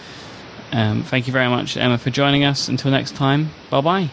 Um, 0.72 1.04
thank 1.04 1.28
you 1.28 1.34
very 1.34 1.48
much, 1.48 1.78
Emma, 1.78 1.98
for 1.98 2.10
joining 2.10 2.44
us. 2.44 2.68
Until 2.68 2.92
next 2.92 3.16
time, 3.16 3.52
bye 3.70 3.82
bye. 3.82 4.10